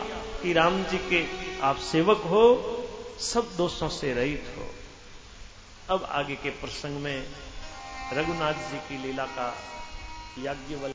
कि 0.42 0.52
राम 0.52 0.84
जी 0.84 0.98
के 0.98 1.24
आप 1.62 1.76
सेवक 1.76 2.18
हो, 2.18 2.44
सब 3.20 3.50
दोषों 3.56 3.88
से 3.88 4.14
रहित 4.14 4.54
हो। 4.58 4.70
अब 5.96 6.08
आगे 6.10 6.34
के 6.34 6.50
प्रसंग 6.50 7.00
में 7.00 7.26
रघुनाथ 8.12 8.54
जी 8.54 8.76
की 8.78 9.02
लीला 9.02 9.24
का 9.24 9.54
याज्ञवल 10.38 10.90